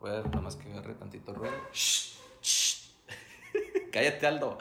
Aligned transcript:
Voy 0.00 0.10
a 0.10 0.14
ver 0.14 0.34
nomás 0.34 0.56
que 0.56 0.70
agarre 0.70 0.94
tantito 0.94 1.32
ruido. 1.32 1.54
Shh, 1.72 2.16
shh. 2.42 2.90
Cállate, 3.92 4.26
Aldo. 4.26 4.58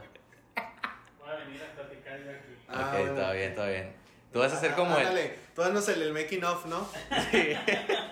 Voy 1.20 1.30
a 1.30 1.36
venir 1.36 1.62
a 1.64 1.74
platicar 1.76 2.20
yo 2.24 2.32
aquí. 2.32 2.56
Ah, 2.68 2.98
ok, 3.00 3.16
todo 3.16 3.34
bien, 3.34 3.56
todo 3.56 3.68
bien. 3.68 3.94
Tú 4.32 4.40
vas 4.40 4.54
a 4.54 4.60
ser 4.60 4.74
como 4.74 4.98
el. 4.98 5.08
Ándale, 5.08 5.36
tú 5.54 5.62
danos 5.62 5.88
el, 5.90 6.02
el 6.02 6.14
making 6.14 6.44
of, 6.44 6.66
¿no? 6.66 6.88
Sí. 7.32 7.54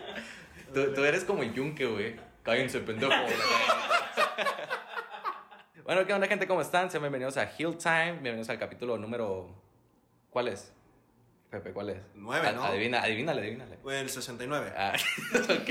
tú, 0.74 0.94
tú 0.94 1.04
eres 1.04 1.24
como 1.24 1.44
el 1.44 1.54
yunque, 1.54 1.86
güey. 1.86 2.16
Cállense, 2.44 2.80
pendejo. 2.82 3.12
bueno, 5.86 6.06
¿qué 6.06 6.14
onda, 6.14 6.28
gente? 6.28 6.46
¿Cómo 6.48 6.62
están? 6.62 6.92
Sean 6.92 7.02
bienvenidos 7.04 7.38
a 7.38 7.50
Hill 7.58 7.78
Time. 7.78 8.14
Bienvenidos 8.14 8.50
al 8.50 8.60
capítulo 8.60 8.98
número. 8.98 9.50
¿Cuál 10.30 10.50
es? 10.50 10.74
Pepe, 11.50 11.72
¿cuál 11.72 11.92
es? 11.92 11.98
Nueve, 12.16 12.48
Ad- 12.48 12.56
¿no? 12.56 12.64
Adivina, 12.64 13.02
adivínale, 13.02 13.42
adivínale. 13.42 13.78
Bueno, 13.84 14.00
el 14.02 14.10
69. 14.10 14.74
Ah, 14.76 14.94
ok, 15.36 15.70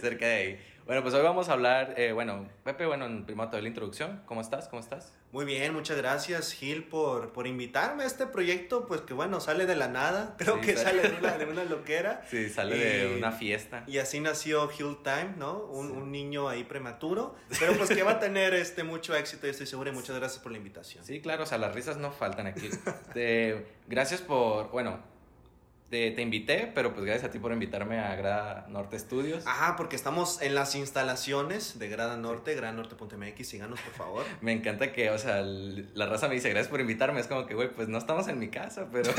cerca 0.00 0.26
de 0.26 0.34
ahí. 0.34 0.64
Bueno, 0.88 1.02
pues 1.02 1.12
hoy 1.14 1.22
vamos 1.22 1.50
a 1.50 1.52
hablar, 1.52 1.92
eh, 1.98 2.12
bueno, 2.12 2.48
Pepe, 2.64 2.86
bueno, 2.86 3.04
en 3.04 3.26
primero 3.26 3.50
te 3.50 3.56
doy 3.56 3.62
la 3.62 3.68
introducción. 3.68 4.22
¿Cómo 4.24 4.40
estás? 4.40 4.68
¿Cómo 4.68 4.80
estás? 4.80 5.12
Muy 5.32 5.44
bien, 5.44 5.74
muchas 5.74 5.98
gracias 5.98 6.50
Gil 6.54 6.84
por, 6.84 7.34
por 7.34 7.46
invitarme 7.46 8.04
a 8.04 8.06
este 8.06 8.26
proyecto, 8.26 8.86
pues 8.86 9.02
que 9.02 9.12
bueno, 9.12 9.38
sale 9.38 9.66
de 9.66 9.76
la 9.76 9.88
nada, 9.88 10.34
creo 10.38 10.54
Sí, 10.54 10.60
que 10.62 10.76
sale- 10.78 11.02
sale 11.02 11.10
de 11.14 11.18
una, 11.18 11.36
de 11.36 11.44
una 11.44 11.64
loquera. 11.64 12.22
Sí, 12.30 12.48
sale 12.48 12.76
Y- 12.78 12.80
de 12.80 13.16
una 13.18 13.32
fiesta. 13.32 13.84
Y 13.86 13.98
así 13.98 14.18
nació 14.20 14.70
Hill 14.72 14.96
Time, 15.04 15.34
¿no? 15.36 15.58
Un, 15.58 15.88
Sí. 15.88 15.92
un 15.92 16.10
niño 16.10 16.48
ahí 16.48 16.64
prematuro, 16.64 17.34
pero 17.60 17.74
pues 17.74 17.90
que 17.90 18.02
va 18.02 18.12
a 18.12 18.18
tener 18.18 18.54
este 18.54 18.82
mucho 18.82 19.14
éxito 19.14 19.46
y 19.46 19.50
estoy 19.50 19.66
seguro 19.66 19.90
y 19.90 19.92
muchas 19.92 20.16
gracias 20.16 20.42
por 20.42 20.52
la 20.52 20.56
invitación. 20.56 21.04
Sí, 21.04 21.20
claro, 21.20 21.42
o 21.42 21.46
sea, 21.46 21.58
las 21.58 21.74
risas 21.74 21.98
no 21.98 22.12
faltan 22.12 22.46
aquí. 22.46 22.70
Te- 23.12 23.66
gracias 23.88 24.22
por, 24.22 24.70
bueno, 24.70 25.00
te, 25.90 26.10
te 26.10 26.20
invité, 26.22 26.70
pero 26.74 26.92
pues 26.92 27.04
gracias 27.06 27.28
a 27.28 27.30
ti 27.32 27.38
por 27.38 27.50
invitarme 27.52 27.98
a 27.98 28.14
Grada 28.14 28.66
Norte 28.68 28.98
Studios. 28.98 29.46
Ajá, 29.46 29.74
porque 29.76 29.96
estamos 29.96 30.42
en 30.42 30.54
las 30.54 30.74
instalaciones 30.74 31.78
de 31.78 31.88
Grada 31.88 32.16
Norte, 32.16 32.54
gradanorte.mx, 32.54 33.48
síganos 33.48 33.80
por 33.80 33.92
favor. 33.94 34.24
Me 34.42 34.52
encanta 34.52 34.92
que, 34.92 35.10
o 35.10 35.18
sea, 35.18 35.40
la 35.42 36.06
raza 36.06 36.28
me 36.28 36.34
dice 36.34 36.50
gracias 36.50 36.68
por 36.68 36.80
invitarme. 36.80 37.20
Es 37.20 37.26
como 37.26 37.46
que, 37.46 37.54
güey, 37.54 37.70
pues 37.70 37.88
no 37.88 37.96
estamos 37.98 38.28
en 38.28 38.38
mi 38.38 38.48
casa, 38.48 38.88
pero 38.92 39.10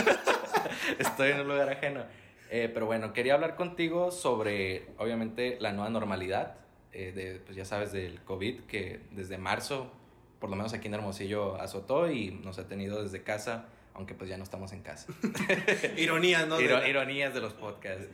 estoy 0.99 1.31
en 1.31 1.41
un 1.41 1.47
lugar 1.47 1.69
ajeno. 1.69 2.03
Eh, 2.51 2.69
pero 2.73 2.85
bueno, 2.85 3.13
quería 3.13 3.35
hablar 3.35 3.55
contigo 3.55 4.11
sobre, 4.11 4.87
obviamente, 4.97 5.57
la 5.59 5.71
nueva 5.71 5.89
normalidad. 5.89 6.55
eh, 6.91 7.11
de, 7.11 7.39
pues 7.39 7.55
ya 7.55 7.65
sabes, 7.65 7.91
del 7.91 8.21
COVID, 8.23 8.61
que 8.61 9.01
desde 9.11 9.37
marzo, 9.37 9.91
por 10.39 10.49
lo 10.49 10.55
menos 10.55 10.73
aquí 10.73 10.87
en 10.87 10.95
Hermosillo, 10.95 11.55
azotó 11.61 12.09
y 12.11 12.31
nos 12.31 12.57
ha 12.57 12.67
tenido 12.67 13.03
desde 13.03 13.21
casa, 13.23 13.67
aunque 13.99 14.15
pues 14.15 14.29
ya 14.29 14.37
no 14.37 14.43
estamos 14.43 14.71
en 14.71 14.81
casa. 14.81 15.11
Ironías, 15.97 16.47
¿no? 16.47 16.59
Iro- 16.59 16.87
ironías 16.87 17.33
de 17.33 17.41
los 17.41 17.53
podcasts. 17.53 18.07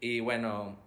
Y 0.00 0.20
bueno, 0.20 0.78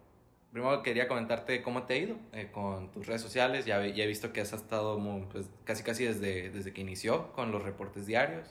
primero 0.51 0.81
quería 0.81 1.07
comentarte 1.09 1.61
cómo 1.61 1.83
te 1.83 1.93
ha 1.93 1.97
ido 1.97 2.15
eh, 2.33 2.49
con 2.51 2.89
tus 2.91 3.05
redes 3.05 3.21
sociales. 3.21 3.65
Ya, 3.65 3.85
he 3.85 4.07
visto 4.07 4.31
que 4.33 4.39
has 4.41 4.53
estado 4.53 4.97
muy, 4.97 5.25
pues, 5.31 5.47
casi 5.65 5.83
casi 5.83 6.05
desde, 6.05 6.49
desde 6.49 6.73
que 6.73 6.81
inició 6.81 7.33
con 7.33 7.51
los 7.51 7.63
reportes 7.63 8.05
diarios. 8.07 8.47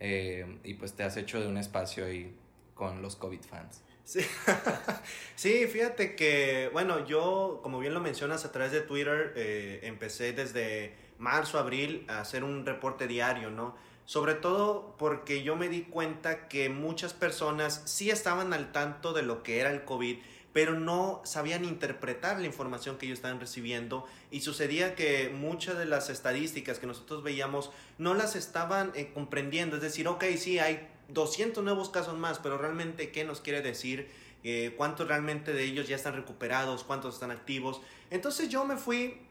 Eh, 0.00 0.58
y 0.64 0.74
pues 0.74 0.94
te 0.94 1.02
has 1.02 1.16
hecho 1.18 1.38
de 1.40 1.48
un 1.48 1.56
espacio 1.58 2.06
ahí 2.06 2.34
con 2.74 3.02
los 3.02 3.16
COVID 3.16 3.40
fans. 3.42 3.82
Sí. 4.04 4.20
sí, 5.34 5.66
fíjate 5.66 6.14
que, 6.14 6.70
bueno, 6.72 7.06
yo, 7.06 7.60
como 7.62 7.78
bien 7.78 7.92
lo 7.94 8.00
mencionas 8.00 8.44
a 8.44 8.52
través 8.52 8.72
de 8.72 8.80
Twitter, 8.80 9.32
eh, 9.36 9.80
empecé 9.82 10.32
desde 10.32 10.94
marzo, 11.18 11.58
abril 11.58 12.04
a 12.08 12.20
hacer 12.20 12.44
un 12.44 12.64
reporte 12.64 13.06
diario, 13.06 13.50
¿no? 13.50 13.74
Sobre 14.06 14.34
todo 14.34 14.94
porque 14.98 15.42
yo 15.42 15.56
me 15.56 15.68
di 15.68 15.82
cuenta 15.82 16.48
que 16.48 16.68
muchas 16.70 17.12
personas 17.12 17.82
sí 17.84 18.10
estaban 18.10 18.52
al 18.52 18.72
tanto 18.72 19.12
de 19.12 19.22
lo 19.22 19.42
que 19.42 19.60
era 19.60 19.70
el 19.70 19.84
COVID, 19.84 20.16
pero 20.52 20.72
no 20.78 21.20
sabían 21.24 21.64
interpretar 21.64 22.40
la 22.40 22.46
información 22.46 22.96
que 22.96 23.06
ellos 23.06 23.18
estaban 23.18 23.40
recibiendo. 23.40 24.06
Y 24.30 24.40
sucedía 24.40 24.94
que 24.94 25.28
muchas 25.28 25.76
de 25.76 25.84
las 25.84 26.08
estadísticas 26.08 26.78
que 26.78 26.86
nosotros 26.86 27.22
veíamos 27.22 27.70
no 27.98 28.14
las 28.14 28.36
estaban 28.36 28.92
eh, 28.94 29.10
comprendiendo, 29.12 29.76
es 29.76 29.82
decir, 29.82 30.08
ok, 30.08 30.24
sí, 30.38 30.58
hay 30.58 30.88
200 31.08 31.62
nuevos 31.62 31.90
casos 31.90 32.16
más, 32.16 32.38
pero 32.38 32.56
realmente 32.56 33.10
qué 33.10 33.24
nos 33.24 33.40
quiere 33.40 33.60
decir, 33.60 34.08
Eh, 34.48 34.74
cuántos 34.76 35.08
realmente 35.08 35.52
de 35.52 35.64
ellos 35.64 35.88
ya 35.88 35.96
están 35.96 36.14
recuperados, 36.14 36.84
cuántos 36.84 37.14
están 37.14 37.32
activos. 37.32 37.80
Entonces 38.10 38.48
yo 38.48 38.64
me 38.64 38.76
fui 38.76 39.26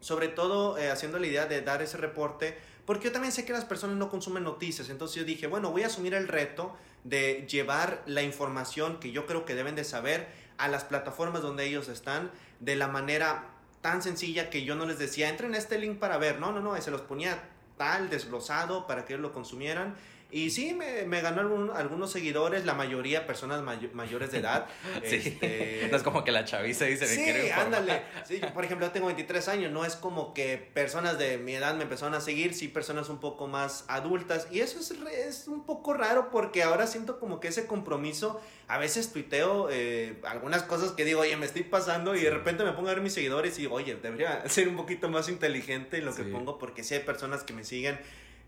sobre 0.00 0.28
todo 0.28 0.78
eh, 0.78 0.90
haciendo 0.90 1.18
la 1.18 1.26
idea 1.26 1.46
de 1.46 1.60
dar 1.60 1.82
ese 1.82 1.96
reporte, 1.96 2.56
porque 2.90 3.04
yo 3.04 3.12
también 3.12 3.30
sé 3.30 3.44
que 3.44 3.52
las 3.52 3.64
personas 3.64 3.94
no 3.98 4.10
consumen 4.10 4.42
noticias, 4.42 4.88
entonces 4.88 5.16
yo 5.16 5.24
dije, 5.24 5.46
bueno, 5.46 5.70
voy 5.70 5.84
a 5.84 5.86
asumir 5.86 6.12
el 6.12 6.26
reto 6.26 6.76
de 7.04 7.46
llevar 7.48 8.02
la 8.04 8.22
información 8.22 8.98
que 8.98 9.12
yo 9.12 9.26
creo 9.26 9.44
que 9.44 9.54
deben 9.54 9.76
de 9.76 9.84
saber 9.84 10.26
a 10.58 10.66
las 10.66 10.82
plataformas 10.82 11.40
donde 11.40 11.64
ellos 11.66 11.88
están 11.88 12.32
de 12.58 12.74
la 12.74 12.88
manera 12.88 13.44
tan 13.80 14.02
sencilla 14.02 14.50
que 14.50 14.64
yo 14.64 14.74
no 14.74 14.86
les 14.86 14.98
decía, 14.98 15.28
entren 15.28 15.54
a 15.54 15.58
este 15.58 15.78
link 15.78 16.00
para 16.00 16.18
ver, 16.18 16.40
no, 16.40 16.50
no, 16.50 16.58
no, 16.58 16.82
se 16.82 16.90
los 16.90 17.02
ponía 17.02 17.40
tal, 17.76 18.10
desglosado 18.10 18.88
para 18.88 19.04
que 19.04 19.12
ellos 19.12 19.22
lo 19.22 19.32
consumieran. 19.32 19.94
Y 20.32 20.50
sí, 20.50 20.74
me, 20.74 21.04
me 21.04 21.20
ganó 21.20 21.40
algún- 21.40 21.70
algunos 21.70 22.12
seguidores, 22.12 22.64
la 22.64 22.74
mayoría 22.74 23.26
personas 23.26 23.62
mayo- 23.62 23.90
mayores 23.94 24.30
de 24.32 24.38
edad. 24.38 24.66
Sí. 25.04 25.16
Este, 25.16 25.88
No 25.90 25.96
es 25.96 26.02
como 26.02 26.22
que 26.24 26.32
la 26.32 26.44
chaviza 26.44 26.84
dice, 26.84 27.06
me 27.06 27.14
Sí, 27.14 27.20
informar". 27.46 27.60
ándale. 27.66 28.02
Sí, 28.26 28.38
yo, 28.40 28.52
por 28.52 28.64
ejemplo, 28.64 28.86
yo 28.86 28.92
tengo 28.92 29.06
23 29.06 29.48
años, 29.48 29.72
no 29.72 29.84
es 29.84 29.96
como 29.96 30.32
que 30.34 30.56
personas 30.72 31.18
de 31.18 31.38
mi 31.38 31.54
edad 31.54 31.74
me 31.74 31.82
empezaron 31.84 32.14
a 32.14 32.20
seguir, 32.20 32.54
sí, 32.54 32.68
personas 32.68 33.08
un 33.08 33.18
poco 33.18 33.46
más 33.48 33.84
adultas. 33.88 34.46
Y 34.50 34.60
eso 34.60 34.78
es, 34.78 34.98
re- 35.00 35.28
es 35.28 35.48
un 35.48 35.64
poco 35.64 35.94
raro 35.94 36.30
porque 36.30 36.62
ahora 36.62 36.86
siento 36.86 37.18
como 37.18 37.40
que 37.40 37.48
ese 37.48 37.66
compromiso, 37.66 38.40
a 38.68 38.78
veces 38.78 39.12
tuiteo 39.12 39.68
eh, 39.70 40.20
algunas 40.24 40.62
cosas 40.62 40.92
que 40.92 41.04
digo, 41.04 41.20
oye, 41.22 41.36
me 41.36 41.46
estoy 41.46 41.62
pasando 41.64 42.14
y 42.14 42.20
de 42.22 42.30
repente 42.30 42.62
me 42.64 42.72
pongo 42.72 42.88
a 42.88 42.94
ver 42.94 43.02
mis 43.02 43.14
seguidores 43.14 43.58
y 43.58 43.62
digo, 43.62 43.74
oye, 43.74 43.96
debería 43.96 44.42
ser 44.48 44.68
un 44.68 44.76
poquito 44.76 45.08
más 45.08 45.28
inteligente 45.28 45.98
en 45.98 46.04
lo 46.04 46.14
que 46.14 46.22
Sí. 46.24 46.30
pongo 46.30 46.58
porque 46.58 46.84
sí 46.84 46.94
hay 46.94 47.00
personas 47.00 47.42
que 47.42 47.52
me 47.52 47.64
siguen 47.64 47.98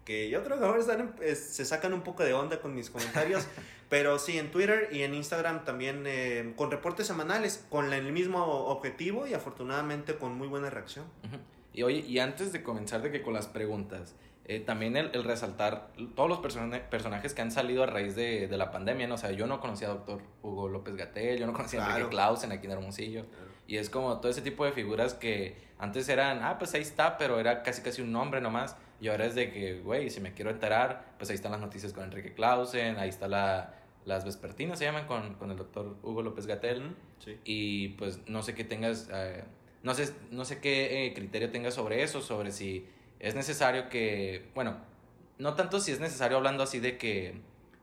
que 0.04 0.28
yo 0.30 0.42
creo 0.44 0.58
que 0.58 0.64
ahora 0.64 0.80
están 0.80 1.14
se 1.34 1.64
sacan 1.64 1.92
un 1.92 2.02
poco 2.02 2.24
de 2.24 2.34
onda 2.34 2.60
con 2.60 2.74
mis 2.74 2.90
comentarios, 2.90 3.46
pero 3.88 4.18
sí, 4.18 4.38
en 4.38 4.50
Twitter 4.50 4.88
y 4.92 5.02
en 5.02 5.14
Instagram 5.14 5.64
también 5.64 6.04
eh, 6.06 6.52
con 6.56 6.70
reportes 6.70 7.06
semanales, 7.06 7.64
con 7.70 7.92
el 7.92 8.12
mismo 8.12 8.44
objetivo 8.66 9.26
y 9.26 9.34
afortunadamente 9.34 10.16
con 10.16 10.36
muy 10.36 10.48
buena 10.48 10.70
reacción. 10.70 11.04
Ujú. 11.24 11.36
Y 11.74 11.82
oye, 11.84 11.98
y 12.00 12.18
antes 12.18 12.52
de 12.52 12.62
comenzar 12.62 13.00
de 13.02 13.10
que 13.10 13.22
con 13.22 13.32
las 13.32 13.46
preguntas, 13.46 14.14
eh, 14.44 14.58
también 14.60 14.96
el, 14.96 15.10
el 15.14 15.22
resaltar 15.24 15.88
todos 16.16 16.28
los 16.28 16.40
persona- 16.40 16.90
personajes 16.90 17.32
que 17.32 17.42
han 17.42 17.50
salido 17.52 17.82
a 17.84 17.86
raíz 17.86 18.16
de, 18.16 18.48
de 18.48 18.56
la 18.56 18.70
pandemia, 18.72 19.06
¿no? 19.06 19.14
O 19.14 19.19
sea, 19.19 19.30
yo 19.30 19.46
no 19.46 19.60
conocía 19.60 19.86
a 19.88 19.92
doctor 19.92 20.20
Hugo 20.42 20.69
López 20.69 20.96
Gatel, 20.96 21.38
yo 21.38 21.46
no 21.46 21.52
conocía 21.52 21.80
a 21.80 21.84
Enrique 21.90 22.08
Claro. 22.10 22.10
Clausen 22.34 22.50
aquí 22.52 22.66
en 22.66 22.72
Hermosillo. 22.72 23.24
Y 23.69 23.76
es 23.76 23.88
como 23.88 24.19
todo 24.20 24.30
ese 24.30 24.42
tipo 24.42 24.64
de 24.64 24.72
figuras 24.72 25.14
que 25.14 25.56
antes 25.78 26.08
eran, 26.08 26.42
ah, 26.42 26.58
pues 26.58 26.74
ahí 26.74 26.82
está, 26.82 27.16
pero 27.16 27.38
era 27.38 27.62
casi 27.62 27.80
casi 27.82 28.02
un 28.02 28.10
nombre 28.12 28.40
nomás. 28.40 28.76
Y 29.02 29.08
ahora 29.08 29.26
es 29.26 29.34
de 29.34 29.50
que, 29.50 29.80
güey, 29.80 30.10
si 30.10 30.20
me 30.20 30.32
quiero 30.32 30.52
enterar, 30.52 31.14
pues 31.18 31.28
ahí 31.28 31.34
están 31.34 31.50
las 31.50 31.60
noticias 31.60 31.92
con 31.92 32.04
Enrique 32.04 32.34
Clausen, 32.34 32.98
ahí 32.98 33.08
está 33.08 33.26
la, 33.26 33.74
las 34.04 34.24
vespertinas, 34.24 34.78
se 34.78 34.84
llaman 34.84 35.08
con, 35.08 35.34
con 35.34 35.50
el 35.50 35.56
doctor 35.56 35.96
Hugo 36.04 36.22
López 36.22 36.46
Gatel. 36.46 36.94
Sí. 37.18 37.36
Y 37.44 37.88
pues 37.98 38.20
no 38.28 38.44
sé 38.44 38.54
qué 38.54 38.62
tengas, 38.62 39.08
eh, 39.12 39.42
no 39.82 39.92
sé, 39.94 40.14
no 40.30 40.44
sé 40.44 40.60
qué 40.60 41.06
eh, 41.06 41.14
criterio 41.14 41.50
tengas 41.50 41.74
sobre 41.74 42.04
eso, 42.04 42.20
sobre 42.20 42.52
si 42.52 42.86
es 43.18 43.34
necesario 43.34 43.88
que, 43.88 44.50
bueno, 44.54 44.76
no 45.36 45.54
tanto 45.54 45.80
si 45.80 45.90
es 45.90 45.98
necesario 45.98 46.36
hablando 46.36 46.62
así 46.62 46.78
de 46.78 46.96
que, 46.96 47.40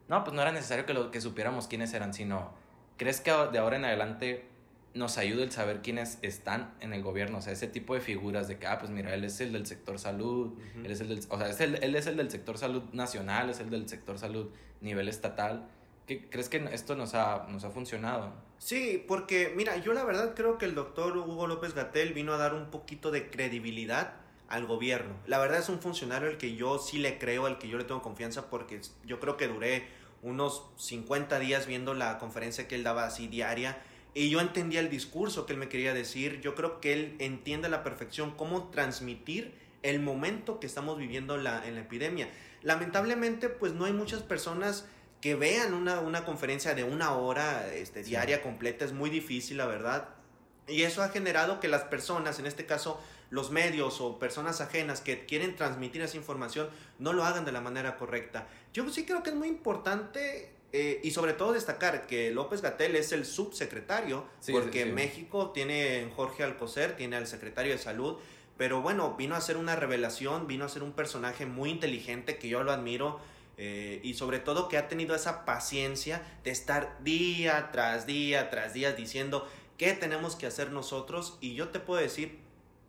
no, 0.07 0.23
pues 0.23 0.33
no 0.33 0.41
era 0.41 0.53
necesario 0.53 0.85
que, 0.85 0.93
lo, 0.93 1.11
que 1.11 1.19
supiéramos 1.19 1.67
quiénes 1.67 1.93
eran, 1.93 2.13
sino, 2.13 2.53
¿crees 2.95 3.19
que 3.19 3.31
de 3.31 3.59
ahora 3.59 3.75
en 3.75 3.83
adelante 3.83 4.45
nos 4.93 5.17
ayude 5.17 5.43
el 5.43 5.51
saber 5.51 5.81
quiénes 5.81 6.17
están 6.23 6.73
en 6.79 6.93
el 6.93 7.03
gobierno? 7.03 7.37
O 7.37 7.41
sea, 7.41 7.53
ese 7.53 7.67
tipo 7.67 7.93
de 7.93 8.01
figuras 8.01 8.47
de 8.47 8.57
que, 8.57 8.67
ah, 8.67 8.79
pues 8.79 8.91
mira, 8.91 9.13
él 9.13 9.23
es 9.23 9.39
el 9.39 9.53
del 9.53 9.65
sector 9.67 9.99
salud, 9.99 10.53
él 10.83 10.91
es 10.91 10.99
el 11.01 11.09
del, 11.09 11.19
o 11.29 11.37
sea, 11.37 11.49
es 11.49 11.59
el- 11.61 11.83
él 11.83 11.95
es 11.95 12.07
el 12.07 12.17
del 12.17 12.29
sector 12.31 12.57
salud 12.57 12.83
nacional, 12.91 13.49
es 13.49 13.59
el 13.59 13.69
del 13.69 13.87
sector 13.87 14.17
salud 14.17 14.49
nivel 14.81 15.07
estatal. 15.07 15.67
¿Qué, 16.07 16.27
¿Crees 16.29 16.49
que 16.49 16.57
esto 16.73 16.95
nos 16.95 17.13
ha, 17.13 17.45
nos 17.49 17.63
ha 17.63 17.69
funcionado? 17.69 18.33
Sí, 18.57 19.03
porque 19.07 19.53
mira, 19.55 19.77
yo 19.77 19.93
la 19.93 20.03
verdad 20.03 20.33
creo 20.35 20.57
que 20.57 20.65
el 20.65 20.73
doctor 20.75 21.15
Hugo 21.17 21.45
López 21.47 21.75
Gatel 21.75 22.13
vino 22.13 22.33
a 22.33 22.37
dar 22.37 22.53
un 22.55 22.71
poquito 22.71 23.11
de 23.11 23.29
credibilidad 23.29 24.13
al 24.47 24.65
gobierno. 24.65 25.13
La 25.27 25.37
verdad 25.37 25.59
es 25.59 25.69
un 25.69 25.79
funcionario 25.79 26.27
al 26.27 26.37
que 26.37 26.55
yo 26.55 26.79
sí 26.79 26.97
le 26.97 27.19
creo, 27.19 27.45
al 27.45 27.59
que 27.59 27.67
yo 27.69 27.77
le 27.77 27.83
tengo 27.83 28.01
confianza, 28.01 28.49
porque 28.49 28.81
yo 29.05 29.19
creo 29.19 29.37
que 29.37 29.47
duré 29.47 29.87
unos 30.23 30.65
50 30.77 31.37
días 31.39 31.67
viendo 31.67 31.93
la 31.93 32.17
conferencia 32.17 32.67
que 32.67 32.73
él 32.75 32.83
daba 32.83 33.05
así 33.05 33.27
diaria. 33.27 33.77
Y 34.13 34.29
yo 34.29 34.41
entendía 34.41 34.79
el 34.79 34.89
discurso 34.89 35.45
que 35.45 35.53
él 35.53 35.59
me 35.59 35.69
quería 35.69 35.93
decir. 35.93 36.41
Yo 36.41 36.55
creo 36.55 36.81
que 36.81 36.93
él 36.93 37.15
entiende 37.19 37.67
a 37.67 37.69
la 37.69 37.83
perfección 37.83 38.31
cómo 38.31 38.69
transmitir 38.69 39.53
el 39.83 39.99
momento 40.01 40.59
que 40.59 40.67
estamos 40.67 40.97
viviendo 40.97 41.37
la, 41.37 41.65
en 41.65 41.75
la 41.75 41.81
epidemia. 41.81 42.29
Lamentablemente, 42.63 43.49
pues 43.49 43.73
no 43.73 43.85
hay 43.85 43.93
muchas 43.93 44.21
personas 44.23 44.85
que 45.21 45.35
vean 45.35 45.73
una, 45.73 45.99
una 45.99 46.25
conferencia 46.25 46.73
de 46.75 46.83
una 46.83 47.13
hora 47.13 47.71
este, 47.73 48.03
Sí. 48.03 48.09
diaria 48.11 48.41
completa. 48.41 48.85
Es 48.85 48.93
muy 48.93 49.09
difícil, 49.09 49.57
la 49.57 49.65
verdad. 49.65 50.09
Y 50.67 50.83
eso 50.83 51.01
ha 51.01 51.09
generado 51.09 51.59
que 51.59 51.67
las 51.67 51.83
personas, 51.83 52.39
en 52.39 52.45
este 52.45 52.65
caso 52.65 53.01
los 53.31 53.51
medios 53.51 54.01
o 54.01 54.17
personas 54.17 54.59
ajenas 54.59 55.01
que 55.01 55.25
quieren 55.25 55.55
transmitir 55.55 56.01
esa 56.01 56.17
información, 56.17 56.69
no 56.97 57.13
lo 57.13 57.25
hagan 57.25 57.45
de 57.45 57.51
la 57.51 57.61
manera 57.61 57.95
correcta. 57.97 58.47
Yo 58.73 58.89
sí 58.89 59.05
creo 59.05 59.21
que 59.23 59.29
es 59.29 59.35
muy 59.35 59.47
importante 59.47 60.51
eh, 60.71 60.99
y 61.03 61.11
sobre 61.11 61.33
todo 61.33 61.53
destacar 61.53 62.05
que 62.07 62.31
López 62.31 62.61
Gatel 62.61 62.95
es 62.95 63.11
el 63.11 63.25
subsecretario, 63.25 64.25
Sí, 64.39 64.51
porque 64.51 64.83
sí, 64.83 64.89
sí. 64.89 64.93
México 64.93 65.51
tiene 65.51 66.11
Jorge 66.15 66.43
Alcocer, 66.43 66.95
tiene 66.95 67.15
al 67.15 67.27
secretario 67.27 67.71
de 67.71 67.77
salud, 67.79 68.17
pero 68.57 68.81
bueno, 68.81 69.15
vino 69.17 69.35
a 69.35 69.41
ser 69.41 69.57
una 69.57 69.75
revelación, 69.75 70.45
vino 70.47 70.65
a 70.65 70.69
ser 70.69 70.83
un 70.83 70.91
personaje 70.91 71.45
muy 71.45 71.69
inteligente 71.71 72.37
que 72.37 72.49
yo 72.49 72.63
lo 72.63 72.71
admiro. 72.71 73.19
eh, 73.61 73.99
y 74.03 74.13
sobre 74.13 74.39
todo 74.39 74.69
que 74.69 74.77
ha 74.77 74.87
tenido 74.87 75.13
esa 75.15 75.43
paciencia 75.45 76.21
de 76.45 76.51
estar 76.51 76.97
día 77.03 77.69
tras 77.73 78.05
día 78.05 78.49
tras 78.49 78.73
día 78.73 78.93
diciendo 78.93 79.45
qué 79.77 79.91
tenemos 79.93 80.35
que 80.37 80.45
hacer 80.47 80.71
nosotros. 80.71 81.37
Y 81.41 81.55
yo 81.55 81.67
te 81.69 81.79
puedo 81.81 81.99
decir 82.01 82.39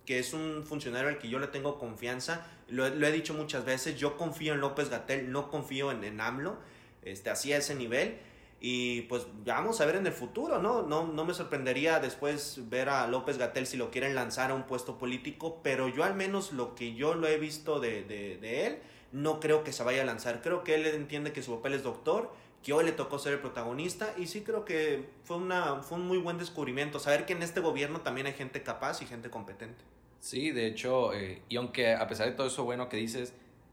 que 0.07 0.19
es 0.21 0.33
un 0.33 0.65
funcionario 0.65 1.09
al 1.09 1.19
que 1.19 1.29
yo 1.29 1.39
le 1.41 1.49
tengo 1.49 1.79
confianza. 1.79 2.47
Lo, 2.69 2.89
lo 2.89 3.07
he 3.07 3.11
dicho 3.13 3.35
muchas 3.35 3.65
veces, 3.65 3.97
yo 3.99 4.17
confío 4.17 4.55
en 4.55 4.61
López 4.61 4.91
Gatel, 4.91 5.33
no 5.33 5.51
confío 5.51 5.91
en, 5.91 6.05
en 6.05 6.21
AMLO, 6.21 6.57
este, 7.03 7.31
así 7.31 7.53
ese 7.53 7.75
nivel. 7.75 8.19
Y 8.63 9.03
pues 9.03 9.27
vamos 9.47 9.81
a 9.81 9.87
ver 9.87 9.97
en 9.97 10.07
el 10.07 10.13
futuro, 10.13 10.61
¿no? 10.61 10.83
¿no? 10.83 11.07
No 11.07 11.25
me 11.25 11.33
sorprendería 11.33 11.99
después 11.99 12.69
ver 12.69 12.91
a 12.91 13.07
López 13.07 13.39
Gatel 13.39 13.67
si 13.67 13.79
lo 13.79 13.91
quieren 13.91 14.15
lanzar 14.15 14.51
a 14.51 14.55
un 14.55 14.65
puesto 14.65 14.99
político, 14.99 15.61
pero 15.63 15.89
yo 15.89 16.05
al 16.05 16.15
menos 16.15 16.53
lo 16.53 16.75
que 16.75 16.95
yo 16.95 17.15
lo 17.15 17.27
he 17.27 17.39
visto 17.39 17.81
de, 17.81 18.03
de, 18.05 18.37
de 18.37 18.67
él, 18.67 18.79
no 19.13 19.41
creo 19.41 19.65
que 19.65 19.73
se 19.73 19.83
vaya 19.83 20.03
a 20.03 20.05
lanzar. 20.05 20.43
Creo 20.43 20.63
que 20.63 20.75
él 20.75 20.87
entiende 20.87 21.33
que 21.33 21.43
su 21.43 21.57
papel 21.57 21.73
es 21.73 21.83
doctor, 21.83 22.31
que 22.63 22.73
hoy 22.73 22.85
le 22.85 22.93
tocó 22.93 23.19
ser 23.19 23.35
el 23.35 23.39
protagonista 23.41 24.15
y 24.19 24.27
sí 24.27 24.43
creo 24.43 24.65
que 24.65 25.09
fue, 25.25 25.37
una, 25.37 25.83
fue 25.83 25.99
un 25.99 26.07
muy 26.07 26.19
buen 26.19 26.39
descubrimiento, 26.39 26.99
saber 26.99 27.25
que 27.25 27.33
en 27.33 27.43
este 27.43 27.61
gobierno 27.61 28.03
también 28.03 28.27
hay 28.27 28.35
gente 28.35 28.63
capaz 28.63 29.01
y 29.03 29.07
gente 29.07 29.31
competente. 29.31 29.83
Sí, 30.21 30.51
de 30.51 30.67
hecho, 30.67 31.15
eh, 31.15 31.43
y 31.49 31.57
aunque 31.57 31.95
a 31.95 32.07
pesar 32.07 32.29
de 32.29 32.33
todo 32.33 32.47
eso 32.47 32.65
bueno 32.65 32.91
que 32.91 32.99
dices, 32.99 33.33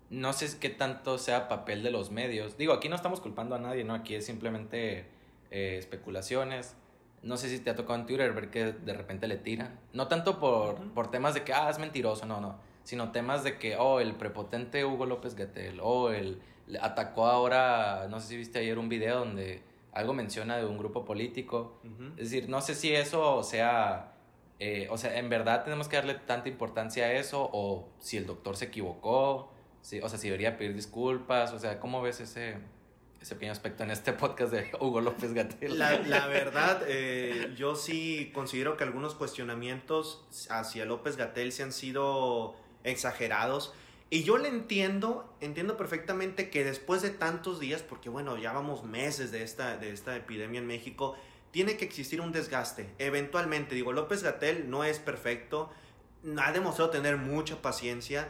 no 0.09 0.33
sé 0.33 0.59
qué 0.59 0.69
tanto 0.69 1.17
sea 1.17 1.47
papel 1.47 1.83
de 1.83 1.91
los 1.91 2.11
medios. 2.11 2.57
Digo, 2.57 2.73
aquí 2.73 2.89
no 2.89 2.95
estamos 2.95 3.19
culpando 3.19 3.55
a 3.55 3.59
nadie, 3.59 3.83
¿no? 3.83 3.93
Aquí 3.93 4.15
es 4.15 4.25
simplemente 4.25 5.05
eh, 5.51 5.75
especulaciones. 5.77 6.75
No 7.23 7.35
sé 7.37 7.49
si 7.49 7.59
te 7.59 7.69
ha 7.69 7.75
tocado 7.75 7.99
en 7.99 8.05
Twitter 8.05 8.31
ver 8.33 8.49
que 8.49 8.71
de 8.71 8.93
repente 8.93 9.27
le 9.27 9.37
tiran. 9.37 9.79
No 9.93 10.07
tanto 10.07 10.39
por, 10.39 10.77
por 10.93 11.11
temas 11.11 11.33
de 11.33 11.43
que, 11.43 11.53
ah, 11.53 11.69
es 11.69 11.79
mentiroso, 11.79 12.25
no, 12.25 12.39
no. 12.39 12.57
Sino 12.83 13.11
temas 13.11 13.43
de 13.43 13.57
que, 13.57 13.75
oh, 13.75 13.99
el 13.99 14.15
prepotente 14.15 14.85
Hugo 14.85 15.05
López 15.05 15.35
Gatel, 15.35 15.79
o 15.81 16.11
el 16.11 16.41
atacó 16.81 17.27
ahora, 17.27 18.07
no 18.09 18.19
sé 18.19 18.27
si 18.27 18.37
viste 18.37 18.59
ayer 18.59 18.77
un 18.77 18.89
video 18.89 19.19
donde 19.19 19.61
algo 19.93 20.13
menciona 20.13 20.57
de 20.57 20.65
un 20.65 20.77
grupo 20.77 21.05
político. 21.05 21.79
Es 22.17 22.29
decir, 22.29 22.49
no 22.49 22.61
sé 22.61 22.75
si 22.75 22.93
eso 22.93 23.41
sea, 23.43 24.13
eh, 24.59 24.87
o 24.91 24.97
sea, 24.97 25.17
en 25.17 25.29
verdad 25.29 25.63
tenemos 25.63 25.87
que 25.87 25.95
darle 25.95 26.13
tanta 26.13 26.49
importancia 26.49 27.05
a 27.05 27.13
eso 27.13 27.49
o 27.51 27.89
si 27.99 28.17
el 28.17 28.25
doctor 28.25 28.55
se 28.57 28.65
equivocó, 28.65 29.51
si, 29.87 30.01
o 30.01 30.09
sea, 30.09 30.19
si 30.19 30.27
debería 30.27 30.57
pedir 30.57 30.75
disculpas, 30.75 31.53
o 31.53 31.59
sea, 31.59 31.79
¿cómo 31.79 32.01
ves 32.01 32.19
ese, 32.19 32.57
ese 33.21 33.35
pequeño 33.35 33.53
aspecto 33.53 33.83
en 33.83 33.91
este 33.91 34.11
podcast 34.11 34.51
de 34.51 34.69
Hugo 34.81 34.99
López 34.99 35.31
Gatel? 35.31 35.79
La, 35.79 35.97
la 35.99 36.27
verdad, 36.27 36.81
eh, 36.89 37.53
yo 37.55 37.73
sí 37.73 38.29
considero 38.33 38.75
que 38.75 38.83
algunos 38.83 39.15
cuestionamientos 39.15 40.25
hacia 40.49 40.83
López 40.83 41.15
Gatel 41.15 41.53
se 41.53 41.63
han 41.63 41.71
sido 41.71 42.57
exagerados. 42.83 43.73
Y 44.09 44.23
yo 44.23 44.37
le 44.37 44.49
entiendo, 44.49 45.33
entiendo 45.39 45.77
perfectamente 45.77 46.49
que 46.49 46.65
después 46.65 47.01
de 47.01 47.11
tantos 47.11 47.61
días, 47.61 47.81
porque 47.81 48.09
bueno, 48.09 48.37
ya 48.37 48.51
vamos 48.51 48.83
meses 48.83 49.31
de 49.31 49.41
esta, 49.41 49.77
de 49.77 49.93
esta 49.93 50.17
epidemia 50.17 50.59
en 50.59 50.67
México, 50.67 51.15
tiene 51.51 51.77
que 51.77 51.85
existir 51.85 52.19
un 52.19 52.33
desgaste. 52.33 52.89
Eventualmente, 52.97 53.73
digo, 53.73 53.93
López 53.93 54.21
Gatel 54.21 54.69
no 54.69 54.83
es 54.83 54.99
perfecto, 54.99 55.69
ha 56.43 56.51
demostrado 56.51 56.89
tener 56.89 57.15
mucha 57.15 57.61
paciencia. 57.61 58.27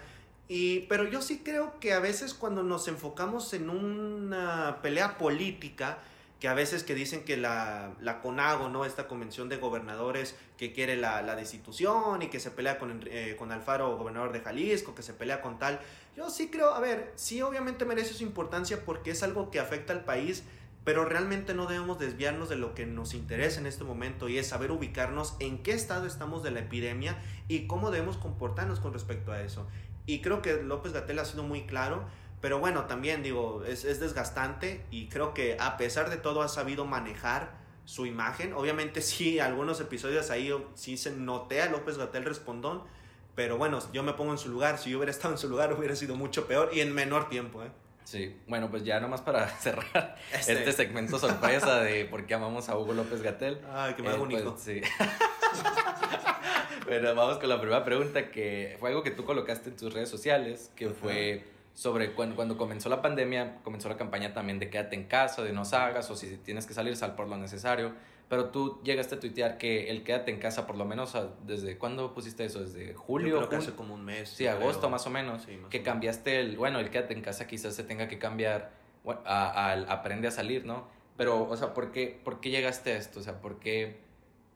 Y, 0.50 0.82
pero 0.82 1.04
yo 1.06 1.22
sí 1.22 1.42
creo 1.44 1.80
que 1.80 1.94
a 1.94 2.00
veces 2.00 2.34
cuando 2.34 2.64
nos 2.64 2.88
enfocamos 2.88 3.54
en 3.54 3.70
una 3.70 4.80
pelea 4.82 5.18
política, 5.18 6.00
que 6.40 6.48
a 6.48 6.54
veces 6.54 6.84
que 6.84 6.94
dicen 6.94 7.24
que 7.24 7.36
la, 7.36 7.94
la 8.00 8.22
CONAGO, 8.22 8.70
¿no? 8.70 8.86
Esta 8.86 9.08
convención 9.08 9.50
de 9.50 9.58
gobernadores 9.58 10.36
que 10.58 10.72
quiere 10.72 10.96
la, 10.96 11.22
la 11.22 11.36
destitución 11.36 12.22
y 12.22 12.28
que 12.28 12.40
se 12.40 12.52
pelea 12.52 12.78
con, 12.78 13.02
eh, 13.06 13.36
con 13.38 13.52
Alfaro, 13.52 13.98
gobernador 13.98 14.32
de 14.32 14.42
Jalisco, 14.42 14.94
que 14.94 15.02
se 15.02 15.14
pelea 15.14 15.42
con 15.42 15.58
tal. 15.58 15.80
Yo 16.16 16.30
sí 16.30 16.50
creo, 16.50 16.74
a 16.74 16.80
ver, 16.80 17.12
sí 17.16 17.42
obviamente 17.42 17.86
merece 17.86 18.14
su 18.14 18.24
importancia 18.24 18.86
porque 18.86 19.12
es 19.12 19.24
algo 19.24 19.50
que 19.50 19.60
afecta 19.60 19.94
al 19.94 20.04
país, 20.04 20.44
pero 20.84 21.06
realmente 21.06 21.54
no 21.54 21.66
debemos 21.66 22.00
desviarnos 22.00 22.50
de 22.50 22.56
lo 22.56 22.74
que 22.74 22.86
nos 22.86 23.14
interesa 23.14 23.60
en 23.60 23.66
este 23.66 23.84
momento 23.84 24.30
y 24.30 24.38
es 24.38 24.48
saber 24.48 24.72
ubicarnos 24.72 25.36
en 25.40 25.62
qué 25.62 25.74
estado 25.74 26.06
estamos 26.06 26.44
de 26.44 26.52
la 26.52 26.62
epidemia 26.62 27.18
y 27.48 27.68
cómo 27.68 27.92
debemos 27.92 28.16
comportarnos 28.18 28.80
con 28.80 28.94
respecto 28.94 29.32
a 29.32 29.42
eso. 29.42 29.68
Y 30.08 30.22
creo 30.22 30.42
que 30.42 30.64
López 30.64 30.94
Gatel 30.94 31.20
ha 31.20 31.26
sido 31.26 31.44
muy 31.44 31.68
claro. 31.68 32.04
Pero 32.42 32.60
bueno, 32.60 32.86
también 32.86 33.22
digo, 33.24 33.64
es, 33.66 33.84
es 33.84 34.00
desgastante 34.00 34.84
y 34.92 35.08
creo 35.10 35.34
que 35.34 35.58
a 35.60 35.76
pesar 35.78 36.10
de 36.10 36.18
todo 36.18 36.42
ha 36.44 36.48
sabido 36.48 36.86
manejar 36.86 37.52
su 37.86 38.06
imagen. 38.06 38.54
Obviamente 38.54 39.02
sí, 39.04 39.40
algunos 39.40 39.80
episodios 39.82 40.30
ahí 40.32 40.54
sí 40.76 40.98
se 40.98 41.12
noté 41.12 41.62
a 41.62 41.70
López 41.70 41.98
Gatel 41.98 42.26
respondón, 42.26 42.84
pero 43.36 43.58
bueno, 43.58 43.80
yo 43.92 44.04
me 44.04 44.14
pongo 44.14 44.32
en 44.34 44.38
su 44.38 44.50
lugar. 44.50 44.78
Si 44.78 44.92
yo 44.92 44.98
hubiera 44.98 45.12
estado 45.12 45.34
en 45.34 45.38
su 45.40 45.50
lugar 45.50 45.74
hubiera 45.78 45.96
sido 45.96 46.16
mucho 46.16 46.48
peor 46.48 46.70
y 46.74 46.82
en 46.82 46.94
menor 46.94 47.28
tiempo. 47.28 47.64
¿eh? 47.64 47.72
Sí, 48.04 48.40
bueno, 48.48 48.70
pues 48.70 48.84
ya 48.84 49.00
nomás 49.00 49.22
para 49.22 49.48
cerrar 49.60 50.16
Este- 50.32 50.54
este, 50.54 50.72
segmento 50.74 51.18
sorpresa 51.20 51.80
de 51.82 52.06
por 52.06 52.26
qué 52.28 52.36
amamos 52.36 52.70
a 52.70 52.78
Hugo 52.78 52.94
López 52.94 53.22
Gatel. 53.24 53.62
Ay, 53.74 53.96
que 53.96 54.04
me 54.04 54.10
Eh, 54.10 54.12
haga 54.14 54.22
un 54.22 54.30
pues, 54.30 54.44
sí. 54.62 54.82
Bueno, 56.88 57.14
vamos 57.16 57.38
con 57.38 57.50
la 57.50 57.60
primera 57.60 57.84
pregunta 57.84 58.32
que 58.32 58.78
fue 58.80 58.90
algo 58.90 59.04
que 59.04 59.12
tú 59.12 59.26
colocaste 59.26 59.70
en 59.70 59.76
tus 59.76 59.94
redes 59.94 60.10
sociales, 60.10 60.72
que 60.76 60.86
Ajá. 60.86 60.96
fue 61.00 61.44
sobre 61.74 62.14
cuando, 62.14 62.36
cuando 62.36 62.58
comenzó 62.58 62.90
la 62.90 63.02
pandemia, 63.02 63.60
comenzó 63.64 63.88
la 63.90 63.98
campaña 63.98 64.34
también 64.34 64.58
de 64.58 64.70
quédate 64.70 64.96
en 64.96 65.04
casa, 65.04 65.44
de 65.44 65.54
no 65.54 65.64
salgas, 65.64 66.10
o 66.10 66.16
si 66.16 66.38
tienes 66.38 66.66
que 66.66 66.74
salir, 66.74 66.96
sal 66.96 67.16
por 67.16 67.28
lo 67.28 67.38
necesario. 67.38 67.94
Pero 68.30 68.50
tú 68.50 68.82
llegaste 68.84 69.16
a 69.16 69.20
tuitear 69.20 69.58
que 69.58 69.90
el 69.90 70.04
quédate 70.04 70.32
en 70.32 70.40
casa, 70.40 70.68
por 70.68 70.76
lo 70.76 70.86
menos, 70.86 71.16
¿desde 71.46 71.78
cuándo 71.78 72.14
pusiste 72.14 72.44
eso? 72.46 72.60
¿Desde 72.62 72.94
julio? 72.94 73.30
Yo 73.30 73.38
creo 73.38 73.50
que 73.50 73.56
hace 73.58 73.72
como 73.74 73.94
un 73.94 74.04
mes. 74.04 74.30
Sí, 74.30 74.48
agosto 74.48 74.80
creo. 74.80 74.90
más 74.90 75.08
o 75.08 75.10
menos. 75.10 75.44
Sí, 75.44 75.52
más 75.52 75.70
que 75.70 75.78
o 75.78 75.80
menos. 75.80 75.86
cambiaste 75.86 76.40
el, 76.40 76.58
bueno, 76.58 76.80
el 76.80 76.90
quédate 76.90 77.14
en 77.14 77.22
casa 77.22 77.48
quizás 77.48 77.76
se 77.76 77.84
tenga 77.84 78.08
que 78.08 78.18
cambiar 78.18 78.72
al 79.24 79.90
aprende 79.90 80.28
a 80.28 80.32
salir, 80.32 80.66
¿no? 80.66 80.88
Pero, 81.16 81.48
o 81.48 81.56
sea, 81.56 81.74
¿por 81.74 81.92
qué, 81.92 82.20
¿por 82.24 82.42
qué 82.42 82.50
llegaste 82.50 82.94
a 82.94 82.98
esto? 82.98 83.20
O 83.20 83.24
sea, 83.24 83.40
¿por 83.40 83.60
qué, 83.60 83.98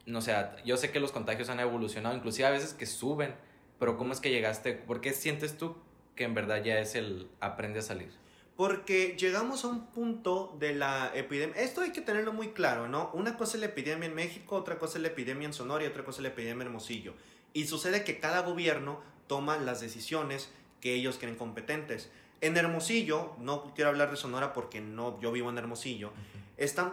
no 0.06 0.21
sé, 0.21 0.36
yo 0.65 0.77
sé 0.77 0.92
que 0.92 1.00
los 1.00 1.12
contagios 1.12 1.50
han 1.50 1.59
evolucionado, 1.59 2.15
inclusive 2.15 2.48
a 2.48 2.51
veces 2.51 2.74
que 2.74 2.86
suben, 2.86 3.36
pero 3.80 3.98
¿cómo 3.98 4.13
es 4.13 4.19
que 4.19 4.30
llegaste? 4.30 4.74
¿Por 4.74 5.01
qué 5.01 5.13
sientes 5.13 5.57
tú 5.57 5.75
que 6.15 6.24
en 6.24 6.33
verdad 6.33 6.63
ya 6.63 6.80
es 6.80 6.95
el 6.95 7.30
aprende 7.39 7.80
a 7.80 7.81
salir? 7.81 8.12
Porque 8.56 9.15
llegamos 9.18 9.65
a 9.65 9.69
un 9.69 9.88
punto 9.88 10.56
de 10.59 10.75
la 10.75 11.12
epidemia. 11.15 11.56
Esto 11.59 11.81
hay 11.81 11.92
que 11.92 12.01
tenerlo 12.01 12.31
muy 12.33 12.50
claro, 12.50 12.88
¿no? 12.88 13.09
Una 13.13 13.38
cosa 13.38 13.57
es 13.57 13.62
la 13.62 13.68
epidemia 13.68 14.07
en 14.07 14.13
México, 14.13 14.56
otra 14.56 14.77
cosa 14.77 14.98
es 14.98 15.01
la 15.01 15.07
epidemia 15.07 15.48
en 15.48 15.53
Sonora 15.53 15.83
y 15.83 15.88
otra 15.88 16.03
cosa 16.03 16.19
es 16.19 16.24
la 16.24 16.30
epidemia 16.30 16.62
en 16.62 16.68
Hermosillo. 16.68 17.13
Y 17.53 17.65
sucede 17.65 18.03
que 18.03 18.19
cada 18.19 18.42
gobierno 18.42 19.01
toma 19.27 19.58
las 19.58 19.81
decisiones 19.81 20.51
que 20.79 20.93
ellos 20.93 21.17
creen 21.17 21.36
competentes. 21.36 22.12
En 22.41 22.57
Hermosillo, 22.57 23.36
no 23.39 23.71
quiero 23.75 23.91
hablar 23.91 24.10
de 24.12 24.17
Sonora 24.17 24.51
porque 24.53 24.81
no, 24.81 25.19
yo 25.21 25.31
vivo 25.31 25.50
en 25.51 25.57
Hermosillo, 25.60 26.12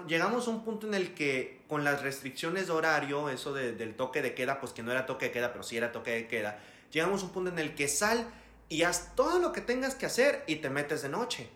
llegamos 0.07 0.47
a 0.47 0.51
un 0.51 0.65
punto 0.65 0.87
en 0.87 0.95
el 0.95 1.15
que 1.15 1.63
con 1.69 1.85
las 1.85 2.03
restricciones 2.03 2.67
de 2.67 2.73
horario, 2.73 3.29
eso 3.31 3.53
de- 3.53 3.73
del 3.73 3.95
toque 3.97 4.23
de 4.23 4.35
queda, 4.35 4.61
pues 4.61 4.73
que 4.73 4.83
no 4.83 4.91
era 4.93 5.07
toque 5.07 5.27
de 5.27 5.33
queda, 5.33 5.53
pero 5.53 5.63
sí 5.63 5.77
era 5.77 5.91
toque 5.93 6.11
de 6.13 6.27
queda, 6.29 6.59
llegamos 6.93 7.23
a 7.23 7.27
un 7.27 7.33
punto 7.33 7.51
en 7.51 7.59
el 7.59 7.75
que 7.75 7.89
sal 7.89 8.27
y 8.69 8.83
haz 8.83 9.15
todo 9.15 9.39
lo 9.39 9.53
que 9.53 9.61
tengas 9.63 9.95
que 9.95 10.07
hacer 10.07 10.45
y 10.47 10.57
te 10.57 10.69
metes 10.71 11.03
de 11.03 11.09
noche. 11.09 11.49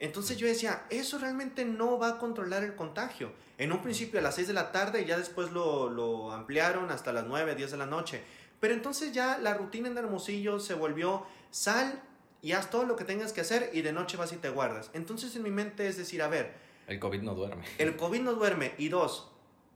Entonces 0.00 0.36
yo 0.38 0.46
decía, 0.46 0.84
eso 0.90 1.18
realmente 1.18 1.64
no 1.64 1.98
va 1.98 2.08
a 2.10 2.18
controlar 2.18 2.62
el 2.62 2.76
contagio. 2.76 3.32
En 3.58 3.72
un 3.72 3.82
principio 3.82 4.20
a 4.20 4.22
las 4.22 4.36
6 4.36 4.46
de 4.46 4.52
la 4.54 4.70
tarde 4.70 5.02
y 5.02 5.06
ya 5.06 5.18
después 5.18 5.50
lo, 5.50 5.90
lo 5.90 6.32
ampliaron 6.32 6.90
hasta 6.90 7.12
las 7.12 7.24
9, 7.26 7.56
10 7.56 7.72
de 7.72 7.76
la 7.76 7.86
noche. 7.86 8.22
Pero 8.60 8.74
entonces 8.74 9.12
ya 9.12 9.38
la 9.38 9.54
rutina 9.54 9.88
en 9.88 9.98
Hermosillo 9.98 10.60
se 10.60 10.74
volvió 10.74 11.26
sal 11.50 12.00
y 12.42 12.52
haz 12.52 12.70
todo 12.70 12.84
lo 12.84 12.96
que 12.96 13.04
tengas 13.04 13.32
que 13.32 13.40
hacer 13.40 13.70
y 13.72 13.82
de 13.82 13.92
noche 13.92 14.16
vas 14.16 14.32
y 14.32 14.36
te 14.36 14.48
guardas. 14.50 14.90
Entonces 14.94 15.34
en 15.36 15.42
mi 15.42 15.50
mente 15.50 15.88
es 15.88 15.96
decir, 15.96 16.22
a 16.22 16.28
ver, 16.28 16.52
El 16.86 16.98
COVID 17.00 17.22
no 17.22 17.34
duerme. 17.34 17.64
el 17.78 17.96
COVID 17.96 18.20
no 18.20 18.32
duerme. 18.34 18.72
Y 18.78 18.88
dos, 18.88 19.30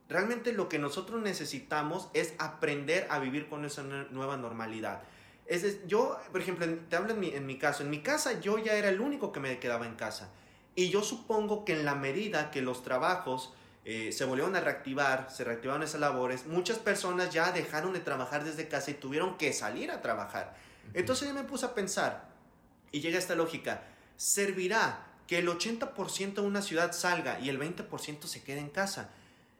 realmente 0.09 0.53
lo 0.53 0.69
que 0.69 0.79
nosotros 0.79 1.21
necesitamos 1.21 2.09
es 2.13 2.33
aprender 2.39 3.07
a 3.09 3.19
vivir 3.19 3.47
con 3.49 3.65
esa 3.65 3.83
nue- 3.83 4.09
nueva 4.09 4.37
normalidad. 4.37 5.01
Es 5.45 5.85
yo, 5.87 6.17
por 6.31 6.39
ejemplo, 6.41 6.65
te 6.89 6.95
hablo 6.95 7.11
en 7.13 7.19
mi, 7.19 7.29
en 7.29 7.45
mi 7.45 7.57
caso. 7.57 7.83
En 7.83 7.89
mi 7.89 8.01
casa 8.01 8.39
yo 8.39 8.57
ya 8.59 8.73
era 8.73 8.89
el 8.89 9.01
único 9.01 9.31
que 9.33 9.39
me 9.41 9.59
quedaba 9.59 9.85
en 9.85 9.95
casa. 9.95 10.29
Y 10.75 10.89
yo 10.89 11.03
supongo 11.03 11.65
que 11.65 11.73
en 11.73 11.83
la 11.85 11.95
medida 11.95 12.49
que 12.49 12.61
los 12.61 12.81
trabajos 12.83 13.53
eh, 13.85 14.13
se 14.13 14.23
volvieron 14.23 14.55
a 14.55 14.61
reactivar, 14.61 15.27
se 15.29 15.43
reactivaron 15.43 15.83
esas 15.83 15.99
labores, 15.99 16.45
muchas 16.47 16.79
personas 16.79 17.31
ya 17.31 17.51
dejaron 17.51 17.91
de 17.91 17.99
trabajar 17.99 18.45
desde 18.45 18.69
casa 18.69 18.89
y 18.91 18.93
tuvieron 18.93 19.37
que 19.37 19.51
salir 19.51 19.91
a 19.91 20.01
trabajar. 20.01 20.55
Entonces 20.93 21.27
yo 21.27 21.33
me 21.33 21.43
puse 21.43 21.65
a 21.65 21.73
pensar 21.75 22.32
y 22.93 23.01
llega 23.01 23.19
esta 23.19 23.35
lógica. 23.35 23.83
¿Servirá 24.15 25.05
que 25.27 25.39
el 25.39 25.49
80% 25.49 26.35
de 26.35 26.41
una 26.41 26.61
ciudad 26.61 26.93
salga 26.93 27.39
y 27.41 27.49
el 27.49 27.59
20% 27.59 28.23
se 28.23 28.43
quede 28.43 28.59
en 28.59 28.69
casa? 28.69 29.09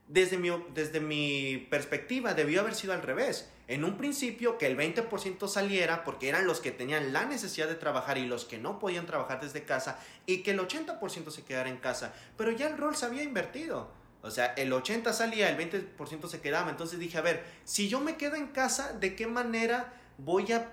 Desde 0.07 0.37
mi, 0.37 0.49
desde 0.73 1.01
mi 1.01 1.67
perspectiva 1.69 2.33
debió 2.33 2.61
haber 2.61 2.75
sido 2.75 2.93
al 2.93 3.01
revés. 3.01 3.49
En 3.67 3.83
un 3.83 3.97
principio 3.97 4.57
que 4.57 4.67
el 4.67 4.77
20% 4.77 5.47
saliera 5.47 6.03
porque 6.03 6.29
eran 6.29 6.45
los 6.45 6.59
que 6.59 6.71
tenían 6.71 7.11
la 7.11 7.25
necesidad 7.25 7.67
de 7.67 7.75
trabajar 7.75 8.17
y 8.17 8.25
los 8.25 8.45
que 8.45 8.57
no 8.57 8.77
podían 8.77 9.05
trabajar 9.05 9.41
desde 9.41 9.63
casa 9.63 9.99
y 10.25 10.43
que 10.43 10.51
el 10.51 10.59
80% 10.59 11.31
se 11.31 11.43
quedara 11.43 11.69
en 11.69 11.77
casa. 11.77 12.13
Pero 12.37 12.51
ya 12.51 12.67
el 12.67 12.77
rol 12.77 12.95
se 12.95 13.05
había 13.05 13.23
invertido. 13.23 13.89
O 14.21 14.31
sea, 14.31 14.53
el 14.53 14.71
80 14.71 15.11
salía, 15.11 15.49
el 15.49 15.57
20% 15.57 16.27
se 16.27 16.41
quedaba. 16.41 16.69
Entonces 16.69 16.99
dije, 16.99 17.17
a 17.17 17.21
ver, 17.21 17.43
si 17.63 17.89
yo 17.89 17.99
me 17.99 18.15
quedo 18.15 18.35
en 18.35 18.47
casa, 18.47 18.93
¿de 18.93 19.15
qué 19.15 19.27
manera 19.27 19.93
voy 20.17 20.51
a... 20.51 20.69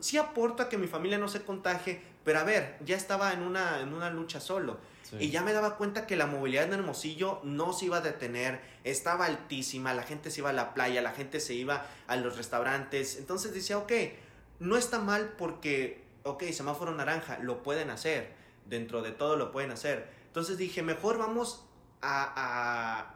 sí 0.00 0.18
aporto 0.18 0.62
a 0.62 0.68
que 0.68 0.78
mi 0.78 0.86
familia 0.86 1.18
no 1.18 1.28
se 1.28 1.42
contagie, 1.42 2.00
pero 2.24 2.40
a 2.40 2.44
ver, 2.44 2.76
ya 2.84 2.96
estaba 2.96 3.32
en 3.32 3.42
una, 3.42 3.80
en 3.80 3.94
una 3.94 4.10
lucha 4.10 4.40
solo. 4.40 4.78
Y 5.18 5.30
ya 5.30 5.42
me 5.42 5.54
daba 5.54 5.76
cuenta 5.76 6.06
que 6.06 6.16
la 6.16 6.26
movilidad 6.26 6.64
en 6.64 6.74
Hermosillo 6.74 7.40
no 7.42 7.72
se 7.72 7.86
iba 7.86 7.96
a 7.96 8.00
detener, 8.02 8.60
estaba 8.84 9.24
altísima, 9.24 9.94
la 9.94 10.02
gente 10.02 10.30
se 10.30 10.40
iba 10.40 10.50
a 10.50 10.52
la 10.52 10.74
playa, 10.74 11.00
la 11.00 11.12
gente 11.12 11.40
se 11.40 11.54
iba 11.54 11.86
a 12.06 12.16
los 12.16 12.36
restaurantes. 12.36 13.16
Entonces 13.16 13.54
decía, 13.54 13.78
ok, 13.78 13.92
no 14.60 14.76
está 14.76 14.98
mal 14.98 15.34
porque, 15.38 16.04
ok, 16.24 16.44
semáforo 16.52 16.94
naranja, 16.94 17.38
lo 17.38 17.62
pueden 17.62 17.88
hacer, 17.90 18.34
dentro 18.66 19.00
de 19.00 19.12
todo 19.12 19.36
lo 19.36 19.50
pueden 19.50 19.70
hacer. 19.70 20.08
Entonces 20.26 20.58
dije, 20.58 20.82
mejor 20.82 21.16
vamos 21.16 21.64
a, 22.02 23.14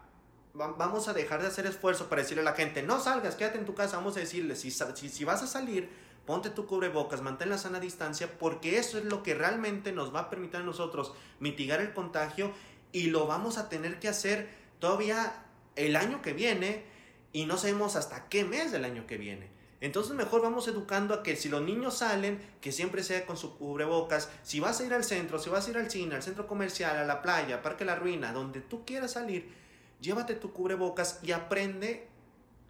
vamos 0.55 1.09
a 1.09 1.13
dejar 1.13 1.43
de 1.43 1.49
hacer 1.49 1.67
esfuerzo 1.67 2.09
para 2.09 2.23
decirle 2.23 2.41
a 2.43 2.45
la 2.45 2.55
gente, 2.55 2.83
no 2.83 3.01
salgas, 3.01 3.35
quédate 3.35 3.59
en 3.59 3.67
tu 3.67 3.75
casa, 3.75 3.97
vamos 3.97 4.17
a 4.17 4.21
decirle, 4.21 4.57
si, 4.57 4.71
si, 4.71 5.09
si 5.09 5.25
vas 5.25 5.43
a 5.43 5.47
salir, 5.47 5.91
ponte 6.27 6.51
tu 6.51 6.67
cubrebocas, 6.67 7.23
mantén 7.23 7.51
la 7.51 7.59
sana 7.59 7.81
distancia, 7.81 8.39
porque 8.39 8.79
eso 8.79 8.99
es 8.99 9.05
lo 9.05 9.23
que 9.23 9.35
realmente 9.35 9.93
nos 9.93 10.15
va 10.15 10.21
a 10.21 10.31
permitir 10.31 10.57
a 10.57 10.63
nosotros 10.63 11.13
mitigar 11.41 11.81
el 11.81 11.93
contagio 11.93 12.53
y 12.93 13.05
lo 13.11 13.27
vamos 13.27 13.59
a 13.59 13.69
tener 13.69 13.99
que 13.99 14.09
hacer 14.09 14.49
todavía 14.79 15.45
el 15.77 15.97
año 15.97 16.23
que 16.23 16.33
viene 16.33 16.85
y 17.33 17.47
no 17.47 17.57
sabemos 17.57 17.97
hasta 17.97 18.29
qué 18.29 18.45
mes 18.45 18.73
del 18.73 18.85
año 18.85 19.07
que 19.07 19.17
viene. 19.17 19.51
Entonces 19.81 20.15
mejor 20.15 20.43
vamos 20.43 20.69
educando 20.69 21.13
a 21.13 21.23
que 21.25 21.35
si 21.35 21.49
los 21.49 21.61
niños 21.61 21.99
salen, 21.99 22.41
que 22.61 22.71
siempre 22.71 23.03
sea 23.03 23.27
con 23.27 23.37
su 23.37 23.59
cubrebocas. 23.59 24.31
Si 24.45 24.61
vas 24.61 24.81
a 24.81 24.85
ir 24.85 24.95
al 24.95 25.03
centro, 25.03 25.41
si 25.41 25.51
vas 25.51 25.67
a 25.67 25.71
ir 25.71 25.77
al 25.77 25.91
cine, 25.91 26.15
al 26.15 26.23
centro 26.23 26.47
comercial, 26.47 26.97
a 26.97 27.05
la 27.05 27.21
playa, 27.21 27.63
Parque 27.63 27.85
La 27.85 27.97
Ruina, 27.97 28.33
donde 28.33 28.61
tú 28.61 28.85
quieras 28.85 29.13
salir, 29.13 29.53
llévate 30.01 30.37
tu 30.37 30.53
cubrebocas 30.53 31.19
y 31.25 31.33
aprende 31.33 32.07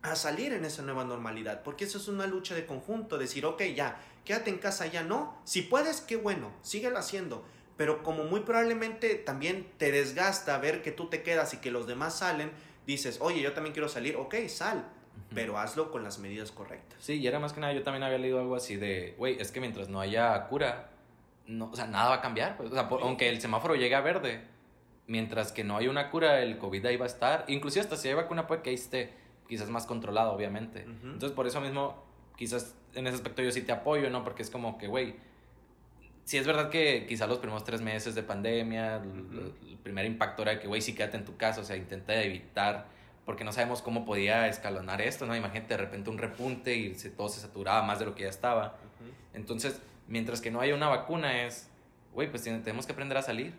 a 0.03 0.17
salir 0.17 0.53
en 0.53 0.65
esa 0.65 0.83
nueva 0.83 1.05
normalidad, 1.05 1.63
porque 1.63 1.85
eso 1.85 1.99
es 1.99 2.09
una 2.09 2.27
lucha 2.27 2.55
de 2.55 2.67
conjunto, 2.67 3.19
decir, 3.19 3.47
ok, 3.47 3.63
ya, 3.75 4.01
quédate 4.25 4.51
en 4.51 4.59
casa, 4.59 4.87
ya 4.87 5.03
no, 5.05 5.37
si 5.45 5.63
puedes, 5.63 6.01
qué 6.01 6.17
bueno, 6.17 6.51
síguelo 6.63 6.99
haciendo, 6.99 7.45
pero 7.77 8.03
como 8.03 8.25
muy 8.25 8.41
probablemente 8.41 9.15
también 9.15 9.71
te 9.79 9.93
desgasta 9.93 10.59
ver 10.59 10.83
que 10.83 10.91
tú 10.91 11.09
te 11.09 11.23
quedas 11.23 11.55
y 11.55 11.59
que 11.59 11.71
los 11.71 11.87
demás 11.87 12.19
salen, 12.19 12.51
dices, 12.87 13.19
oye, 13.21 13.41
yo 13.41 13.53
también 13.53 13.73
quiero 13.73 13.89
salir, 13.89 14.17
ok, 14.17 14.35
sal, 14.49 14.85
pero 15.35 15.59
hazlo 15.59 15.91
con 15.93 16.03
las 16.03 16.19
medidas 16.19 16.51
correctas. 16.51 16.99
Sí, 17.01 17.15
y 17.15 17.27
era 17.27 17.39
más 17.39 17.53
que 17.53 17.61
nada, 17.61 17.73
yo 17.73 17.83
también 17.85 18.03
había 18.03 18.19
leído 18.19 18.41
algo 18.41 18.57
así 18.57 18.77
de, 18.77 19.15
güey, 19.19 19.41
es 19.41 19.53
que 19.53 19.61
mientras 19.61 19.89
no 19.89 20.01
haya 20.01 20.49
cura, 20.49 20.91
no, 21.47 21.71
o 21.71 21.77
sea, 21.77 21.87
nada 21.87 22.11
va 22.11 22.15
a 22.17 22.21
cambiar, 22.21 22.57
pues, 22.57 22.71
o 22.71 22.75
sea, 22.75 22.89
aunque 22.91 23.29
el 23.29 23.41
semáforo 23.41 23.77
llegue 23.77 23.95
a 23.95 24.01
verde, 24.01 24.43
mientras 25.07 25.53
que 25.53 25.63
no 25.63 25.77
haya 25.77 25.91
una 25.91 26.11
cura, 26.11 26.41
el 26.43 26.59
COVID 26.59 26.87
ahí 26.87 26.97
va 26.97 27.05
a 27.05 27.09
estar, 27.09 27.45
inclusive 27.47 27.83
hasta 27.83 27.97
si 27.97 28.09
hay 28.09 28.15
vacuna 28.15 28.49
puede 28.49 28.63
que 28.63 28.71
ahí 28.71 28.75
esté, 28.75 29.22
quizás 29.53 29.69
más 29.69 29.85
controlado, 29.85 30.33
obviamente. 30.33 30.81
Entonces, 30.81 31.33
por 31.33 31.47
eso 31.47 31.61
mismo, 31.61 32.03
quizás 32.39 32.75
en 32.95 33.07
ese 33.07 33.17
aspecto 33.17 33.43
yo 33.43 33.53
sí 33.53 33.61
te 33.61 33.73
apoyo, 33.73 34.09
¿no? 34.09 34.25
Porque 34.25 34.41
es 34.41 34.49
como 34.49 34.79
que, 34.79 34.87
güey, 34.87 35.17
sí 36.25 36.39
es 36.39 36.47
verdad 36.47 36.71
que 36.71 37.05
quizás 37.07 37.29
los 37.29 37.37
primeros 37.37 37.63
tres 37.63 37.83
meses 37.83 38.15
de 38.15 38.23
pandemia, 38.23 38.97
el, 38.97 39.79
primer 39.83 40.07
impacto 40.07 40.41
era 40.41 40.59
que, 40.59 40.69
güey, 40.69 40.81
sí 40.81 40.95
quédate 40.95 41.19
en 41.19 41.27
tu 41.27 41.37
casa, 41.37 41.61
o 41.61 41.65
sea, 41.65 41.77
intenta 41.77 42.15
evitar, 42.23 42.87
porque 43.27 43.45
no 43.45 43.53
sabemos 43.53 43.83
cómo 43.83 44.07
podía 44.07 44.49
escalonar 44.49 45.03
esto, 45.03 45.27
¿no? 45.27 45.37
Imagínate 45.37 45.75
de 45.75 45.79
repente 45.79 46.09
un 46.09 46.17
repunte 46.17 46.75
y 46.75 46.95
se, 46.95 47.11
todo 47.11 47.29
se 47.29 47.41
saturaba 47.41 47.83
más 47.83 47.99
de 47.99 48.07
lo 48.07 48.15
que 48.15 48.23
ya 48.23 48.31
estaba. 48.31 48.79
Entonces, 49.35 49.83
mientras 50.09 50.41
que 50.41 50.51
no 50.51 50.63
haya 50.63 50.75
una 50.75 50.89
vacuna 50.89 51.43
es, 51.45 51.69
güey, 52.15 52.31
pues 52.31 52.43
tenemos 52.43 52.87
que 52.87 52.93
aprender 52.93 53.19
a 53.19 53.23
salir, 53.23 53.53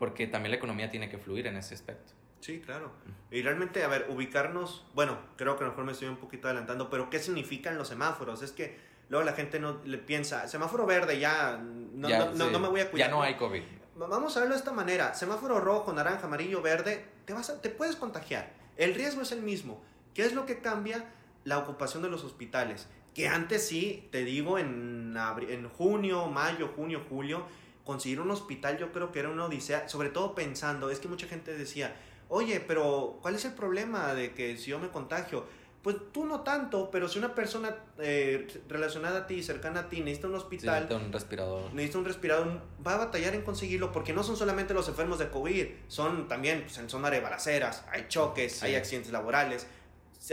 porque 0.00 0.26
también 0.26 0.50
la 0.50 0.56
economía 0.56 0.90
tiene 0.90 1.08
que 1.08 1.18
fluir 1.18 1.46
en 1.46 1.56
ese 1.56 1.74
aspecto. 1.74 2.17
Sí, 2.40 2.60
claro. 2.60 2.92
Y 3.30 3.42
realmente, 3.42 3.82
a 3.84 3.88
ver, 3.88 4.06
ubicarnos, 4.08 4.86
bueno, 4.94 5.18
creo 5.36 5.56
que 5.56 5.64
a 5.64 5.66
lo 5.66 5.72
mejor 5.72 5.84
me 5.84 5.92
estoy 5.92 6.08
un 6.08 6.16
poquito 6.16 6.48
adelantando, 6.48 6.88
pero 6.88 7.10
¿qué 7.10 7.18
significan 7.18 7.76
los 7.76 7.88
semáforos? 7.88 8.42
Es 8.42 8.52
que 8.52 8.78
luego 9.08 9.24
la 9.24 9.32
gente 9.32 9.58
no 9.58 9.80
le 9.84 9.98
piensa, 9.98 10.48
semáforo 10.48 10.86
verde, 10.86 11.18
ya 11.18 11.56
no, 11.58 12.08
no, 12.08 12.58
me 12.58 12.68
voy 12.68 12.80
a 12.80 12.90
cuidar. 12.90 13.08
Ya 13.08 13.14
no 13.14 13.22
hay 13.22 13.34
COVID. 13.36 13.62
Vamos 13.96 14.36
a 14.36 14.40
verlo 14.40 14.54
de 14.54 14.60
esta 14.60 14.72
manera, 14.72 15.14
semáforo 15.14 15.58
rojo, 15.58 15.92
naranja, 15.92 16.26
amarillo, 16.26 16.62
verde, 16.62 17.04
te, 17.24 17.32
vas 17.32 17.60
te 17.60 17.68
puedes 17.68 17.96
contagiar. 17.96 18.52
El 18.76 18.94
riesgo 18.94 19.22
es 19.22 19.32
el 19.32 19.42
mismo. 19.42 19.82
¿Qué 20.14 20.24
es 20.24 20.32
lo 20.32 20.46
que 20.46 20.60
cambia? 20.60 21.12
La 21.44 21.58
ocupación 21.58 22.02
de 22.02 22.08
los 22.08 22.22
hospitales. 22.22 22.88
Que 23.14 23.26
antes 23.26 23.66
sí, 23.66 24.08
te 24.12 24.24
digo, 24.24 24.58
en, 24.58 25.16
en 25.48 25.68
junio, 25.70 26.28
mayo, 26.28 26.72
junio, 26.76 27.02
julio, 27.08 27.44
conseguir 27.88 28.20
un 28.20 28.30
hospital 28.30 28.76
yo 28.76 28.92
creo 28.92 29.10
que 29.12 29.18
era 29.18 29.30
una 29.30 29.46
odisea, 29.46 29.88
sobre 29.88 30.10
todo 30.10 30.34
pensando, 30.34 30.90
es 30.90 31.00
que 31.00 31.08
mucha 31.08 31.26
gente 31.26 31.56
decía, 31.56 31.96
oye, 32.28 32.60
pero 32.60 33.18
¿cuál 33.22 33.34
es 33.34 33.44
el 33.44 33.52
problema 33.52 34.14
de 34.14 34.34
que 34.34 34.56
si 34.56 34.70
yo 34.70 34.78
me 34.78 34.88
contagio? 34.88 35.44
Pues 35.82 35.96
tú 36.12 36.24
no 36.24 36.40
tanto, 36.40 36.90
pero 36.90 37.08
si 37.08 37.18
una 37.18 37.34
persona 37.34 37.74
eh, 37.98 38.46
relacionada 38.68 39.20
a 39.20 39.26
ti, 39.26 39.42
cercana 39.42 39.80
a 39.80 39.88
ti, 39.88 40.00
necesita 40.00 40.26
un 40.26 40.34
hospital. 40.34 40.82
necesita 40.82 40.96
un 40.96 41.12
respirador. 41.12 41.72
Necesita 41.72 41.98
un 41.98 42.04
respirador, 42.04 42.62
va 42.84 42.94
a 42.94 42.98
batallar 42.98 43.34
en 43.34 43.42
conseguirlo 43.42 43.92
porque 43.92 44.12
no 44.12 44.24
son 44.24 44.36
solamente 44.36 44.74
los 44.74 44.88
enfermos 44.88 45.18
de 45.18 45.30
COVID, 45.30 45.66
son 45.86 46.26
también 46.26 46.62
pues, 46.62 46.78
en 46.78 46.90
zona 46.90 47.10
de 47.10 47.20
balaceras, 47.20 47.84
hay 47.90 48.06
choques, 48.08 48.62
hay 48.62 48.74
accidentes 48.74 49.12
laborales. 49.12 49.66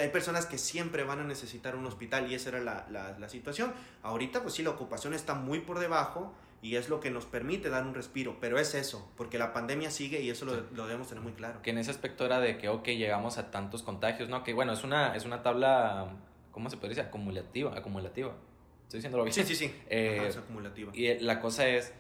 Hay 0.02 0.10
personas 0.10 0.48
que 0.48 0.58
siempre 0.58 1.04
van 1.04 1.20
a 1.20 1.24
necesitar 1.24 1.76
un 1.76 1.86
hospital 1.86 2.30
y 2.30 2.34
esa 2.34 2.50
era 2.50 2.60
la, 2.60 2.88
la, 2.90 3.18
la 3.20 3.30
situación. 3.30 3.72
Ahorita, 4.02 4.42
pues 4.42 4.56
sí, 4.56 4.64
la 4.64 4.72
ocupación 4.72 5.14
está 5.14 5.36
muy 5.36 5.60
por 5.60 5.78
debajo 5.78 6.34
y 6.66 6.78
es 6.78 6.90
lo 6.90 7.00
que 7.00 7.12
nos 7.12 7.28
permite 7.28 7.70
dar 7.70 7.86
un 7.86 7.94
respiro, 7.94 8.38
pero 8.42 8.58
es 8.58 8.74
eso, 8.74 9.08
porque 9.18 9.38
la 9.38 9.54
pandemia 9.54 9.92
sigue 9.92 10.22
y 10.22 10.32
eso 10.32 10.46
lo, 10.46 10.56
lo, 10.74 10.88
debemos 10.88 11.08
tener 11.08 11.24
muy 11.24 11.34
claro. 11.34 11.62
Que 11.62 11.70
en 11.70 11.78
ese 11.78 11.92
aspecto 11.92 12.26
era 12.26 12.40
de 12.40 12.58
que, 12.58 12.70
ok, 12.70 12.88
llegamos 12.88 13.38
a 13.38 13.52
tantos 13.52 13.84
contagios, 13.84 14.30
¿no? 14.30 14.44
Que 14.44 14.54
bueno, 14.54 14.74
es 14.74 14.84
una, 14.84 15.16
es 15.16 15.26
una 15.26 15.44
tabla, 15.44 16.16
¿cómo 16.50 16.72
se 16.72 16.78
puede 16.78 16.96
decir? 16.96 17.04
Acumulativa, 17.04 17.78
acumulativa. 17.78 18.34
¿Estoy 18.82 18.98
diciéndolo 18.98 19.26
bien? 19.26 19.34
Sí, 19.36 19.44
sí, 19.44 19.56
sí. 19.56 19.76
Eh, 19.92 20.26
es 20.28 20.38
acumulativa. 20.38 20.92
Y 20.96 21.20
la 21.20 21.40
cosa 21.40 21.68
es 21.68 21.94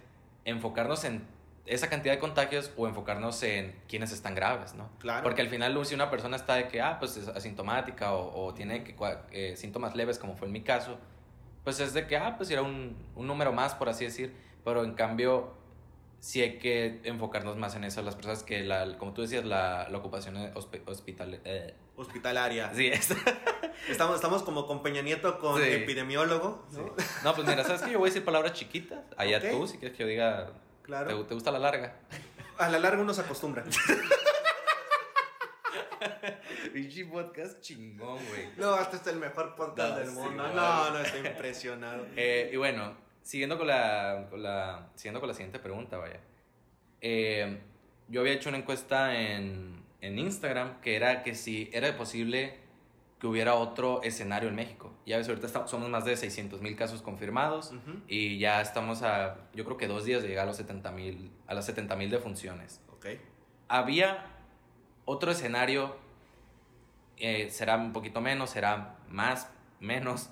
enfocarnos 0.45 1.03
en 1.03 1.21
esa 1.67 1.87
cantidad 1.87 2.15
de 2.15 2.19
contagios 2.19 2.71
o 2.75 2.87
enfocarnos 2.87 3.43
en 3.43 3.75
quienes 3.87 4.11
están 4.11 4.33
graves, 4.33 4.73
¿no? 4.73 4.89
Claro. 4.97 5.21
Porque 5.21 5.43
al 5.43 5.49
final, 5.49 5.79
si 5.85 5.93
una 5.93 6.09
persona 6.09 6.37
está 6.37 6.55
de 6.55 6.69
que, 6.69 6.81
ah, 6.81 6.97
pues 6.97 7.17
es 7.17 7.27
asintomática 7.27 8.15
o, 8.15 8.47
o 8.47 8.53
tiene 8.55 8.83
que, 8.83 8.95
eh, 9.31 9.57
síntomas 9.57 9.95
leves, 9.95 10.17
como 10.17 10.35
fue 10.35 10.47
en 10.47 10.53
mi 10.53 10.61
caso, 10.61 10.97
pues 11.63 11.79
es 11.79 11.93
de 11.93 12.07
que, 12.07 12.17
ah, 12.17 12.33
pues 12.35 12.49
era 12.49 12.63
un, 12.63 12.97
un 13.13 13.27
número 13.27 13.53
más, 13.53 13.75
por 13.75 13.89
así 13.89 14.05
decir 14.05 14.43
pero 14.65 14.83
en 14.83 14.95
cambio 14.95 15.53
sí 16.19 16.41
hay 16.41 16.57
que 16.57 16.99
enfocarnos 17.03 17.55
más 17.55 17.75
en 17.75 17.83
eso, 17.83 18.01
las 18.01 18.15
personas 18.15 18.41
que, 18.41 18.63
la, 18.63 18.97
como 18.97 19.13
tú 19.13 19.21
decías, 19.21 19.45
la, 19.45 19.87
la 19.89 19.99
ocupación 19.99 20.35
hospital, 20.55 21.39
eh. 21.45 21.75
hospitalaria. 21.95 22.73
Sí, 22.73 22.87
es. 22.87 23.11
estamos, 23.89 24.15
estamos 24.15 24.41
como 24.41 24.65
con 24.65 24.81
Peña 24.81 25.03
Nieto, 25.03 25.37
con 25.37 25.61
epidemiólogo. 25.63 26.65
¿no? 26.71 26.95
¿no? 27.23 27.35
pues 27.35 27.47
mira, 27.47 27.63
¿sabes 27.63 27.83
qué? 27.83 27.91
Yo 27.91 27.99
voy 27.99 28.07
a 28.07 28.09
decir 28.09 28.25
palabras 28.25 28.53
chiquitas. 28.53 28.99
Allá 29.15 29.51
tú, 29.51 29.67
si 29.67 29.77
quieres 29.77 29.95
que 29.95 30.03
yo 30.03 30.09
diga. 30.09 30.49
Claro. 30.81 31.25
¿te, 31.25 31.33
gusta 31.35 31.51
la 31.51 31.59
larga? 31.59 31.95
A 32.57 32.69
la 32.69 32.79
larga 32.79 33.03
uno 33.03 33.13
se 33.13 33.21
acostumbra. 33.21 33.63
Richie 36.73 37.05
podcast 37.05 37.61
chingón, 37.61 38.17
güey. 38.27 38.49
No, 38.57 38.79
este 38.79 38.97
es 38.97 39.07
el 39.07 39.17
mejor 39.17 39.55
podcast 39.55 39.97
del 39.97 40.11
mundo. 40.11 40.47
no, 40.53 40.89
no, 40.89 40.99
estoy 40.99 41.25
impresionado. 41.25 42.05
Eh, 42.15 42.49
y 42.51 42.57
bueno, 42.57 42.95
siguiendo 43.25 43.57
con 43.57 43.65
la, 43.67 44.27
con 44.29 44.43
la, 44.43 44.89
siguiendo 44.95 45.19
con 45.19 45.27
la 45.27 45.33
siguiente 45.33 45.57
pregunta, 45.57 45.97
vaya. 45.97 46.19
Eh, 47.01 47.59
yo 48.07 48.21
había 48.21 48.33
hecho 48.33 48.49
una 48.49 48.59
encuesta 48.59 49.19
en, 49.19 49.83
en 49.99 50.19
Instagram 50.19 50.79
que 50.79 50.95
era 50.95 51.23
que 51.23 51.33
si 51.33 51.69
era 51.73 51.97
posible 51.97 52.59
que 53.19 53.25
hubiera 53.25 53.55
otro 53.55 54.03
escenario 54.03 54.49
en 54.49 54.55
México. 54.55 54.93
Ya 55.07 55.17
ves, 55.17 55.27
ahorita 55.27 55.47
estamos, 55.47 55.71
somos 55.71 55.89
más 55.89 56.05
de 56.05 56.15
600 56.15 56.61
mil 56.61 56.75
casos 56.75 57.01
confirmados 57.01 57.73
y 58.07 58.37
ya 58.37 58.61
estamos 58.61 59.01
a, 59.01 59.37
yo 59.55 59.65
creo 59.65 59.77
que 59.77 59.87
dos 59.87 60.05
días 60.05 60.21
de 60.21 60.27
llegar 60.27 60.43
a 60.43 60.47
los 60.47 60.57
70 60.57 60.91
mil, 60.91 61.31
a 61.47 61.55
las 61.55 61.65
70 61.65 61.95
mil 61.95 62.11
defunciones. 62.11 62.79
Okay. 62.97 63.19
Había 63.67 64.27
otro 65.05 65.31
escenario, 65.31 65.95
eh, 67.17 67.49
será 67.49 67.77
un 67.77 67.91
poquito 67.91 68.21
menos, 68.21 68.51
será 68.51 68.97
más, 69.09 69.49
menos, 69.79 70.29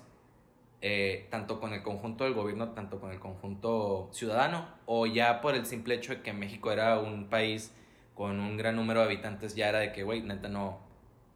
eh, 0.86 1.28
tanto 1.30 1.60
con 1.60 1.72
el 1.72 1.82
conjunto 1.82 2.24
del 2.24 2.34
gobierno, 2.34 2.72
tanto 2.72 3.00
con 3.00 3.10
el 3.10 3.18
conjunto 3.18 4.10
ciudadano, 4.12 4.68
o 4.84 5.06
ya 5.06 5.40
por 5.40 5.54
el 5.54 5.64
simple 5.64 5.94
hecho 5.94 6.14
de 6.14 6.20
que 6.20 6.34
México 6.34 6.70
era 6.70 6.98
un 6.98 7.30
país 7.30 7.72
con 8.14 8.38
un 8.38 8.58
gran 8.58 8.76
número 8.76 9.00
de 9.00 9.06
habitantes, 9.06 9.54
ya 9.54 9.70
era 9.70 9.78
de 9.78 9.92
que, 9.92 10.02
güey, 10.02 10.20
neta 10.20 10.50
no. 10.50 10.80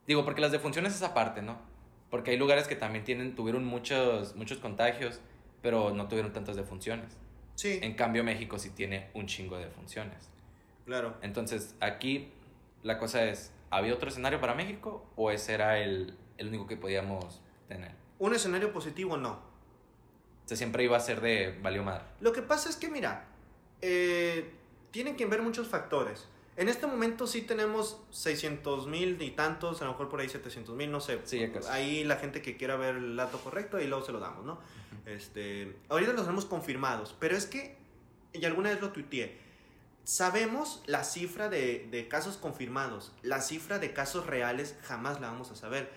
Digo, 0.05 0.23
porque 0.23 0.39
las 0.39 0.51
defunciones 0.51 0.93
es 0.93 1.01
aparte, 1.01 1.41
¿no? 1.41 1.57
Porque 2.11 2.29
hay 2.29 2.37
lugares 2.37 2.67
que 2.67 2.75
también 2.75 3.03
tienen, 3.03 3.33
tuvieron 3.33 3.65
muchos, 3.65 4.35
muchos 4.35 4.59
contagios, 4.59 5.19
pero 5.63 5.95
no 5.95 6.07
tuvieron 6.07 6.31
tantas 6.31 6.55
defunciones. 6.55 7.17
Sí. 7.55 7.79
En 7.81 7.95
cambio, 7.95 8.23
México 8.23 8.59
sí 8.59 8.69
tiene 8.69 9.09
un 9.15 9.25
chingo 9.25 9.57
de 9.57 9.65
defunciones. 9.65 10.29
Claro. 10.85 11.17
Entonces, 11.23 11.75
aquí 11.79 12.31
la 12.83 12.99
cosa 12.99 13.25
es, 13.25 13.51
¿había 13.71 13.95
otro 13.95 14.09
escenario 14.09 14.39
para 14.39 14.53
México 14.53 15.09
o 15.15 15.31
ese 15.31 15.55
era 15.55 15.79
el, 15.79 16.15
el 16.37 16.49
único 16.49 16.67
que 16.67 16.77
podíamos 16.77 17.41
tener? 17.67 18.08
Un 18.19 18.35
escenario 18.35 18.71
positivo, 18.71 19.17
no. 19.17 19.39
O 20.51 20.55
siempre 20.55 20.83
iba 20.83 20.97
a 20.97 20.99
ser 20.99 21.21
de 21.21 21.57
valió 21.61 21.83
madre. 21.83 22.05
Lo 22.21 22.33
que 22.33 22.41
pasa 22.41 22.69
es 22.69 22.75
que, 22.75 22.89
mira, 22.89 23.25
eh, 23.81 24.51
tienen 24.91 25.15
que 25.15 25.25
ver 25.25 25.41
muchos 25.41 25.67
factores. 25.67 26.27
En 26.57 26.67
este 26.67 26.87
momento 26.87 27.25
sí 27.25 27.43
tenemos 27.43 28.01
600 28.11 28.87
mil 28.87 29.21
y 29.21 29.31
tantos, 29.31 29.81
a 29.81 29.85
lo 29.85 29.91
mejor 29.91 30.09
por 30.09 30.19
ahí 30.19 30.27
700 30.27 30.75
mil, 30.75 30.91
no 30.91 30.99
sé. 30.99 31.19
Sí. 31.23 31.49
Ahí 31.69 32.03
la 32.03 32.17
gente 32.17 32.41
que 32.41 32.57
quiera 32.57 32.75
ver 32.75 32.97
el 32.97 33.15
dato 33.15 33.39
correcto 33.39 33.79
y 33.79 33.87
luego 33.87 34.05
se 34.05 34.11
lo 34.11 34.19
damos, 34.19 34.45
¿no? 34.45 34.59
Este, 35.05 35.77
ahorita 35.87 36.11
los 36.11 36.23
tenemos 36.23 36.45
confirmados, 36.45 37.15
pero 37.17 37.37
es 37.37 37.45
que, 37.45 37.77
y 38.33 38.43
alguna 38.43 38.71
vez 38.71 38.81
lo 38.81 38.91
tuiteé, 38.91 39.37
sabemos 40.03 40.83
la 40.85 41.05
cifra 41.05 41.47
de, 41.47 41.87
de 41.89 42.09
casos 42.09 42.35
confirmados, 42.35 43.13
la 43.21 43.39
cifra 43.39 43.79
de 43.79 43.93
casos 43.93 44.25
reales 44.27 44.75
jamás 44.83 45.21
la 45.21 45.27
vamos 45.27 45.51
a 45.51 45.55
saber. 45.55 45.89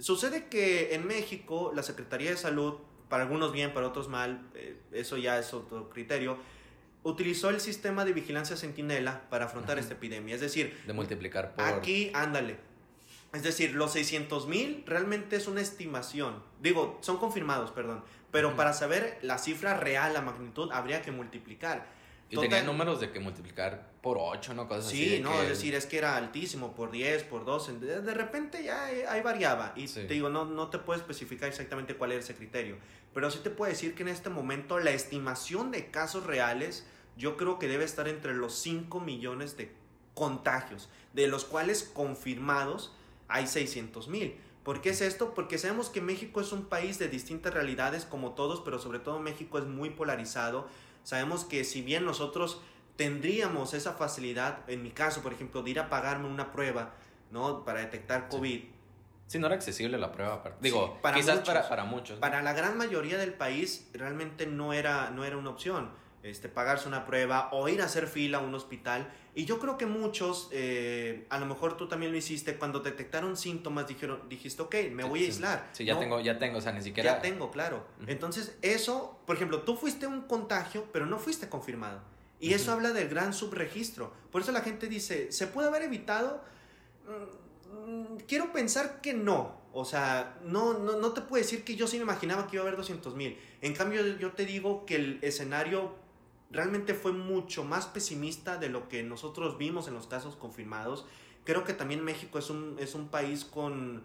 Sucede 0.00 0.46
que 0.46 0.94
en 0.94 1.06
México 1.06 1.72
la 1.74 1.82
Secretaría 1.82 2.30
de 2.30 2.36
Salud, 2.36 2.74
para 3.08 3.24
algunos 3.24 3.52
bien, 3.52 3.72
para 3.72 3.86
otros 3.86 4.08
mal, 4.08 4.48
eh, 4.54 4.76
eso 4.92 5.16
ya 5.16 5.38
es 5.38 5.52
otro 5.52 5.90
criterio, 5.90 6.38
utilizó 7.02 7.50
el 7.50 7.60
sistema 7.60 8.04
de 8.04 8.12
vigilancia 8.12 8.56
centinela 8.56 9.28
para 9.30 9.46
afrontar 9.46 9.78
esta 9.78 9.94
epidemia. 9.94 10.34
Es 10.34 10.40
decir, 10.40 10.78
de 10.86 10.92
multiplicar 10.92 11.54
por... 11.54 11.64
aquí, 11.64 12.10
ándale. 12.14 12.56
Es 13.32 13.42
decir, 13.42 13.74
los 13.74 13.92
600 13.92 14.48
mil 14.48 14.82
realmente 14.86 15.36
es 15.36 15.46
una 15.46 15.60
estimación. 15.60 16.42
Digo, 16.60 16.98
son 17.00 17.18
confirmados, 17.18 17.70
perdón. 17.70 18.02
Pero 18.32 18.56
para 18.56 18.72
saber 18.72 19.18
la 19.22 19.38
cifra 19.38 19.74
real, 19.74 20.14
la 20.14 20.20
magnitud, 20.20 20.70
habría 20.72 21.02
que 21.02 21.12
multiplicar. 21.12 21.86
Y 22.30 22.36
tenía 22.36 22.48
Total- 22.60 22.66
números 22.66 23.00
de 23.00 23.10
que 23.10 23.18
multiplicar 23.20 23.90
por 24.00 24.16
8, 24.20 24.54
¿no? 24.54 24.68
Cosas 24.68 24.86
así. 24.86 25.16
Sí, 25.16 25.20
no, 25.20 25.32
que- 25.32 25.42
es 25.42 25.48
decir, 25.48 25.74
es 25.74 25.84
que 25.86 25.98
era 25.98 26.16
altísimo 26.16 26.72
por 26.74 26.90
10, 26.92 27.24
por 27.24 27.44
12. 27.44 27.72
De, 27.78 28.00
de 28.00 28.14
repente 28.14 28.62
ya 28.64 28.90
eh, 28.92 29.04
ahí 29.08 29.20
variaba. 29.20 29.72
Y 29.76 29.88
Sí. 29.88 30.02
te 30.06 30.14
digo, 30.14 30.28
no, 30.30 30.44
no 30.44 30.68
te 30.70 30.78
puedo 30.78 30.98
especificar 30.98 31.48
exactamente 31.48 31.96
cuál 31.96 32.12
era 32.12 32.20
ese 32.20 32.34
criterio. 32.36 32.76
Pero 33.12 33.30
sí 33.32 33.40
te 33.42 33.50
puedo 33.50 33.68
decir 33.70 33.94
que 33.96 34.02
en 34.02 34.08
este 34.08 34.30
momento 34.30 34.78
la 34.78 34.92
estimación 34.92 35.72
de 35.72 35.90
casos 35.90 36.24
reales, 36.24 36.86
yo 37.16 37.36
creo 37.36 37.58
que 37.58 37.66
debe 37.66 37.84
estar 37.84 38.06
entre 38.06 38.32
los 38.34 38.54
5 38.54 39.00
millones 39.00 39.56
de 39.56 39.72
contagios, 40.14 40.88
de 41.12 41.26
los 41.26 41.44
cuales 41.44 41.82
confirmados 41.82 42.94
hay 43.28 43.46
600 43.48 44.06
mil. 44.08 44.36
¿Por 44.62 44.80
qué 44.82 44.90
es 44.90 45.00
esto? 45.00 45.34
Porque 45.34 45.58
sabemos 45.58 45.88
que 45.88 46.00
México 46.00 46.40
es 46.40 46.52
un 46.52 46.66
país 46.66 46.98
de 46.98 47.08
distintas 47.08 47.54
realidades 47.54 48.04
como 48.04 48.32
todos, 48.34 48.60
pero 48.60 48.78
sobre 48.78 48.98
todo 48.98 49.18
México 49.18 49.58
es 49.58 49.64
muy 49.64 49.90
polarizado. 49.90 50.68
Sabemos 51.10 51.44
que 51.44 51.64
si 51.64 51.82
bien 51.82 52.04
nosotros 52.04 52.60
tendríamos 52.94 53.74
esa 53.74 53.94
facilidad, 53.94 54.60
en 54.70 54.84
mi 54.84 54.92
caso, 54.92 55.22
por 55.22 55.32
ejemplo, 55.32 55.60
de 55.60 55.72
ir 55.72 55.80
a 55.80 55.90
pagarme 55.90 56.28
una 56.28 56.52
prueba, 56.52 56.92
¿no? 57.32 57.64
Para 57.64 57.80
detectar. 57.80 58.28
COVID, 58.28 58.60
Sí, 59.26 59.40
no 59.40 59.46
era 59.48 59.56
accesible 59.56 59.98
la 59.98 60.12
prueba. 60.12 60.40
Digo, 60.60 61.00
para 61.02 61.16
quizás 61.16 61.38
muchos. 61.38 61.48
para, 61.48 61.68
para 61.68 61.84
muchos. 61.84 62.18
para 62.20 62.42
la 62.42 62.52
gran 62.52 62.78
mayoría 62.78 63.18
del 63.18 63.32
país 63.32 63.88
realmente 63.92 64.46
no 64.46 64.72
era, 64.72 65.10
no 65.10 65.24
era 65.24 65.36
una 65.36 65.50
opción. 65.50 65.90
Este, 66.22 66.50
pagarse 66.50 66.86
una 66.86 67.06
prueba 67.06 67.48
o 67.52 67.66
ir 67.68 67.80
a 67.80 67.86
hacer 67.86 68.06
fila 68.06 68.38
a 68.38 68.40
un 68.42 68.54
hospital. 68.54 69.10
Y 69.34 69.46
yo 69.46 69.58
creo 69.58 69.78
que 69.78 69.86
muchos, 69.86 70.50
eh, 70.52 71.26
a 71.30 71.38
lo 71.38 71.46
mejor 71.46 71.78
tú 71.78 71.88
también 71.88 72.12
lo 72.12 72.18
hiciste, 72.18 72.56
cuando 72.56 72.80
detectaron 72.80 73.38
síntomas 73.38 73.86
dijeron, 73.88 74.28
dijiste, 74.28 74.60
ok, 74.60 74.74
me 74.92 75.02
Sí, 75.04 75.08
voy 75.08 75.18
a 75.20 75.22
sí. 75.22 75.26
aislar. 75.28 75.68
Sí, 75.72 75.84
ya 75.86 75.94
¿no? 75.94 76.00
tengo, 76.00 76.20
ya 76.20 76.38
tengo, 76.38 76.58
o 76.58 76.60
sea, 76.60 76.72
ni 76.72 76.82
siquiera... 76.82 77.14
Ya 77.14 77.22
tengo, 77.22 77.50
claro. 77.50 77.86
Ujú. 78.02 78.10
Entonces, 78.10 78.54
eso, 78.60 79.18
por 79.26 79.36
ejemplo, 79.36 79.62
tú 79.62 79.76
fuiste 79.76 80.06
un 80.06 80.20
contagio, 80.22 80.86
pero 80.92 81.06
no 81.06 81.18
fuiste 81.18 81.48
confirmado. 81.48 82.02
Y 82.38 82.52
eso 82.52 82.64
Ujú. 82.64 82.72
habla 82.72 82.90
del 82.92 83.08
gran 83.08 83.32
subregistro. 83.32 84.12
Por 84.30 84.42
eso 84.42 84.52
la 84.52 84.60
gente 84.60 84.88
dice, 84.88 85.32
¿se 85.32 85.46
puede 85.46 85.68
haber 85.68 85.82
evitado? 85.84 86.42
Mm, 87.06 87.90
mm, 87.90 88.16
Quiero 88.26 88.52
pensar 88.52 89.00
que 89.00 89.14
no. 89.14 89.58
O 89.72 89.84
sea, 89.84 90.38
no, 90.42 90.74
no, 90.74 90.98
no 90.98 91.12
te 91.12 91.20
puedo 91.20 91.40
decir 91.42 91.64
que 91.64 91.76
yo 91.76 91.86
sí 91.86 91.96
me 91.96 92.02
imaginaba 92.02 92.46
que 92.48 92.56
iba 92.56 92.64
a 92.64 92.66
haber 92.66 92.76
200 92.76 93.14
mil. 93.14 93.38
En 93.60 93.72
cambio, 93.74 94.04
yo 94.18 94.32
te 94.32 94.44
digo 94.44 94.84
que 94.84 94.96
el 94.96 95.18
escenario 95.22 95.94
realmente 96.50 96.94
fue 96.94 97.12
mucho 97.12 97.64
más 97.64 97.86
pesimista 97.86 98.56
de 98.56 98.68
lo 98.68 98.88
que 98.88 99.02
nosotros 99.02 99.56
vimos 99.58 99.88
en 99.88 99.94
los 99.94 100.06
casos 100.06 100.36
confirmados. 100.36 101.06
Creo 101.44 101.64
que 101.64 101.72
también 101.72 102.04
México 102.04 102.38
es 102.38 102.50
un, 102.50 102.76
es 102.78 102.94
un 102.94 103.08
país 103.08 103.44
con, 103.44 104.02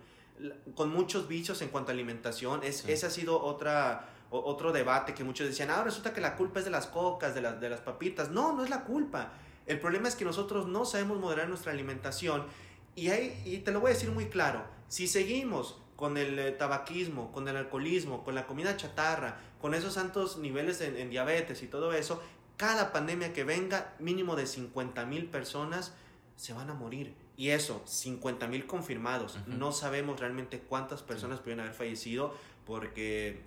con 0.75 0.89
muchos 0.89 1.27
vicios 1.27 1.61
en 1.61 1.69
cuanto 1.69 1.91
a 1.91 1.93
alimentación. 1.93 2.63
Es, 2.63 2.77
Sí. 2.77 2.91
Ese 2.91 3.05
ha 3.07 3.09
sido 3.09 3.41
otra, 3.41 4.09
o- 4.29 4.39
otro 4.39 4.71
debate 4.71 5.13
que 5.13 5.23
muchos 5.23 5.47
decían, 5.47 5.69
ah, 5.71 5.83
resulta 5.83 6.13
que 6.13 6.21
la 6.21 6.35
culpa 6.35 6.59
es 6.59 6.65
de 6.65 6.71
las 6.71 6.87
cocas, 6.87 7.33
de, 7.35 7.41
las 7.41 7.59
de 7.59 7.69
las 7.69 7.81
papitas. 7.81 8.29
No, 8.31 8.53
no 8.53 8.63
es 8.63 8.69
la 8.69 8.83
culpa. 8.83 9.33
El 9.65 9.79
problema 9.79 10.07
es 10.07 10.15
que 10.15 10.25
nosotros 10.25 10.67
no 10.67 10.85
sabemos 10.85 11.19
moderar 11.19 11.49
nuestra 11.49 11.71
alimentación. 11.71 12.45
Y, 12.95 13.09
hay, 13.09 13.41
y 13.45 13.57
te 13.57 13.71
lo 13.71 13.79
voy 13.81 13.91
a 13.91 13.93
decir 13.93 14.11
muy 14.11 14.27
claro, 14.27 14.63
si 14.87 15.07
seguimos 15.07 15.81
con 15.95 16.17
el 16.17 16.37
eh, 16.39 16.51
tabaquismo, 16.51 17.31
con 17.31 17.47
el 17.47 17.55
alcoholismo, 17.55 18.23
con 18.23 18.35
la 18.35 18.45
comida 18.45 18.75
chatarra, 18.77 19.39
con 19.61 19.73
esos 19.73 19.97
altos 19.97 20.37
niveles 20.37 20.81
en, 20.81 20.97
en 20.97 21.09
diabetes 21.09 21.63
y 21.63 21.67
todo 21.67 21.93
eso, 21.93 22.21
cada 22.57 22.93
pandemia 22.93 23.33
que 23.33 23.43
venga, 23.43 23.93
mínimo 23.99 24.35
de 24.35 24.47
50 24.47 25.05
mil 25.05 25.25
personas 25.27 25.93
se 26.35 26.53
van 26.53 26.69
a 26.69 26.73
morir. 26.73 27.13
Y 27.37 27.49
eso, 27.49 27.81
50 27.85 28.47
mil 28.47 28.65
confirmados. 28.65 29.37
No 29.45 29.73
sabemos 29.73 30.19
realmente 30.19 30.59
cuántas 30.59 31.01
personas 31.01 31.41
pueden 31.41 31.59
haber 31.59 31.73
fallecido 31.73 32.33
porque 32.65 33.41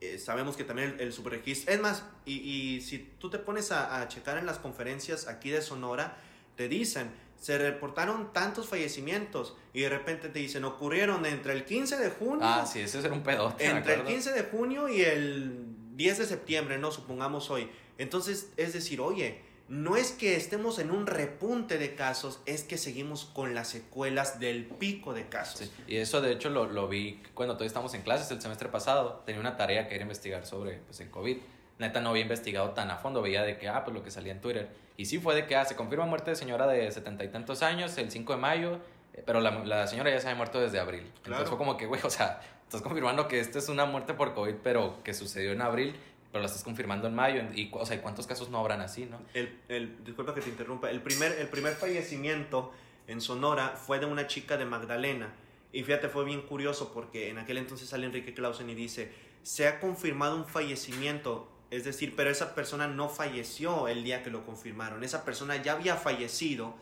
eh, 0.00 0.18
sabemos 0.18 0.56
que 0.56 0.62
también 0.62 0.90
el, 0.94 1.00
el 1.00 1.12
subregistro... 1.12 1.72
Es 1.72 1.80
más, 1.80 2.04
y, 2.24 2.34
y 2.34 2.80
si 2.82 2.98
tú 3.18 3.28
te 3.28 3.38
pones 3.38 3.72
a, 3.72 4.00
a 4.00 4.06
checar 4.08 4.38
en 4.38 4.46
las 4.46 4.58
conferencias 4.58 5.26
aquí 5.26 5.50
de 5.50 5.60
Sonora, 5.60 6.16
te 6.56 6.68
dicen, 6.68 7.10
se 7.40 7.58
reportaron 7.58 8.32
tantos 8.32 8.68
fallecimientos 8.68 9.56
y 9.72 9.80
de 9.80 9.88
repente 9.88 10.28
te 10.28 10.38
dicen, 10.38 10.64
ocurrieron 10.64 11.24
entre 11.26 11.54
el 11.54 11.64
15 11.64 11.96
de 11.96 12.10
junio 12.10 12.40
Ah, 12.42 12.66
sí, 12.70 12.80
era 12.80 13.12
un 13.12 13.22
pedote, 13.22 13.64
entre 13.64 13.94
el 13.94 14.00
acuerdo. 14.00 14.14
15 14.14 14.32
de 14.32 14.42
junio 14.44 14.88
y 14.88 15.00
el 15.00 15.64
10 15.96 16.18
de 16.18 16.26
septiembre, 16.26 16.78
¿no? 16.78 16.92
Supongamos 16.92 17.50
hoy. 17.50 17.68
Entonces, 17.98 18.50
es 18.56 18.74
decir, 18.74 19.00
oye, 19.00 19.40
no 19.68 19.96
es 19.96 20.10
que 20.10 20.36
estemos 20.36 20.78
en 20.80 20.90
un 20.90 21.06
repunte 21.06 21.78
de 21.78 21.94
casos, 21.94 22.40
es 22.44 22.62
que 22.62 22.76
seguimos 22.76 23.24
con 23.24 23.54
las 23.54 23.68
secuelas 23.68 24.38
del 24.38 24.66
pico 24.66 25.14
de 25.14 25.28
casos. 25.28 25.60
Sí, 25.60 25.70
Y 25.86 25.96
eso 25.96 26.20
de 26.20 26.32
hecho 26.32 26.50
lo, 26.50 26.66
lo 26.66 26.88
vi 26.88 27.22
cuando 27.34 27.54
todavía 27.54 27.68
estábamos 27.68 27.94
en 27.94 28.02
clases 28.02 28.30
el 28.32 28.42
semestre 28.42 28.68
pasado. 28.68 29.22
Tenía 29.24 29.40
una 29.40 29.56
tarea 29.56 29.88
que 29.88 29.94
era 29.94 30.02
investigar 30.02 30.44
sobre 30.44 30.78
pues, 30.78 31.00
el 31.00 31.08
COVID. 31.10 31.38
Neta 31.78 32.00
no 32.00 32.10
había 32.10 32.22
investigado 32.22 32.70
tan 32.70 32.90
a 32.90 32.96
fondo. 32.96 33.22
Veía 33.22 33.42
de 33.42 33.58
que, 33.58 33.68
ah, 33.68 33.84
pues 33.84 33.94
lo 33.94 34.02
que 34.02 34.10
salía 34.10 34.32
en 34.32 34.40
Twitter. 34.40 34.68
Y 35.00 35.06
sí 35.06 35.18
fue 35.18 35.34
de 35.34 35.46
que, 35.46 35.56
ah, 35.56 35.64
se 35.64 35.76
confirma 35.76 36.04
muerte 36.04 36.30
de 36.30 36.36
señora 36.36 36.66
de 36.66 36.90
setenta 36.92 37.24
y 37.24 37.28
tantos 37.28 37.62
años 37.62 37.96
el 37.96 38.10
5 38.10 38.34
de 38.34 38.38
mayo. 38.38 38.78
eh, 39.14 39.22
Pero 39.24 39.40
la, 39.40 39.64
la 39.64 39.86
señora 39.86 40.10
ya 40.10 40.20
se 40.20 40.26
había 40.28 40.36
muerto 40.36 40.60
desde 40.60 40.78
abril. 40.78 41.02
Claro. 41.22 41.42
Entonces 41.42 41.48
fue 41.48 41.58
como 41.58 41.76
que, 41.78 41.86
güey, 41.86 42.00
o 42.04 42.10
sea, 42.10 42.40
estás 42.64 42.82
confirmando 42.82 43.26
que 43.26 43.40
esta 43.40 43.58
es 43.58 43.68
una 43.68 43.86
muerte 43.86 44.12
por 44.14 44.34
COVID, 44.34 44.56
pero 44.62 45.02
que 45.02 45.14
sucedió 45.14 45.52
en 45.52 45.62
abril, 45.62 45.96
pero 46.30 46.42
la 46.42 46.46
estás 46.48 46.64
confirmando 46.64 47.08
en 47.08 47.14
mayo. 47.14 47.42
Y, 47.54 47.70
o 47.72 47.86
sea, 47.86 47.96
¿y 47.96 48.00
cuántos 48.00 48.26
casos 48.26 48.50
no 48.50 48.58
habrán 48.58 48.82
así, 48.82 49.06
no? 49.06 49.18
El, 49.32 49.58
el- 49.68 50.04
disculpa 50.04 50.34
que 50.34 50.42
te 50.42 50.50
interrumpa. 50.50 50.90
El 50.90 51.00
primer, 51.00 51.32
el 51.32 51.48
primer 51.48 51.72
fallecimiento 51.74 52.72
en 53.08 53.20
Sonora 53.22 53.68
fue 53.70 53.98
de 54.00 54.06
una 54.06 54.26
chica 54.26 54.56
de 54.58 54.66
Magdalena. 54.66 55.32
Y 55.72 55.82
fíjate, 55.82 56.08
fue 56.08 56.24
bien 56.24 56.42
curioso 56.42 56.92
porque 56.92 57.30
en 57.30 57.38
aquel 57.38 57.56
entonces 57.58 57.88
sale 57.88 58.04
Enrique 58.06 58.34
Clausen 58.34 58.68
y 58.68 58.74
dice, 58.74 59.10
se 59.42 59.66
ha 59.66 59.80
confirmado 59.80 60.36
un 60.36 60.44
fallecimiento. 60.44 61.49
Es 61.70 61.84
decir, 61.84 62.14
pero 62.16 62.30
esa 62.30 62.54
persona 62.54 62.88
no 62.88 63.08
falleció 63.08 63.88
el 63.88 64.02
día 64.02 64.22
que 64.22 64.30
lo 64.30 64.44
confirmaron. 64.44 65.04
Esa 65.04 65.24
persona 65.24 65.62
ya 65.62 65.72
había 65.72 65.96
fallecido, 65.96 66.74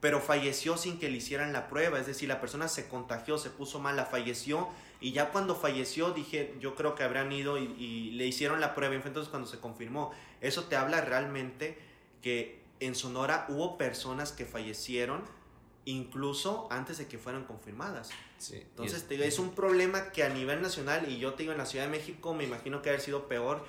pero 0.00 0.20
falleció 0.20 0.76
sin 0.76 0.98
que 0.98 1.10
le 1.10 1.18
hicieran 1.18 1.52
la 1.52 1.68
prueba. 1.68 1.98
Es 2.00 2.06
decir, 2.06 2.28
la 2.28 2.40
persona 2.40 2.68
se 2.68 2.88
contagió, 2.88 3.36
se 3.36 3.50
puso 3.50 3.78
mala, 3.78 4.06
falleció. 4.06 4.68
Y 5.00 5.12
ya 5.12 5.30
cuando 5.30 5.54
falleció, 5.54 6.12
dije, 6.12 6.54
yo 6.60 6.74
creo 6.74 6.94
que 6.94 7.02
habrán 7.02 7.30
ido 7.32 7.58
y, 7.58 7.64
y 7.78 8.10
le 8.12 8.26
hicieron 8.26 8.60
la 8.60 8.74
prueba. 8.74 8.94
Entonces 8.94 9.28
cuando 9.28 9.48
se 9.48 9.58
confirmó. 9.58 10.12
Eso 10.40 10.64
te 10.64 10.76
habla 10.76 11.02
realmente 11.02 11.78
que 12.22 12.62
en 12.80 12.94
Sonora 12.94 13.46
hubo 13.48 13.76
personas 13.76 14.32
que 14.32 14.46
fallecieron 14.46 15.22
incluso 15.84 16.68
antes 16.70 16.98
de 16.98 17.06
que 17.06 17.18
fueran 17.18 17.44
confirmadas. 17.44 18.10
Sí. 18.38 18.56
Entonces, 18.56 19.06
te 19.06 19.14
digo, 19.14 19.24
es 19.24 19.38
un 19.38 19.54
problema 19.54 20.10
que 20.10 20.22
a 20.22 20.28
nivel 20.28 20.62
nacional, 20.62 21.10
y 21.10 21.18
yo 21.18 21.34
te 21.34 21.42
digo, 21.42 21.52
en 21.52 21.58
la 21.58 21.66
Ciudad 21.66 21.86
de 21.86 21.90
México 21.90 22.34
me 22.34 22.44
imagino 22.44 22.82
que 22.82 22.90
haber 22.90 23.00
sido 23.00 23.28
peor, 23.28 23.64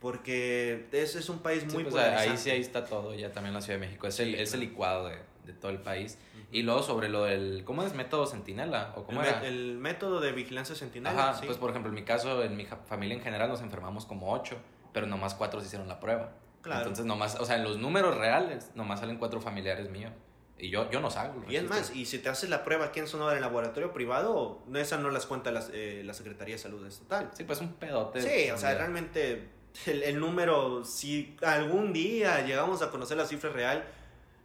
porque 0.00 0.86
es, 0.92 1.16
es 1.16 1.28
un 1.28 1.40
país 1.40 1.64
Sí, 1.66 1.74
muy 1.74 1.82
pues, 1.84 1.94
polarizante. 1.94 2.30
ahí 2.30 2.36
sí, 2.38 2.50
ahí 2.50 2.60
está 2.60 2.84
todo, 2.84 3.14
ya 3.14 3.32
también 3.32 3.54
la 3.54 3.60
Ciudad 3.60 3.78
de 3.80 3.86
México. 3.86 4.06
Es 4.06 4.20
el, 4.20 4.34
Sí, 4.34 4.40
es 4.42 4.54
el 4.54 4.60
licuado 4.60 5.08
de, 5.08 5.16
de 5.44 5.52
todo 5.52 5.70
el 5.70 5.78
país. 5.80 6.18
Ujú. 6.34 6.46
Y 6.52 6.62
luego 6.62 6.82
sobre 6.82 7.08
lo 7.08 7.24
del, 7.24 7.62
¿cómo 7.64 7.82
es 7.82 7.94
método 7.94 8.26
centinela? 8.26 8.92
¿O 8.96 9.00
El, 9.00 9.06
cómo 9.06 9.20
me- 9.20 9.28
era? 9.28 9.46
el 9.46 9.76
método 9.78 10.20
de 10.20 10.32
vigilancia 10.32 10.74
sentinela, 10.74 11.30
Ajá, 11.30 11.40
sí. 11.40 11.46
pues 11.46 11.58
por 11.58 11.70
ejemplo, 11.70 11.88
en 11.90 11.94
mi 11.96 12.04
caso, 12.04 12.42
en 12.42 12.56
mi 12.56 12.66
familia 12.86 13.16
en 13.16 13.22
general 13.22 13.48
nos 13.48 13.60
enfermamos 13.60 14.06
como 14.06 14.32
ocho, 14.32 14.56
pero 14.92 15.06
nomás 15.06 15.34
cuatro 15.34 15.60
se 15.60 15.66
hicieron 15.66 15.88
la 15.88 15.98
prueba. 16.00 16.32
Claro. 16.62 16.80
Entonces 16.82 17.04
nomás, 17.06 17.36
o 17.40 17.44
sea, 17.44 17.56
en 17.56 17.64
los 17.64 17.78
números 17.78 18.16
reales, 18.16 18.70
nomás 18.74 19.00
salen 19.00 19.16
cuatro 19.18 19.40
familiares 19.40 19.90
míos. 19.90 20.12
Y 20.60 20.70
yo, 20.70 20.90
yo 20.90 21.00
no 21.00 21.08
salgo. 21.08 21.44
el 21.46 21.52
Y 21.52 21.56
es 21.56 21.62
más, 21.68 21.94
y 21.94 22.04
si 22.04 22.18
te 22.18 22.28
haces 22.28 22.50
la 22.50 22.64
prueba 22.64 22.86
aquí 22.86 22.98
en 22.98 23.06
Sonora 23.06 23.36
en 23.36 23.40
laboratorio 23.42 23.92
privado, 23.92 24.60
esa 24.74 24.96
no 24.98 25.08
las 25.10 25.24
cuenta 25.26 25.52
las, 25.52 25.70
eh, 25.72 26.02
la 26.04 26.14
Secretaría 26.14 26.56
de 26.56 26.58
Salud 26.58 26.84
Estatal. 26.84 27.30
Sí, 27.32 27.44
pues 27.44 27.60
un 27.60 27.74
pedote. 27.74 28.20
Sí, 28.22 28.50
o 28.50 28.58
sea, 28.58 28.74
realmente 28.74 29.50
el, 29.86 30.02
el 30.02 30.20
número, 30.20 30.84
si 30.84 31.36
algún 31.42 31.92
día 31.92 32.44
llegamos 32.44 32.82
a 32.82 32.90
conocer 32.90 33.16
la 33.16 33.26
cifra 33.26 33.50
real, 33.50 33.84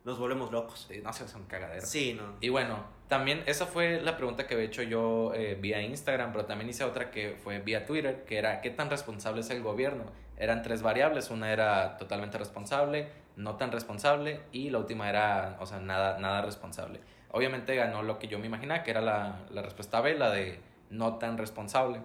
nos 0.04 0.20
volvemos 0.20 0.52
locos. 0.52 0.88
Sí, 0.90 1.00
no 1.02 1.14
sé, 1.14 1.28
son 1.28 1.46
cagaderos. 1.46 1.90
Sí, 1.90 2.14
no. 2.14 2.36
Y 2.42 2.50
bueno, 2.50 2.84
también 3.08 3.44
esa 3.46 3.66
fue 3.66 4.02
la 4.02 4.18
pregunta 4.18 4.48
que 4.48 4.56
había 4.56 4.66
hecho 4.66 4.84
yo 4.84 5.34
eh, 5.34 5.58
vía 5.60 5.82
Instagram, 5.82 6.32
pero 6.32 6.46
también 6.46 6.70
hice 6.70 6.84
otra 6.84 7.12
que 7.12 7.38
fue 7.42 7.60
vía 7.60 7.86
Twitter, 7.86 8.26
que 8.26 8.38
era 8.38 8.62
¿qué 8.62 8.70
tan 8.70 8.90
responsable 8.90 9.42
es 9.42 9.50
el 9.50 9.62
gobierno? 9.62 10.06
Eran 10.38 10.62
tres 10.62 10.82
variables, 10.82 11.30
una 11.30 11.54
era 11.54 11.98
totalmente 11.98 12.38
responsable, 12.38 13.10
no 13.36 13.56
tan 13.56 13.72
responsable 13.72 14.42
y 14.52 14.70
la 14.70 14.80
última 14.80 15.10
era, 15.10 15.58
o 15.60 15.66
sea, 15.66 15.80
nada, 15.80 16.20
nada 16.20 16.42
responsable. 16.42 17.00
Obviamente 17.32 17.76
ganó 17.76 18.04
lo 18.04 18.20
que 18.20 18.28
yo 18.28 18.40
me 18.40 18.48
imaginaba, 18.48 18.84
que 18.84 18.92
era 18.92 19.02
la, 19.02 19.46
la 19.52 19.62
respuesta 19.62 20.02
B, 20.02 20.16
la 20.18 20.30
de 20.32 20.60
no 20.90 21.18
tan 21.18 21.38
responsable. 21.38 22.02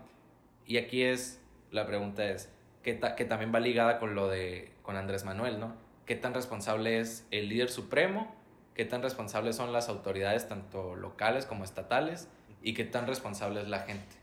Y 0.66 0.76
aquí 0.76 1.02
es, 1.02 1.42
la 1.70 1.86
pregunta 1.86 2.24
es, 2.24 2.52
que, 2.88 2.94
ta- 2.94 3.16
que 3.16 3.27
también 3.27 3.55
va 3.55 3.61
ligada 3.61 3.98
con 3.98 4.14
lo 4.14 4.29
de, 4.29 4.72
con 4.81 4.96
Andrés 4.96 5.22
Manuel, 5.27 5.61
¿no? 5.61 5.74
¿Qué 6.07 6.14
tan 6.16 6.33
responsable 6.33 7.01
es 7.01 7.27
el 7.31 7.51
líder 7.51 7.68
supremo? 7.68 8.35
¿Qué 8.74 8.87
tan 8.87 9.03
responsables 9.03 9.57
son 9.57 9.74
las 9.74 9.90
autoridades, 9.90 10.48
tanto 10.48 10.96
locales 10.96 11.44
como 11.44 11.64
estatales? 11.64 12.29
¿Y 12.62 12.72
qué 12.72 12.85
tan 12.85 13.07
responsable 13.07 13.61
es 13.61 13.68
la 13.68 13.81
gente? 13.81 14.16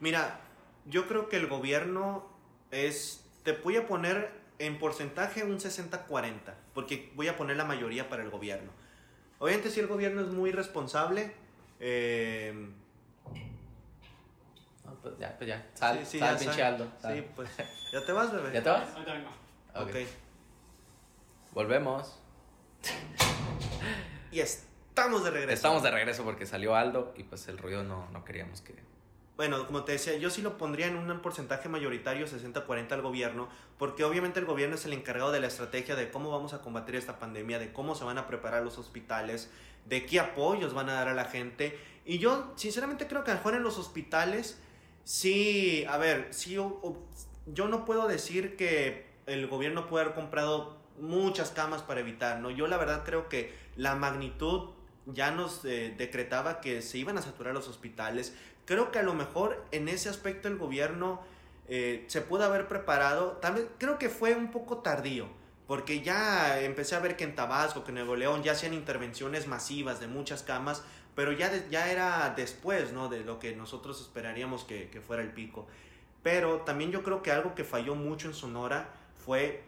Mira, 0.00 0.40
yo 0.84 1.06
creo 1.06 1.28
que 1.28 1.36
el 1.36 1.46
gobierno 1.46 2.28
es, 2.72 3.24
te 3.44 3.52
voy 3.52 3.76
a 3.76 3.86
poner 3.86 4.32
en 4.58 4.80
porcentaje 4.80 5.44
un 5.44 5.60
60-40, 5.60 6.54
porque 6.74 7.12
voy 7.14 7.28
a 7.28 7.36
poner 7.36 7.56
la 7.56 7.64
mayoría 7.64 8.08
para 8.08 8.24
el 8.24 8.30
gobierno. 8.30 8.72
Obviamente 9.38 9.70
si 9.70 9.78
el 9.78 9.86
gobierno 9.86 10.22
es 10.22 10.26
muy 10.26 10.50
responsable, 10.50 11.30
eh, 11.78 12.52
pues 15.02 15.18
ya, 15.18 15.36
pues 15.36 15.48
ya. 15.48 15.66
Sal, 15.74 15.98
sí, 15.98 16.04
sí, 16.12 16.18
sal, 16.18 16.38
pinche. 16.38 16.62
Aldo, 16.62 16.86
sal. 17.00 17.14
Sí, 17.14 17.26
pues, 17.34 17.50
¿ya 17.92 18.04
te 18.04 18.12
vas, 18.12 18.32
bebé? 18.32 18.52
¿Ya 18.52 18.62
te 18.62 18.70
vas? 18.70 18.94
Ahorita 18.94 19.12
vengo. 19.12 19.30
Ok. 19.74 19.88
Ok. 19.88 19.96
Volvemos. 21.52 22.18
Y 24.30 24.40
estamos 24.40 25.24
de 25.24 25.30
regreso. 25.30 25.54
Estamos 25.54 25.82
de 25.82 25.90
regreso 25.90 26.24
porque 26.24 26.46
salió 26.46 26.74
Aldo 26.74 27.12
y 27.16 27.24
pues 27.24 27.46
el 27.48 27.58
ruido 27.58 27.84
no, 27.84 28.08
no 28.10 28.24
queríamos 28.24 28.62
que... 28.62 28.74
Bueno, 29.36 29.66
como 29.66 29.84
te 29.84 29.92
decía, 29.92 30.16
yo 30.16 30.30
sí 30.30 30.40
lo 30.40 30.56
pondría 30.56 30.86
en 30.86 30.96
un 30.96 31.20
porcentaje 31.20 31.68
mayoritario 31.68 32.26
60-40 32.26 32.92
al 32.92 33.02
gobierno, 33.02 33.48
porque 33.78 34.04
obviamente 34.04 34.38
el 34.38 34.46
gobierno 34.46 34.76
es 34.76 34.84
el 34.84 34.92
encargado 34.92 35.32
de 35.32 35.40
la 35.40 35.46
estrategia 35.46 35.96
de 35.96 36.10
cómo 36.10 36.30
vamos 36.30 36.52
a 36.54 36.60
combatir 36.60 36.96
esta 36.96 37.18
pandemia, 37.18 37.58
de 37.58 37.72
cómo 37.72 37.94
se 37.94 38.04
van 38.04 38.18
a 38.18 38.26
preparar 38.26 38.62
los 38.62 38.78
hospitales, 38.78 39.50
de 39.86 40.06
qué 40.06 40.20
apoyos 40.20 40.74
van 40.74 40.90
a 40.90 40.92
dar 40.92 41.08
a 41.08 41.14
la 41.14 41.24
gente. 41.24 41.78
Y 42.04 42.18
yo 42.18 42.52
sinceramente 42.56 43.08
creo 43.08 43.24
que 43.24 43.30
a 43.30 43.34
lo 43.34 43.40
mejor 43.40 43.54
en 43.54 43.62
los 43.62 43.78
hospitales, 43.78 44.60
sí, 45.04 45.84
a 45.88 45.96
ver, 45.98 46.28
sí, 46.30 46.56
yo 47.46 47.68
no 47.68 47.84
puedo 47.84 48.08
decir 48.08 48.56
que 48.56 49.06
el 49.26 49.46
gobierno 49.46 49.86
puede 49.86 50.04
haber 50.04 50.14
comprado 50.14 50.76
muchas 50.98 51.50
camas 51.50 51.82
para 51.82 52.00
evitar, 52.00 52.40
¿no? 52.40 52.50
Yo 52.50 52.66
la 52.66 52.76
verdad 52.76 53.02
creo 53.04 53.28
que 53.28 53.52
la 53.76 53.94
magnitud 53.94 54.70
ya 55.06 55.30
nos 55.30 55.64
eh, 55.64 55.94
decretaba 55.96 56.60
que 56.60 56.82
se 56.82 56.98
iban 56.98 57.18
a 57.18 57.22
saturar 57.22 57.54
los 57.54 57.68
hospitales. 57.68 58.34
Creo 58.64 58.92
que 58.92 58.98
a 58.98 59.02
lo 59.02 59.14
mejor 59.14 59.64
en 59.72 59.88
ese 59.88 60.08
aspecto 60.08 60.48
el 60.48 60.56
gobierno 60.56 61.20
eh, 61.68 62.04
se 62.08 62.20
pudo 62.20 62.44
haber 62.44 62.68
preparado. 62.68 63.32
También 63.40 63.68
creo 63.78 63.98
que 63.98 64.08
fue 64.08 64.34
un 64.34 64.50
poco 64.50 64.78
tardío, 64.78 65.28
porque 65.66 66.02
ya 66.02 66.60
empecé 66.60 66.94
a 66.94 67.00
ver 67.00 67.16
que 67.16 67.24
en 67.24 67.34
Tabasco, 67.34 67.84
que 67.84 67.90
en 67.90 67.96
Nuevo 67.96 68.16
León 68.16 68.42
ya 68.42 68.52
hacían 68.52 68.74
intervenciones 68.74 69.46
masivas 69.46 69.98
de 70.00 70.06
muchas 70.06 70.42
camas, 70.42 70.82
pero 71.14 71.32
ya, 71.32 71.48
de- 71.50 71.66
ya 71.70 71.90
era 71.90 72.32
después, 72.36 72.92
¿no? 72.92 73.08
De 73.08 73.20
lo 73.20 73.38
que 73.38 73.54
nosotros 73.56 74.00
esperaríamos 74.00 74.64
que, 74.64 74.88
que 74.90 75.00
fuera 75.00 75.22
el 75.22 75.30
pico. 75.32 75.66
Pero 76.22 76.58
también 76.60 76.90
yo 76.92 77.02
creo 77.02 77.22
que 77.22 77.32
algo 77.32 77.54
que 77.54 77.64
falló 77.64 77.94
mucho 77.94 78.28
en 78.28 78.34
Sonora 78.34 78.88
fue, 79.24 79.62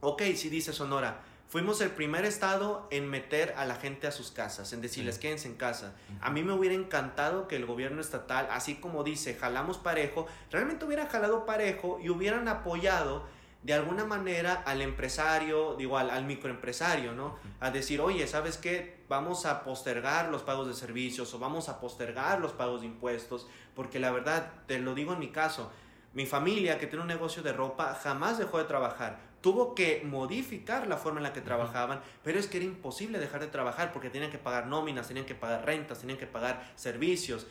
ok, 0.00 0.22
si 0.34 0.48
dice 0.48 0.72
Sonora, 0.72 1.20
fuimos 1.48 1.80
el 1.80 1.90
primer 1.90 2.24
estado 2.24 2.88
en 2.90 3.08
meter 3.08 3.54
a 3.56 3.64
la 3.66 3.76
gente 3.76 4.08
a 4.08 4.10
sus 4.10 4.32
casas, 4.32 4.72
en 4.72 4.80
decirles 4.80 5.14
Sí. 5.14 5.20
quédense 5.22 5.46
en 5.48 5.54
casa. 5.54 5.94
A 6.20 6.30
mí 6.30 6.42
me 6.42 6.52
hubiera 6.52 6.74
encantado 6.74 7.46
que 7.46 7.54
el 7.56 7.66
gobierno 7.66 8.00
estatal, 8.00 8.48
así 8.50 8.74
como 8.74 9.04
dice, 9.04 9.34
jalamos 9.36 9.78
parejo, 9.78 10.26
realmente 10.50 10.84
hubieran 10.84 11.06
jalado 11.08 11.46
parejo 11.46 11.98
y 12.02 12.10
hubieran 12.10 12.48
apoyado 12.48 13.24
de 13.66 13.74
alguna 13.74 14.04
manera 14.04 14.62
al 14.64 14.80
empresario, 14.80 15.74
digo, 15.74 15.98
al, 15.98 16.10
al 16.10 16.24
microempresario, 16.24 17.14
¿no? 17.14 17.36
A 17.58 17.72
decir, 17.72 18.00
oye, 18.00 18.24
¿sabes 18.28 18.58
qué? 18.58 19.02
Vamos 19.08 19.44
a 19.44 19.64
postergar 19.64 20.28
los 20.28 20.44
pagos 20.44 20.68
de 20.68 20.74
servicios 20.74 21.34
o 21.34 21.40
vamos 21.40 21.68
a 21.68 21.80
postergar 21.80 22.38
los 22.38 22.52
pagos 22.52 22.82
de 22.82 22.86
impuestos, 22.86 23.48
porque 23.74 23.98
la 23.98 24.12
verdad, 24.12 24.52
te 24.68 24.78
lo 24.78 24.94
digo 24.94 25.14
en 25.14 25.18
mi 25.18 25.32
caso, 25.32 25.72
mi 26.14 26.26
familia 26.26 26.78
que 26.78 26.86
tiene 26.86 27.02
un 27.02 27.08
negocio 27.08 27.42
de 27.42 27.52
ropa 27.52 27.98
jamás 28.00 28.38
dejó 28.38 28.58
de 28.58 28.66
trabajar. 28.66 29.18
Tuvo 29.40 29.74
que 29.74 30.00
modificar 30.04 30.86
la 30.86 30.96
forma 30.96 31.18
en 31.18 31.24
la 31.24 31.32
que 31.32 31.40
trabajaban, 31.40 32.00
pero 32.22 32.38
es 32.38 32.46
que 32.46 32.58
era 32.58 32.66
imposible 32.66 33.18
dejar 33.18 33.40
de 33.40 33.48
trabajar 33.48 33.92
porque 33.92 34.10
tenían 34.10 34.30
que 34.30 34.38
pagar 34.38 34.68
nóminas, 34.68 35.08
tenían 35.08 35.26
que 35.26 35.34
pagar 35.34 35.66
rentas, 35.66 35.98
tenían 35.98 36.18
que 36.20 36.28
pagar 36.28 36.70
servicios, 36.76 37.48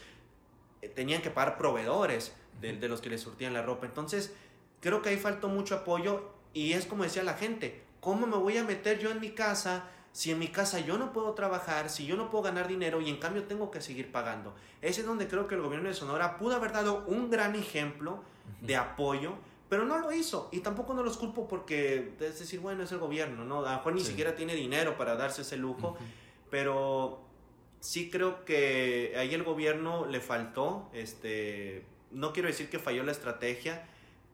eh, 0.81 0.87
tenían 0.87 1.21
que 1.21 1.29
pagar 1.29 1.57
proveedores 1.57 2.33
de, 2.61 2.77
de 2.77 2.87
los 2.87 3.01
que 3.01 3.09
les 3.09 3.19
surtían 3.19 3.53
la 3.53 3.63
ropa. 3.63 3.85
Entonces, 3.85 4.33
creo 4.81 5.01
que 5.01 5.09
ahí 5.09 5.17
faltó 5.17 5.47
mucho 5.49 5.75
apoyo 5.75 6.29
y 6.53 6.73
es 6.73 6.85
como 6.85 7.03
decía 7.03 7.23
la 7.23 7.33
gente, 7.35 7.83
¿cómo 7.99 8.27
me 8.27 8.37
voy 8.37 8.57
a 8.57 8.63
meter 8.63 8.99
yo 8.99 9.11
en 9.11 9.19
mi 9.19 9.31
casa 9.31 9.89
si 10.11 10.31
en 10.31 10.39
mi 10.39 10.47
casa 10.47 10.79
yo 10.79 10.97
no 10.97 11.11
puedo 11.11 11.33
trabajar, 11.33 11.89
si 11.89 12.05
yo 12.05 12.15
no 12.15 12.29
puedo 12.29 12.43
ganar 12.45 12.67
dinero 12.69 13.01
y 13.01 13.09
en 13.09 13.17
cambio 13.17 13.43
tengo 13.43 13.69
que 13.71 13.81
seguir 13.81 14.11
pagando? 14.11 14.55
Ese 14.81 15.01
es 15.01 15.07
donde 15.07 15.27
creo 15.27 15.47
que 15.47 15.55
el 15.55 15.61
gobierno 15.61 15.89
de 15.89 15.95
Sonora 15.95 16.37
pudo 16.37 16.55
haber 16.55 16.71
dado 16.71 17.03
un 17.07 17.29
gran 17.29 17.55
ejemplo 17.55 18.23
de 18.61 18.75
apoyo, 18.77 19.33
pero 19.67 19.83
no 19.83 19.97
lo 19.99 20.11
hizo. 20.13 20.47
Y 20.53 20.59
tampoco 20.59 20.93
no 20.93 21.03
los 21.03 21.17
culpo 21.17 21.47
porque, 21.49 22.13
es 22.19 22.39
decir, 22.39 22.59
bueno, 22.61 22.83
es 22.83 22.91
el 22.93 22.99
gobierno, 22.99 23.43
¿no? 23.43 23.65
A 23.65 23.75
mejor 23.77 23.93
ni 23.93 24.01
Sí. 24.01 24.07
siquiera 24.11 24.35
tiene 24.35 24.55
dinero 24.55 24.95
para 24.97 25.15
darse 25.17 25.41
ese 25.41 25.57
lujo, 25.57 25.89
Ujú. 25.89 26.03
pero 26.49 27.21
sí 27.81 28.09
creo 28.09 28.45
que 28.45 29.13
ahí 29.17 29.33
el 29.33 29.43
gobierno 29.43 30.05
le 30.05 30.21
faltó, 30.21 30.89
este, 30.93 31.85
no 32.11 32.31
quiero 32.31 32.47
decir 32.47 32.69
que 32.69 32.79
falló 32.79 33.03
la 33.03 33.11
estrategia, 33.11 33.87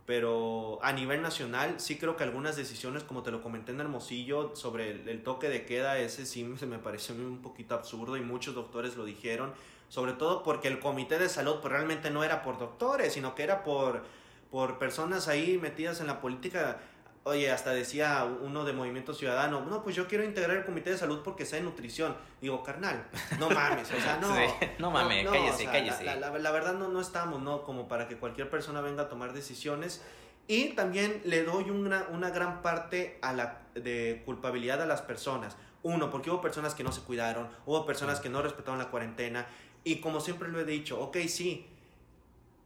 pero 0.05 0.79
a 0.81 0.91
nivel 0.93 1.21
nacional 1.21 1.79
sí 1.79 1.97
creo 1.97 2.17
que 2.17 2.23
algunas 2.23 2.55
decisiones, 2.55 3.03
como 3.03 3.23
te 3.23 3.31
lo 3.31 3.41
comenté 3.41 3.71
en 3.71 3.79
Hermosillo, 3.79 4.55
sobre 4.55 4.91
el, 4.91 5.23
toque 5.23 5.47
de 5.47 5.65
queda, 5.65 5.99
ese 5.99 6.25
sí 6.25 6.47
se 6.57 6.65
me 6.65 6.79
pareció 6.79 7.15
un 7.15 7.41
poquito 7.41 7.75
absurdo 7.75 8.17
y 8.17 8.21
muchos 8.21 8.55
doctores 8.55 8.95
lo 8.95 9.05
dijeron, 9.05 9.53
sobre 9.89 10.13
todo 10.13 10.43
porque 10.43 10.67
el 10.67 10.79
comité 10.79 11.19
de 11.19 11.29
salud 11.29 11.57
pues, 11.61 11.71
realmente 11.71 12.09
no 12.09 12.23
era 12.23 12.41
por 12.41 12.57
doctores, 12.57 13.13
sino 13.13 13.35
que 13.35 13.43
era 13.43 13.63
por, 13.63 14.03
por 14.49 14.79
personas 14.79 15.27
ahí 15.27 15.57
metidas 15.57 16.01
en 16.01 16.07
la 16.07 16.19
política. 16.19 16.79
Oye, 17.23 17.51
hasta 17.51 17.69
decía 17.71 18.23
uno 18.41 18.65
de 18.65 18.73
Movimiento 18.73 19.13
Ciudadano, 19.13 19.61
no, 19.65 19.83
pues 19.83 19.95
yo 19.95 20.07
quiero 20.07 20.23
integrar 20.23 20.57
el 20.57 20.65
comité 20.65 20.89
de 20.89 20.97
salud 20.97 21.21
porque 21.23 21.45
sé 21.45 21.57
de 21.57 21.61
nutrición. 21.61 22.15
Digo, 22.41 22.63
carnal, 22.63 23.05
no 23.37 23.47
mames, 23.51 23.91
o 23.91 23.99
sea, 24.01 24.17
no. 24.21 24.35
Sí, 24.35 24.41
no 24.79 24.89
mames, 24.89 25.27
cállese, 25.29 25.65
la- 25.65 25.71
cállese. 25.71 26.03
La, 26.03 26.15
la- 26.15 26.39
la 26.39 26.51
verdad 26.51 26.73
no, 26.73 26.87
no 26.87 26.99
estamos, 26.99 27.39
¿no? 27.39 27.61
Como 27.63 27.87
para 27.87 28.07
que 28.07 28.17
cualquier 28.17 28.49
persona 28.49 28.81
venga 28.81 29.03
a 29.03 29.09
tomar 29.09 29.33
decisiones. 29.33 30.01
Y 30.47 30.69
también 30.69 31.21
le 31.23 31.43
doy 31.43 31.69
una, 31.69 32.07
una 32.11 32.31
gran 32.31 32.63
parte 32.63 33.19
a 33.21 33.33
la, 33.33 33.59
de 33.75 34.23
culpabilidad 34.25 34.81
a 34.81 34.87
las 34.87 35.01
personas. 35.03 35.55
Uno, 35.83 36.09
porque 36.09 36.31
hubo 36.31 36.41
personas 36.41 36.73
que 36.73 36.83
no 36.83 36.91
se 36.91 37.01
cuidaron, 37.01 37.47
hubo 37.67 37.85
personas 37.85 38.19
que 38.19 38.29
no 38.29 38.41
respetaron 38.41 38.79
la 38.79 38.89
cuarentena. 38.89 39.45
Y 39.83 39.97
como 40.01 40.19
siempre 40.21 40.49
lo 40.49 40.59
he 40.59 40.65
dicho, 40.65 40.99
ok, 40.99 41.17
sí, 41.27 41.67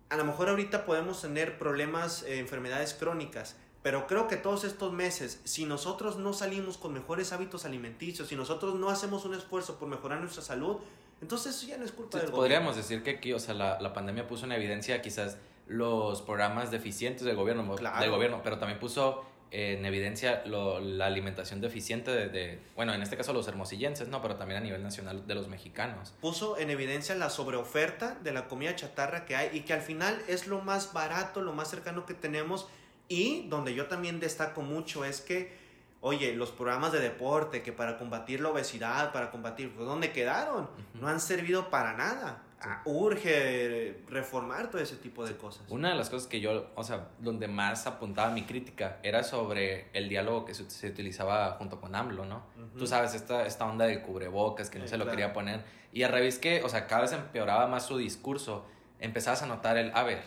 a 0.09 0.15
lo 0.15 0.23
mejor 0.23 0.47
ahorita 0.49 0.85
podemos 0.85 1.21
tener 1.21 1.57
problemas, 1.59 2.23
eh, 2.23 2.39
enfermedades 2.39 2.93
crónicas, 2.93 3.57
pero 3.85 4.07
creo 4.07 4.27
que 4.27 4.35
todos 4.35 4.63
estos 4.63 4.91
meses, 4.93 5.39
si 5.43 5.63
nosotros 5.65 6.17
no 6.17 6.33
salimos 6.33 6.79
con 6.79 6.91
mejores 6.91 7.31
hábitos 7.33 7.65
alimenticios, 7.65 8.27
si 8.29 8.35
nosotros 8.35 8.73
no 8.73 8.89
hacemos 8.89 9.25
un 9.25 9.35
esfuerzo 9.35 9.77
por 9.77 9.87
mejorar 9.87 10.19
nuestra 10.21 10.41
salud, 10.41 10.77
entonces 11.21 11.55
eso 11.55 11.67
ya 11.67 11.77
no 11.77 11.85
es 11.85 11.91
culpa 11.91 12.17
Sí, 12.17 12.23
del 12.25 12.33
podríamos 12.33 12.69
gobierno. 12.75 12.81
decir 12.81 13.03
que 13.03 13.11
aquí, 13.19 13.31
o 13.33 13.37
sea, 13.37 13.53
la, 13.53 13.79
la 13.79 13.93
pandemia 13.93 14.27
puso 14.27 14.45
en 14.45 14.53
evidencia 14.53 15.03
quizás 15.03 15.37
los 15.67 16.23
programas 16.23 16.71
deficientes 16.71 17.25
del 17.25 17.35
gobierno, 17.35 17.75
Claro. 17.75 18.01
del 18.01 18.09
gobierno, 18.09 18.41
pero 18.43 18.57
también 18.57 18.79
puso 18.79 19.23
en 19.51 19.85
evidencia 19.85 20.41
lo- 20.47 20.79
la 20.79 21.05
alimentación 21.05 21.61
deficiente 21.61 22.09
de, 22.09 22.29
de- 22.29 22.59
bueno, 22.75 22.91
en 22.95 23.03
este 23.03 23.15
caso 23.17 23.33
los 23.33 23.47
hermosillenses, 23.47 24.07
¿no? 24.07 24.19
Pero 24.19 24.35
también 24.35 24.61
a 24.61 24.63
nivel 24.63 24.81
nacional 24.81 25.27
de 25.27 25.35
los 25.35 25.47
mexicanos. 25.47 26.11
Puso 26.21 26.57
en 26.57 26.71
evidencia 26.71 27.13
la 27.13 27.29
sobreoferta 27.29 28.15
de 28.23 28.31
la 28.31 28.47
comida 28.47 28.75
chatarra 28.75 29.25
que 29.25 29.35
hay 29.35 29.55
y 29.55 29.59
que 29.61 29.73
al 29.73 29.81
final 29.81 30.19
es 30.27 30.47
lo 30.47 30.61
más 30.61 30.91
barato, 30.91 31.43
lo 31.43 31.53
más 31.53 31.69
cercano 31.69 32.07
que 32.07 32.15
tenemos 32.15 32.67
y 33.07 33.47
donde 33.49 33.73
yo 33.73 33.87
también 33.87 34.19
destaco 34.19 34.61
mucho 34.61 35.05
es 35.05 35.21
que, 35.21 35.55
oye, 36.01 36.33
los 36.35 36.51
programas 36.51 36.91
de 36.91 36.99
deporte 36.99 37.61
que 37.63 37.71
para 37.71 37.97
combatir 37.97 38.41
la 38.41 38.49
obesidad, 38.49 39.11
para 39.11 39.31
combatir, 39.31 39.71
pues, 39.73 39.85
¿dónde 39.87 40.11
quedaron? 40.11 40.69
No 40.93 41.07
han 41.07 41.19
servido 41.19 41.69
para 41.69 41.93
nada. 41.93 42.41
Ah, 42.61 42.81
Urge 42.85 44.01
reformar 44.09 44.71
todo 44.71 44.81
ese 44.81 44.95
tipo 44.95 45.25
de 45.25 45.35
cosas. 45.37 45.63
Una 45.69 45.89
de 45.89 45.95
las 45.95 46.09
cosas 46.09 46.27
que 46.27 46.39
yo, 46.39 46.67
o 46.75 46.83
sea, 46.83 47.09
donde 47.19 47.47
más 47.47 47.85
apuntaba 47.85 48.31
mi 48.31 48.43
crítica 48.43 48.97
era 49.03 49.23
sobre 49.23 49.89
el 49.93 50.09
diálogo 50.09 50.45
que 50.45 50.53
se, 50.55 50.67
se 50.69 50.87
utilizaba 50.89 51.51
junto 51.59 51.79
con 51.79 51.95
AMLO, 51.95 52.25
¿no? 52.25 52.43
Tú 52.77 52.87
sabes, 52.87 53.13
esta, 53.13 53.45
esta 53.45 53.65
onda 53.65 53.85
de 53.85 54.01
cubrebocas 54.01 54.69
que 54.69 54.79
no 54.79 54.85
Sí, 54.85 54.91
se 54.91 54.97
lo 54.97 55.03
claro. 55.03 55.15
quería 55.17 55.33
poner. 55.33 55.63
Y 55.93 56.03
a 56.03 56.07
revés 56.07 56.39
que, 56.39 56.63
o 56.63 56.69
sea, 56.69 56.87
cada 56.87 57.01
vez 57.03 57.11
empeoraba 57.11 57.67
más 57.67 57.85
su 57.85 57.97
discurso. 57.97 58.65
Empezabas 58.99 59.43
a 59.43 59.45
notar 59.45 59.77
el, 59.77 59.91
a 59.93 60.03
ver, 60.03 60.23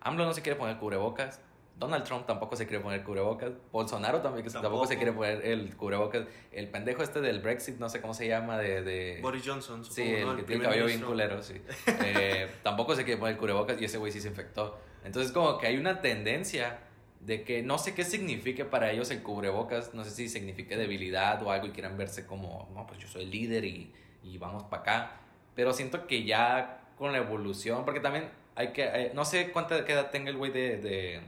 AMLO 0.00 0.24
no 0.26 0.32
se 0.34 0.42
quiere 0.42 0.58
poner 0.58 0.76
cubrebocas, 0.76 1.40
Donald 1.80 2.04
Trump 2.04 2.26
tampoco 2.26 2.56
se 2.56 2.66
quiere 2.66 2.84
poner 2.84 3.02
cubrebocas. 3.02 3.52
Bolsonaro 3.72 4.20
también, 4.20 4.44
que 4.44 4.52
tampoco. 4.52 4.86
se 4.86 4.96
quiere 4.96 5.12
poner 5.12 5.44
el 5.46 5.74
cubrebocas. 5.76 6.24
El 6.52 6.68
pendejo 6.68 7.02
este 7.02 7.22
del 7.22 7.40
Brexit, 7.40 7.78
no 7.78 7.88
sé 7.88 8.02
cómo 8.02 8.12
se 8.12 8.28
llama, 8.28 8.58
de... 8.58 8.82
de... 8.82 9.18
Boris 9.22 9.42
Johnson, 9.46 9.82
Sí, 9.82 9.90
supongo, 9.90 10.16
el 10.16 10.26
¿no? 10.26 10.34
que 10.34 10.40
El 10.40 10.46
tiene 10.46 10.62
el 10.62 10.68
cabello 10.68 10.86
bien 10.86 11.00
culero, 11.00 11.42
sí. 11.42 11.54
Eh, 12.04 12.50
tampoco 12.62 12.94
se 12.94 13.04
quiere 13.04 13.18
poner 13.18 13.38
cubrebocas 13.38 13.80
y 13.80 13.86
ese 13.86 13.96
güey 13.96 14.12
sí 14.12 14.20
se 14.20 14.28
infectó. 14.28 14.78
Entonces 15.04 15.32
como 15.32 15.56
que 15.56 15.68
hay 15.68 15.78
una 15.78 16.02
tendencia 16.02 16.80
de 17.20 17.44
que 17.44 17.62
no 17.62 17.78
sé 17.78 17.94
qué 17.94 18.04
signifique 18.04 18.66
para 18.66 18.90
ellos 18.90 19.10
el 19.10 19.22
cubrebocas. 19.22 19.94
No 19.94 20.04
sé 20.04 20.10
si 20.10 20.28
signifique 20.28 20.76
debilidad 20.76 21.42
o 21.42 21.50
algo 21.50 21.66
y 21.66 21.70
quieran 21.70 21.96
verse 21.96 22.26
como, 22.26 22.68
no, 22.74 22.86
pues 22.86 23.00
yo 23.00 23.08
soy 23.08 23.22
el 23.22 23.30
líder 23.30 23.64
y, 23.64 23.90
y 24.22 24.36
vamos 24.36 24.64
para 24.64 24.82
acá. 24.82 25.20
Pero 25.54 25.72
siento 25.72 26.06
que 26.06 26.24
ya 26.24 26.82
con 26.98 27.12
la 27.12 27.18
evolución, 27.18 27.86
porque 27.86 28.00
también 28.00 28.28
hay 28.54 28.72
que, 28.72 28.84
eh, 28.84 29.12
no 29.14 29.24
sé 29.24 29.50
cuánta 29.52 29.78
edad 29.78 30.10
tenga 30.10 30.28
el 30.28 30.36
güey 30.36 30.52
de, 30.52 30.76
de, 30.76 31.20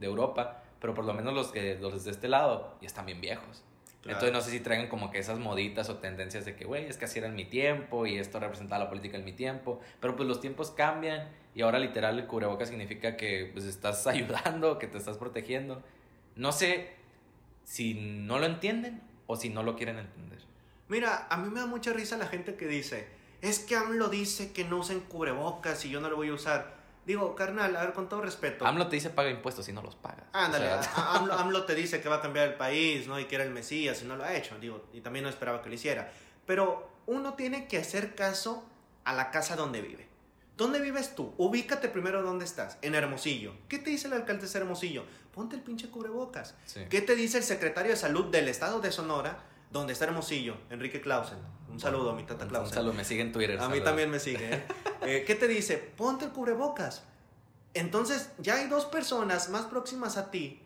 de 0.00 0.06
Europa, 0.06 0.62
pero 0.80 0.94
por 0.94 1.04
lo 1.04 1.14
menos 1.14 1.34
los, 1.34 1.52
que, 1.52 1.78
los 1.78 2.04
de 2.04 2.10
este 2.10 2.28
lado 2.28 2.76
ya 2.80 2.86
están 2.86 3.06
bien 3.06 3.20
viejos. 3.20 3.62
Claro. 4.02 4.16
Entonces 4.16 4.32
no 4.32 4.40
sé 4.40 4.50
si 4.50 4.60
traigan 4.60 4.88
como 4.88 5.10
que 5.10 5.18
esas 5.18 5.38
moditas 5.38 5.90
o 5.90 5.98
tendencias 5.98 6.46
de 6.46 6.56
que, 6.56 6.64
güey, 6.64 6.86
es 6.86 6.96
que 6.96 7.04
así 7.04 7.18
era 7.18 7.28
en 7.28 7.34
mi 7.34 7.44
tiempo 7.44 8.06
y 8.06 8.16
esto 8.16 8.40
representaba 8.40 8.84
la 8.84 8.88
política 8.88 9.18
en 9.18 9.24
mi 9.24 9.32
tiempo. 9.32 9.80
Pero 10.00 10.16
pues 10.16 10.26
los 10.26 10.40
tiempos 10.40 10.70
cambian 10.70 11.28
y 11.54 11.60
ahora 11.60 11.78
literal 11.78 12.18
el 12.18 12.26
cubrebocas 12.26 12.70
significa 12.70 13.16
que 13.16 13.50
pues 13.52 13.66
estás 13.66 14.06
ayudando, 14.06 14.78
que 14.78 14.86
te 14.86 14.96
estás 14.96 15.18
protegiendo. 15.18 15.82
No 16.34 16.50
sé 16.52 16.94
si 17.64 17.94
no 17.94 18.38
lo 18.38 18.46
entienden 18.46 19.02
o 19.26 19.36
si 19.36 19.50
no 19.50 19.62
lo 19.62 19.76
quieren 19.76 19.98
entender. 19.98 20.40
Mira, 20.88 21.26
a 21.28 21.36
mí 21.36 21.50
me 21.50 21.60
da 21.60 21.66
mucha 21.66 21.92
risa 21.92 22.16
la 22.16 22.26
gente 22.26 22.56
que 22.56 22.66
dice, 22.66 23.06
es 23.42 23.60
que 23.60 23.76
AMLO 23.76 24.08
dice 24.08 24.52
que 24.52 24.64
no 24.64 24.78
usen 24.78 25.00
cubrebocas 25.00 25.84
y 25.84 25.90
yo 25.90 26.00
no 26.00 26.10
lo 26.10 26.16
voy 26.16 26.30
a 26.30 26.34
usar. 26.34 26.79
Digo, 27.10 27.34
carnal, 27.34 27.74
a 27.74 27.80
ver, 27.80 27.92
con 27.92 28.08
todo 28.08 28.20
respeto. 28.20 28.64
AMLO 28.64 28.86
te 28.86 28.94
dice 28.94 29.10
paga 29.10 29.30
impuestos 29.30 29.68
y 29.68 29.72
no 29.72 29.82
los 29.82 29.96
pagas. 29.96 30.26
Ándale, 30.32 30.72
O 30.74 30.80
sea, 30.80 31.14
AMLO, 31.16 31.32
AMLO 31.40 31.64
te 31.64 31.74
dice 31.74 32.00
que 32.00 32.08
va 32.08 32.16
a 32.16 32.20
cambiar 32.20 32.46
el 32.46 32.54
país, 32.54 33.08
¿no? 33.08 33.18
Y 33.18 33.24
que 33.24 33.34
era 33.34 33.42
el 33.42 33.50
Mesías 33.50 34.00
y 34.02 34.04
no 34.04 34.16
lo 34.16 34.22
ha 34.22 34.32
hecho, 34.36 34.56
digo, 34.60 34.84
y 34.92 35.00
también 35.00 35.24
no 35.24 35.28
esperaba 35.28 35.60
que 35.60 35.68
lo 35.70 35.74
hiciera. 35.74 36.12
Pero 36.46 36.88
uno 37.06 37.34
tiene 37.34 37.66
que 37.66 37.78
hacer 37.78 38.14
caso 38.14 38.64
a 39.02 39.12
la 39.12 39.32
casa 39.32 39.56
donde 39.56 39.82
vive. 39.82 40.06
¿Dónde 40.56 40.78
vives 40.78 41.16
tú? 41.16 41.34
Ubícate 41.36 41.88
primero 41.88 42.22
dónde 42.22 42.44
estás. 42.44 42.78
En 42.80 42.94
Hermosillo. 42.94 43.54
¿Qué 43.68 43.78
te 43.78 43.90
dice 43.90 44.06
el 44.06 44.12
alcalde 44.12 44.46
de 44.46 44.58
Hermosillo? 44.60 45.02
Ponte 45.34 45.56
el 45.56 45.62
pinche 45.62 45.90
cubrebocas. 45.90 46.54
sí. 46.64 46.82
¿Qué 46.88 47.00
te 47.00 47.16
dice 47.16 47.38
el 47.38 47.44
secretario 47.44 47.90
de 47.90 47.96
salud 47.96 48.26
del 48.26 48.46
estado 48.46 48.78
de 48.80 48.92
Sonora, 48.92 49.42
donde 49.70 49.92
está 49.92 50.04
Hermosillo? 50.06 50.56
Enrique 50.70 51.00
Clausen. 51.00 51.38
Un 51.70 51.78
saludo 51.78 52.10
a 52.10 52.14
mi 52.14 52.24
tata 52.24 52.44
Un 52.44 52.50
Clausen. 52.50 52.74
saludo, 52.74 52.92
me 52.94 53.04
sigue 53.04 53.22
en 53.22 53.32
Twitter. 53.32 53.56
A 53.58 53.62
mí 53.62 53.68
saludos. 53.68 53.84
también 53.84 54.10
me 54.10 54.18
sigue. 54.20 54.54
¿eh? 54.54 54.62
Eh, 55.02 55.24
¿Qué 55.26 55.34
te 55.34 55.48
dice? 55.48 55.78
Ponte 55.78 56.26
el 56.26 56.30
cubrebocas. 56.30 57.04
Entonces, 57.72 58.30
ya 58.38 58.56
hay 58.56 58.66
dos 58.68 58.84
personas 58.84 59.48
más 59.48 59.62
próximas 59.66 60.16
a 60.18 60.30
ti 60.30 60.60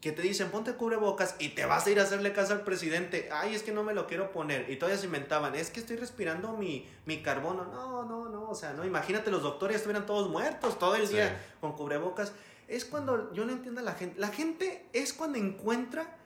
que 0.00 0.12
te 0.12 0.22
dicen 0.22 0.50
ponte 0.50 0.70
el 0.70 0.76
cubrebocas 0.76 1.34
y 1.40 1.48
te 1.50 1.64
vas 1.66 1.86
a 1.86 1.90
ir 1.90 1.98
a 1.98 2.02
hacerle 2.02 2.32
caso 2.32 2.52
al 2.52 2.60
presidente. 2.62 3.30
Ay, 3.32 3.54
es 3.54 3.62
que 3.62 3.72
no 3.72 3.82
me 3.82 3.94
lo 3.94 4.06
quiero 4.06 4.30
poner. 4.30 4.68
Y 4.70 4.76
todavía 4.76 4.98
se 4.98 5.06
inventaban, 5.06 5.54
es 5.54 5.70
que 5.70 5.80
estoy 5.80 5.96
respirando 5.96 6.52
mi, 6.52 6.86
mi 7.06 7.22
carbono. 7.22 7.64
No, 7.64 8.04
no, 8.04 8.28
no. 8.28 8.50
O 8.50 8.54
sea, 8.54 8.74
no, 8.74 8.84
imagínate, 8.84 9.30
los 9.30 9.42
doctores 9.42 9.76
estuvieran 9.76 10.04
todos 10.06 10.28
muertos 10.28 10.78
todo 10.78 10.94
el 10.96 11.06
Sí. 11.06 11.14
día 11.14 11.40
con 11.60 11.72
cubrebocas. 11.72 12.32
Es 12.68 12.84
cuando 12.84 13.32
yo 13.32 13.46
no 13.46 13.52
entiendo 13.52 13.80
a 13.80 13.84
la 13.84 13.94
gente. 13.94 14.20
La 14.20 14.28
gente 14.28 14.86
es 14.92 15.14
cuando 15.14 15.38
encuentra 15.38 16.17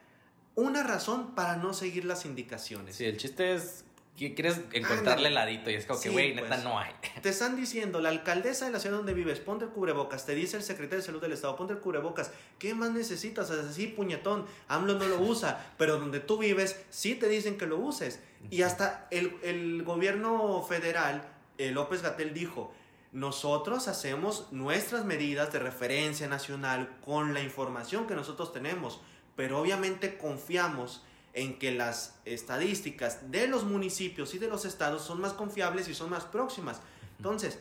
una 0.54 0.82
razón 0.82 1.34
para 1.34 1.56
no 1.56 1.72
seguir 1.74 2.04
las 2.04 2.24
indicaciones. 2.24 2.96
Sí, 2.96 3.04
el 3.04 3.16
chiste 3.16 3.54
es 3.54 3.84
que 4.16 4.34
quieres 4.34 4.60
encontrarle 4.72 5.28
el 5.28 5.34
ladito 5.34 5.70
y 5.70 5.74
es 5.74 5.86
como 5.86 5.98
que, 5.98 6.08
Sí, 6.08 6.12
güey, 6.12 6.32
pues. 6.34 6.44
neta 6.44 6.62
no 6.62 6.78
hay. 6.78 6.92
Te 7.22 7.30
están 7.30 7.56
diciendo, 7.56 8.00
la 8.00 8.10
alcaldesa 8.10 8.66
de 8.66 8.70
la 8.72 8.78
ciudad 8.78 8.98
donde 8.98 9.14
vives, 9.14 9.40
ponte 9.40 9.64
el 9.64 9.70
cubrebocas. 9.70 10.26
Te 10.26 10.34
dice 10.34 10.58
el 10.58 10.62
secretario 10.62 10.98
de 10.98 11.06
salud 11.06 11.20
del 11.22 11.32
estado, 11.32 11.56
ponte 11.56 11.72
el 11.72 11.78
cubrebocas. 11.80 12.30
¿Qué 12.58 12.74
más 12.74 12.90
necesitas? 12.90 13.48
Es 13.50 13.64
así, 13.64 13.86
puñetón. 13.86 14.44
AMLO 14.68 14.98
no 14.98 15.06
lo 15.06 15.18
usa, 15.22 15.72
pero 15.78 15.98
donde 15.98 16.20
tú 16.20 16.36
vives, 16.36 16.78
sí 16.90 17.14
te 17.14 17.28
dicen 17.28 17.56
que 17.56 17.66
lo 17.66 17.78
uses. 17.78 18.20
Y 18.50 18.62
hasta 18.62 19.06
el, 19.10 19.36
el 19.42 19.82
gobierno 19.82 20.62
federal, 20.62 21.26
eh, 21.56 21.70
López 21.70 22.02
Gatel 22.02 22.34
dijo, 22.34 22.74
nosotros 23.12 23.88
hacemos 23.88 24.48
nuestras 24.52 25.04
medidas 25.04 25.52
de 25.52 25.58
referencia 25.58 26.28
nacional 26.28 26.98
con 27.04 27.34
la 27.34 27.42
información 27.42 28.06
que 28.06 28.14
nosotros 28.14 28.52
tenemos, 28.52 29.00
pero 29.36 29.58
obviamente 29.60 30.16
confiamos 30.18 31.02
en 31.34 31.58
que 31.58 31.72
las 31.72 32.18
estadísticas 32.24 33.30
de 33.30 33.46
los 33.48 33.64
municipios 33.64 34.34
y 34.34 34.38
de 34.38 34.48
los 34.48 34.64
estados 34.64 35.02
son 35.02 35.20
más 35.20 35.32
confiables 35.32 35.88
y 35.88 35.94
son 35.94 36.10
más 36.10 36.24
próximas. 36.24 36.80
Entonces, 37.16 37.58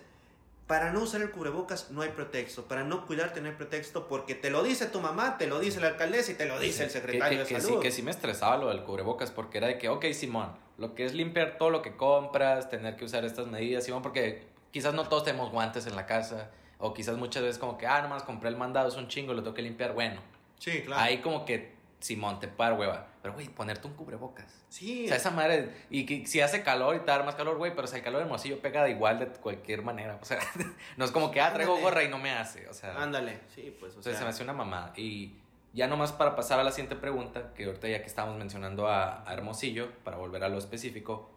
para 0.68 0.92
no 0.92 1.02
usar 1.02 1.22
el 1.22 1.32
cubrebocas 1.32 1.92
no 1.92 2.02
hay 2.02 2.10
pretexto, 2.10 2.64
para 2.66 2.84
no 2.84 3.06
cuidarte 3.06 3.42
no 3.42 3.48
hay 3.50 3.56
pretexto, 3.56 4.08
porque 4.08 4.36
te 4.36 4.50
lo 4.50 4.64
dice 4.64 4.86
tu 4.88 5.00
mamá, 5.02 5.38
te 5.38 5.48
lo 5.48 5.60
dice 5.60 5.80
la 5.82 5.88
alcaldesa 5.88 6.32
y 6.32 6.36
te 6.36 6.46
lo 6.46 6.60
dice 6.60 6.84
el 6.84 6.90
Que- 6.90 6.94
secretario 6.94 7.38
que, 7.40 7.44
de 7.44 7.56
que 7.56 7.62
salud. 7.62 7.76
sí, 7.78 7.82
que 7.82 7.92
sí 7.92 8.02
me 8.04 8.12
estresaba 8.12 8.58
lo 8.58 8.70
del 8.70 8.84
cubrebocas 8.84 9.32
porque 9.32 9.58
era 9.58 9.68
de 9.68 9.78
que, 9.78 9.90
ok, 9.90 10.06
Simón, 10.14 10.52
lo 10.78 10.94
que 10.96 11.06
es 11.06 11.14
limpiar 11.14 11.58
todo 11.58 11.70
lo 11.70 11.82
que 11.82 11.96
compras, 11.98 12.70
tener 12.70 12.96
que 12.96 13.06
usar 13.06 13.26
estas 13.26 13.48
medidas, 13.48 13.84
Simón, 13.86 14.02
porque 14.02 14.48
quizás 14.72 14.94
no 14.94 15.08
todos 15.10 15.24
tenemos 15.26 15.52
guantes 15.52 15.88
en 15.88 15.96
la 15.96 16.06
casa, 16.06 16.52
o 16.80 16.94
quizás 16.94 17.18
muchas 17.18 17.44
veces 17.44 17.58
como 17.58 17.78
que, 17.78 17.86
ah, 17.88 18.02
nomás 18.02 18.24
compré 18.24 18.50
el 18.50 18.56
mandado, 18.58 18.88
es 18.88 18.96
un 18.96 19.08
chingo, 19.08 19.34
lo 19.34 19.44
tengo 19.44 19.54
que 19.54 19.62
limpiar, 19.62 19.94
bueno. 19.94 20.22
Sí, 20.62 20.84
claro. 20.84 21.02
Ahí 21.02 21.18
como 21.18 21.44
que, 21.44 21.74
Simón, 22.00 22.40
te 22.40 22.48
par 22.48 22.74
hueva. 22.74 23.08
Pero, 23.24 23.34
güey, 23.34 23.50
ponerte 23.50 23.88
un 23.88 23.96
cubrebocas. 23.96 24.64
Sí, 24.70 25.06
O 25.06 25.08
sea, 25.08 25.18
esa 25.18 25.32
madre, 25.32 25.74
y 25.90 26.06
que 26.06 26.28
si 26.28 26.40
hace 26.40 26.62
calor 26.62 26.96
y 26.96 27.00
te 27.00 27.06
da 27.06 27.24
más 27.24 27.34
calor, 27.34 27.58
güey, 27.58 27.76
pero 27.76 27.88
si 27.88 27.96
el 27.96 28.04
calor 28.04 28.22
hermosillo 28.22 28.62
pega 28.62 28.84
de 28.84 28.92
igual 28.92 29.18
de 29.18 29.28
cualquier 29.28 29.82
manera. 29.82 30.20
O 30.22 30.26
sea, 30.26 30.38
no 30.98 31.06
es 31.06 31.12
como 31.12 31.32
que, 31.32 31.42
ah, 31.42 31.52
traigo 31.52 31.78
gorra 31.80 32.04
y 32.04 32.10
no 32.10 32.20
me 32.20 32.32
hace. 32.32 32.70
O 32.70 32.74
sea, 32.74 32.96
ándale. 33.02 33.40
Sí, 33.56 33.76
pues, 33.80 33.96
o 33.96 34.00
o 34.00 34.04
sea, 34.04 34.12
sea, 34.12 34.20
se 34.20 34.24
me 34.26 34.30
hace 34.30 34.44
una 34.44 34.54
mamada. 34.54 34.94
Y 34.96 35.34
ya 35.74 35.88
nomás 35.88 36.12
para 36.12 36.36
pasar 36.36 36.60
a 36.60 36.64
la 36.64 36.72
siguiente 36.72 36.96
pregunta, 36.96 37.54
que 37.56 37.66
ahorita 37.66 37.88
ya 37.88 38.02
que 38.02 38.08
estamos 38.08 38.38
mencionando 38.38 38.88
a, 38.88 39.28
a 39.28 39.34
Hermosillo, 39.34 39.92
para 40.04 40.18
volver 40.18 40.44
a 40.44 40.50
lo 40.50 40.60
específico, 40.60 41.32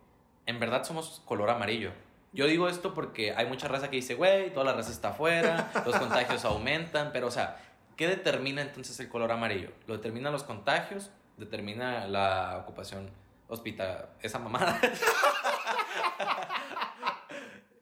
en 0.44 0.60
verdad 0.60 0.84
somos 0.84 1.22
color 1.24 1.48
amarillo. 1.48 1.92
Yo 2.34 2.46
digo 2.46 2.68
esto 2.68 2.94
porque 2.94 3.32
hay 3.32 3.46
mucha 3.46 3.68
raza 3.68 3.90
que 3.90 3.96
dice, 3.96 4.16
güey, 4.16 4.52
toda 4.52 4.66
la 4.66 4.72
raza 4.72 4.90
está 4.90 5.10
afuera, 5.10 5.70
los 5.86 5.96
contagios 5.96 6.44
aumentan, 6.44 7.10
pero 7.12 7.28
o 7.28 7.30
sea, 7.30 7.56
¿qué 7.96 8.08
determina 8.08 8.62
entonces 8.62 8.98
el 9.00 9.08
color 9.08 9.32
amarillo? 9.32 9.70
¿Lo 9.86 9.96
determinan 9.96 10.32
los 10.32 10.44
contagios? 10.44 11.10
¿Determina 11.36 12.06
la 12.06 12.58
ocupación 12.58 13.10
hospital? 13.48 14.08
Esa 14.22 14.38
mamada. 14.38 14.80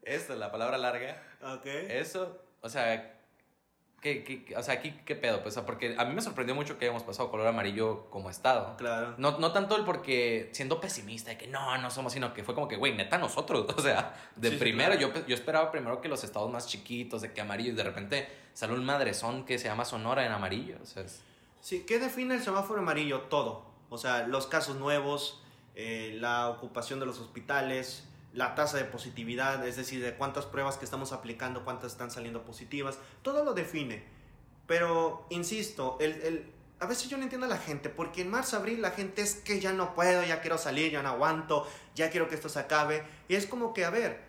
Esta 0.03 0.33
es 0.33 0.39
la 0.39 0.51
palabra 0.51 0.77
larga. 0.77 1.21
ok. 1.41 1.65
Eso, 1.65 2.41
o 2.61 2.69
sea, 2.69 3.22
¿qué, 4.03 4.23
qué- 4.23 4.55
o 4.55 4.61
sea, 4.61 4.75
aquí, 4.75 4.91
¿qué 5.05 5.15
pedo? 5.15 5.41
Pues, 5.41 5.55
o 5.55 5.59
sea, 5.61 5.65
porque 5.65 5.95
a 5.97 6.05
mí 6.05 6.13
me 6.13 6.21
sorprendió 6.21 6.53
mucho 6.53 6.77
que 6.77 6.85
hayamos 6.85 7.01
pasado 7.03 7.31
color 7.31 7.47
amarillo 7.47 8.07
como 8.11 8.29
estado. 8.29 8.75
Claro. 8.77 9.15
No, 9.17 9.39
no 9.39 9.51
tanto 9.53 9.75
el 9.77 9.85
porque 9.85 10.49
siendo 10.51 10.79
pesimista 10.81 11.31
de 11.31 11.37
que 11.37 11.47
no, 11.47 11.75
no 11.77 11.89
somos, 11.89 12.13
sino 12.13 12.33
que 12.33 12.43
fue 12.43 12.53
como 12.53 12.67
que, 12.67 12.75
güey, 12.75 12.93
neta 12.93 13.17
nosotros. 13.17 13.65
O 13.77 13.81
sea, 13.81 14.13
de 14.35 14.49
Sí, 14.49 14.53
sí, 14.55 14.59
primero, 14.59 14.95
claro. 14.97 15.13
yo, 15.15 15.25
yo 15.27 15.33
esperaba 15.35 15.71
primero 15.71 16.01
que 16.01 16.09
los 16.09 16.23
estados 16.23 16.51
más 16.51 16.67
chiquitos, 16.67 17.21
de 17.21 17.31
que 17.33 17.41
amarillo, 17.41 17.71
y 17.71 17.75
de 17.75 17.83
repente 17.83 18.27
salió 18.53 18.75
un 18.75 18.85
madrezón 18.85 19.45
que 19.45 19.57
se 19.57 19.65
llama 19.69 19.85
Sonora 19.85 20.25
en 20.25 20.31
amarillo. 20.33 20.77
O 20.83 20.85
sea, 20.85 21.03
es- 21.03 21.23
Sí, 21.61 21.85
¿qué 21.87 21.97
define 21.97 22.35
el 22.35 22.41
semáforo 22.43 22.81
amarillo? 22.81 23.21
Todo. 23.21 23.65
O 23.89 23.97
sea, 23.97 24.27
los 24.27 24.47
casos 24.47 24.75
nuevos, 24.75 25.41
eh, 25.75 26.17
la 26.19 26.49
ocupación 26.49 26.99
de 26.99 27.05
los 27.05 27.19
hospitales, 27.19 28.07
la 28.33 28.55
tasa 28.55 28.77
de 28.77 28.85
positividad, 28.85 29.65
es 29.67 29.75
decir, 29.75 30.03
de 30.03 30.15
cuántas 30.15 30.45
pruebas 30.45 30.77
que 30.77 30.85
estamos 30.85 31.11
aplicando, 31.13 31.63
cuántas 31.63 31.91
están 31.91 32.09
saliendo 32.11 32.43
positivas, 32.43 32.97
todo 33.21 33.43
lo 33.43 33.53
define. 33.53 34.03
Pero, 34.67 35.25
insisto, 35.29 35.97
el, 35.99 36.11
el- 36.21 36.51
a 36.79 36.85
veces 36.85 37.07
yo 37.09 37.17
no 37.17 37.23
entiendo 37.23 37.45
a 37.45 37.49
la 37.49 37.57
gente, 37.57 37.89
porque 37.89 38.21
en 38.21 38.29
marzo, 38.29 38.57
abril 38.57 38.81
la 38.81 38.91
gente 38.91 39.21
es 39.21 39.35
que 39.35 39.59
ya 39.61 39.71
no 39.71 39.93
puedo, 39.93 40.23
ya 40.23 40.41
quiero 40.41 40.57
salir, 40.57 40.91
ya 40.91 41.01
no 41.01 41.09
aguanto, 41.09 41.65
ya 41.95 42.09
quiero 42.09 42.27
que 42.27 42.35
esto 42.35 42.49
se 42.49 42.59
acabe. 42.59 43.03
Y 43.29 43.35
es 43.35 43.45
como 43.45 43.73
que, 43.73 43.85
a 43.85 43.89
ver, 43.89 44.19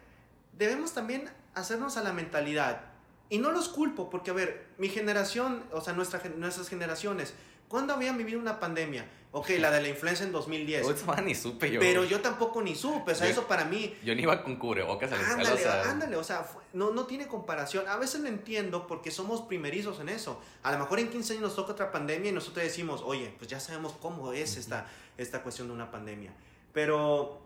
debemos 0.52 0.92
también 0.92 1.28
hacernos 1.54 1.96
a 1.96 2.02
la 2.02 2.12
mentalidad. 2.12 2.82
Y 3.30 3.38
no 3.38 3.50
los 3.50 3.68
culpo, 3.68 4.10
porque, 4.10 4.30
a 4.30 4.34
ver, 4.34 4.68
mi 4.78 4.88
generación, 4.88 5.64
o 5.72 5.80
sea, 5.80 5.94
nuestra, 5.94 6.20
nuestras 6.36 6.68
generaciones, 6.68 7.34
¿cuándo 7.74 7.92
habían 7.92 8.16
vivido 8.16 8.38
una 8.38 8.60
pandemia? 8.60 9.04
Ok, 9.32 9.50
la 9.58 9.68
de 9.72 9.82
la 9.82 9.88
influenza 9.88 10.22
en 10.22 10.30
2010. 10.30 10.86
Uy, 10.86 10.92
esa 10.94 11.06
madre 11.06 11.24
ni 11.24 11.34
supe 11.34 11.68
yo. 11.72 11.80
pero 11.80 12.04
yo 12.04 12.20
tampoco 12.20 12.62
ni 12.62 12.76
supe, 12.76 13.10
o 13.10 13.14
sea, 13.16 13.26
Yo- 13.26 13.32
eso 13.32 13.48
para 13.48 13.64
mí, 13.64 13.96
Yo 14.04 14.14
ni 14.14 14.22
iba 14.22 14.44
con 14.44 14.54
cubrebocas 14.54 15.10
a 15.10 15.16
la 15.16 15.28
Ándale, 15.28 15.50
o 15.50 15.56
sea, 15.56 15.90
ándale, 15.90 16.16
o 16.16 16.22
sea, 16.22 16.46
no, 16.72 16.92
no 16.92 17.06
tiene 17.06 17.26
comparación. 17.26 17.88
A 17.88 17.96
veces 17.96 18.20
lo 18.20 18.28
entiendo 18.28 18.86
porque 18.86 19.10
somos 19.10 19.42
primerizos 19.42 19.98
en 19.98 20.08
eso. 20.08 20.40
A 20.62 20.70
lo 20.70 20.78
mejor 20.78 21.00
en 21.00 21.08
15 21.08 21.32
años 21.32 21.42
nos 21.42 21.56
toca 21.56 21.72
otra 21.72 21.90
pandemia 21.90 22.30
y 22.30 22.32
nosotros 22.32 22.64
decimos, 22.64 23.02
oye, 23.04 23.34
pues 23.36 23.50
ya 23.50 23.58
sabemos 23.58 23.96
cómo 24.00 24.32
es 24.32 24.56
esta, 24.56 24.86
esta 25.18 25.42
cuestión 25.42 25.66
de 25.66 25.74
una 25.74 25.90
pandemia. 25.90 26.32
Pero 26.72 27.40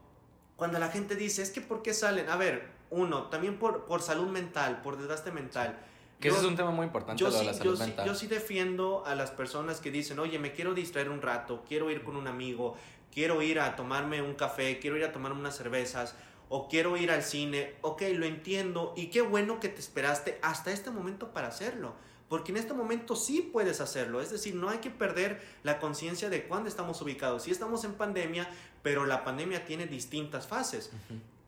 cuando 0.56 0.78
la 0.78 0.90
gente 0.90 1.16
dice, 1.16 1.40
es 1.40 1.48
que 1.48 1.62
¿por 1.62 1.80
qué 1.80 1.94
salen? 1.94 2.28
A 2.28 2.36
ver, 2.36 2.68
uno, 2.90 3.28
también 3.30 3.58
por, 3.58 3.86
por 3.86 4.02
salud 4.02 4.28
mental, 4.28 4.82
por 4.82 4.98
desgaste 4.98 5.32
mental. 5.32 5.78
Que 6.20 6.28
Yo- 6.28 6.34
ese 6.34 6.44
es 6.44 6.48
un 6.50 6.56
tema 6.56 6.70
muy 6.70 6.84
importante, 6.86 7.20
yo 7.20 7.28
lo 7.28 7.32
de 7.32 7.38
sí, 7.40 7.46
la 7.46 7.52
yo, 7.52 7.58
salud 7.58 7.76
sí, 7.76 7.82
mental. 7.82 8.06
yo 8.06 8.14
sí 8.14 8.26
defiendo 8.26 9.04
a 9.06 9.14
las 9.14 9.30
personas 9.30 9.80
que 9.80 9.90
dicen, 9.90 10.18
oye, 10.18 10.38
me 10.38 10.52
quiero 10.52 10.74
distraer 10.74 11.10
un 11.10 11.22
rato, 11.22 11.64
quiero 11.68 11.90
ir 11.90 12.02
con 12.02 12.16
un 12.16 12.26
amigo, 12.26 12.76
quiero 13.12 13.40
ir 13.42 13.60
a 13.60 13.76
tomarme 13.76 14.20
un 14.22 14.34
café, 14.34 14.78
quiero 14.80 14.96
ir 14.96 15.04
a 15.04 15.12
tomarme 15.12 15.38
unas 15.40 15.56
cervezas, 15.56 16.14
o 16.48 16.68
quiero 16.68 16.96
ir 16.96 17.10
al 17.10 17.22
cine, 17.22 17.74
ok, 17.82 18.02
lo 18.14 18.24
entiendo 18.26 18.94
y 18.96 19.08
qué 19.08 19.20
bueno 19.20 19.60
que 19.60 19.68
te 19.68 19.80
esperaste 19.80 20.38
hasta 20.42 20.72
este 20.72 20.90
momento 20.90 21.32
para 21.32 21.48
hacerlo. 21.48 21.94
Porque 22.30 22.52
en 22.52 22.58
este 22.58 22.74
momento 22.74 23.16
sí 23.16 23.40
puedes 23.52 23.80
hacerlo. 23.80 24.20
Es 24.20 24.30
decir, 24.30 24.54
no 24.54 24.68
hay 24.68 24.78
que 24.78 24.90
perder 24.90 25.40
la 25.62 25.78
conciencia 25.78 26.28
de 26.28 26.44
cuándo 26.44 26.68
estamos 26.68 27.00
ubicados. 27.00 27.44
Sí 27.44 27.50
estamos 27.50 27.84
en 27.84 27.94
pandemia, 27.94 28.46
pero 28.82 29.06
la 29.06 29.24
pandemia 29.24 29.64
tiene 29.64 29.86
distintas 29.86 30.46
fases. 30.46 30.90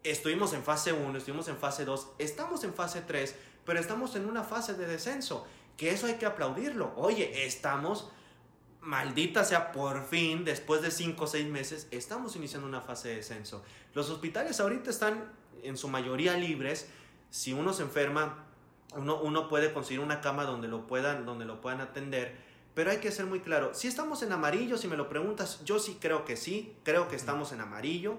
Estuvimos 0.04 0.54
en 0.54 0.62
fase 0.62 0.94
1, 0.94 1.18
estuvimos 1.18 1.48
en 1.48 1.58
fase 1.58 1.84
2, 1.84 2.08
estamos 2.18 2.64
en 2.64 2.72
fase 2.72 3.02
3, 3.02 3.34
pero 3.64 3.78
estamos 3.78 4.16
en 4.16 4.26
una 4.26 4.44
fase 4.44 4.74
de 4.74 4.86
descenso. 4.86 5.46
Que 5.76 5.90
eso 5.90 6.06
hay 6.06 6.14
que 6.14 6.26
aplaudirlo. 6.26 6.92
Oye, 6.96 7.46
estamos 7.46 8.10
maldita 8.80 9.44
sea, 9.44 9.72
por 9.72 10.04
fin, 10.06 10.44
después 10.44 10.82
de 10.82 10.90
5 10.90 11.24
o 11.24 11.26
6 11.26 11.46
meses, 11.46 11.88
estamos 11.90 12.36
iniciando 12.36 12.66
una 12.66 12.80
fase 12.80 13.08
de 13.08 13.16
descenso. 13.16 13.62
Los 13.94 14.10
hospitales 14.10 14.60
ahorita 14.60 14.90
están 14.90 15.30
en 15.62 15.76
su 15.76 15.88
mayoría 15.88 16.34
libres. 16.36 16.88
Si 17.30 17.52
uno 17.52 17.72
se 17.72 17.82
enferma, 17.82 18.44
uno, 18.96 19.20
uno 19.20 19.48
puede 19.48 19.72
conseguir 19.72 20.00
una 20.00 20.20
cama 20.20 20.44
donde 20.44 20.68
lo, 20.68 20.86
puedan, 20.86 21.26
donde 21.26 21.44
lo 21.44 21.60
puedan 21.60 21.80
atender. 21.80 22.36
Pero 22.74 22.90
hay 22.90 22.98
que 22.98 23.10
ser 23.10 23.26
muy 23.26 23.40
claro, 23.40 23.74
si 23.74 23.88
estamos 23.88 24.22
en 24.22 24.32
amarillo, 24.32 24.78
si 24.78 24.88
me 24.88 24.96
lo 24.96 25.08
preguntas, 25.08 25.62
yo 25.64 25.78
sí 25.78 25.98
creo 26.00 26.24
que 26.24 26.36
sí, 26.36 26.74
creo 26.84 27.08
que 27.08 27.16
estamos 27.16 27.52
en 27.52 27.60
amarillo. 27.60 28.16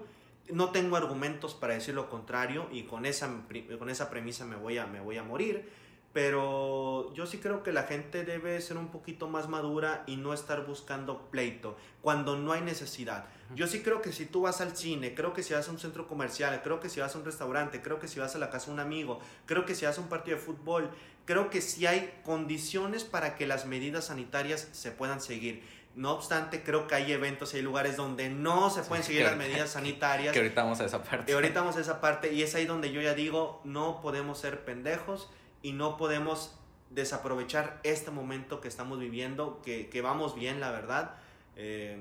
No 0.49 0.71
tengo 0.71 0.97
argumentos 0.97 1.54
para 1.54 1.73
decir 1.73 1.93
lo 1.93 2.10
contrario 2.10 2.67
y 2.71 2.84
con 2.84 3.06
esa, 3.06 3.30
con 3.77 3.89
esa 3.89 4.10
premisa 4.10 4.45
me 4.45 4.56
voy, 4.56 4.77
a, 4.77 4.88
me 4.88 4.99
voy 4.99 5.17
a 5.17 5.23
morir. 5.23 5.69
Pero 6.13 7.13
yo 7.13 7.25
sí 7.25 7.38
creo 7.38 7.63
que 7.63 7.71
la 7.71 7.84
gente 7.84 8.25
debe 8.25 8.60
ser 8.60 8.75
un 8.75 8.89
poquito 8.89 9.30
más 9.30 9.47
madura 9.47 10.04
y 10.08 10.17
no 10.17 10.34
estar 10.34 10.65
buscando 10.65 11.30
pleito 11.32 11.77
cuando 12.01 12.38
no 12.38 12.51
hay 12.51 12.62
necesidad. 12.62 13.25
Yo 13.56 13.65
sí 13.65 13.82
creo 13.82 14.01
que 14.01 14.12
si 14.12 14.25
tú 14.25 14.41
vas 14.41 14.60
al 14.60 14.75
cine, 14.75 15.15
creo 15.15 15.34
que 15.34 15.41
si 15.41 15.54
vas 15.54 15.69
a 15.69 15.71
un 15.71 15.80
centro 15.80 16.08
comercial, 16.08 16.62
creo 16.63 16.82
que 16.82 16.89
si 16.89 16.99
vas 16.99 17.15
a 17.15 17.17
un 17.17 17.23
restaurante, 17.23 17.82
creo 17.82 17.99
que 17.99 18.10
si 18.10 18.19
vas 18.19 18.36
a 18.36 18.39
la 18.39 18.49
casa 18.49 18.67
de 18.67 18.73
un 18.73 18.80
amigo, 18.82 19.21
creo 19.45 19.65
que 19.65 19.73
si 19.73 19.86
vas 19.86 19.97
a 19.97 20.01
un 20.01 20.10
partido 20.10 20.36
de 20.36 20.43
fútbol, 20.43 20.89
creo 21.25 21.49
que 21.49 21.62
sí 21.62 21.86
hay 21.86 22.13
condiciones 22.25 23.06
para 23.06 23.38
que 23.38 23.47
las 23.47 23.65
medidas 23.65 24.06
sanitarias 24.06 24.67
se 24.73 24.91
puedan 24.91 25.21
seguir. 25.21 25.63
No 25.95 26.12
obstante, 26.12 26.63
creo 26.63 26.88
que 26.88 26.95
hay 26.95 27.12
eventos, 27.12 27.54
hay 27.54 27.62
lugares 27.62 27.97
donde 27.97 28.30
no 28.30 28.69
se 28.69 28.82
pueden 28.84 29.04
seguir 29.04 29.23
las 29.23 29.36
medidas 29.36 29.69
sanitarias. 29.71 30.32
Que 30.32 30.39
ahorita 30.39 30.63
vamos 30.63 30.80
a 30.80 30.86
esa 30.86 31.04
parte. 31.04 31.32
Y 31.32 31.36
ahorita 31.36 31.60
vamos 31.60 31.75
a 31.77 31.82
esa 31.82 31.99
parte 31.99 32.32
y 32.34 32.43
es 32.43 32.56
ahí 32.56 32.65
donde 32.65 32.91
yo 32.91 33.01
ya 33.01 33.13
digo, 33.13 33.62
no 33.65 34.01
podemos 34.01 34.39
ser 34.39 34.63
pendejos 34.63 35.30
y 35.62 35.73
no 35.73 35.97
podemos 35.97 36.58
desaprovechar 36.89 37.80
este 37.84 38.12
momento 38.12 38.62
que 38.62 38.67
estamos 38.67 38.99
viviendo, 38.99 39.62
que, 39.63 39.89
que 39.89 40.01
vamos 40.01 40.36
bien, 40.36 40.60
la 40.60 40.71
verdad. 40.71 41.15
Eh, 41.56 41.97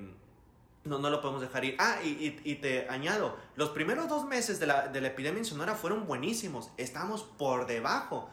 no, 0.84 0.98
no 0.98 1.10
lo 1.10 1.20
podemos 1.20 1.42
dejar 1.42 1.64
ir. 1.64 1.76
Ah, 1.78 1.98
y, 2.02 2.08
y, 2.08 2.40
y, 2.44 2.54
te 2.56 2.88
añado, 2.88 3.36
los 3.56 3.70
primeros 3.70 4.08
dos 4.08 4.24
meses 4.24 4.58
de 4.60 4.66
la, 4.66 4.88
de 4.88 5.00
la 5.00 5.08
epidemia 5.08 5.38
en 5.38 5.44
Sonora 5.44 5.74
fueron 5.74 6.06
buenísimos, 6.06 6.70
estamos 6.76 7.22
por 7.22 7.66
debajo. 7.66 8.30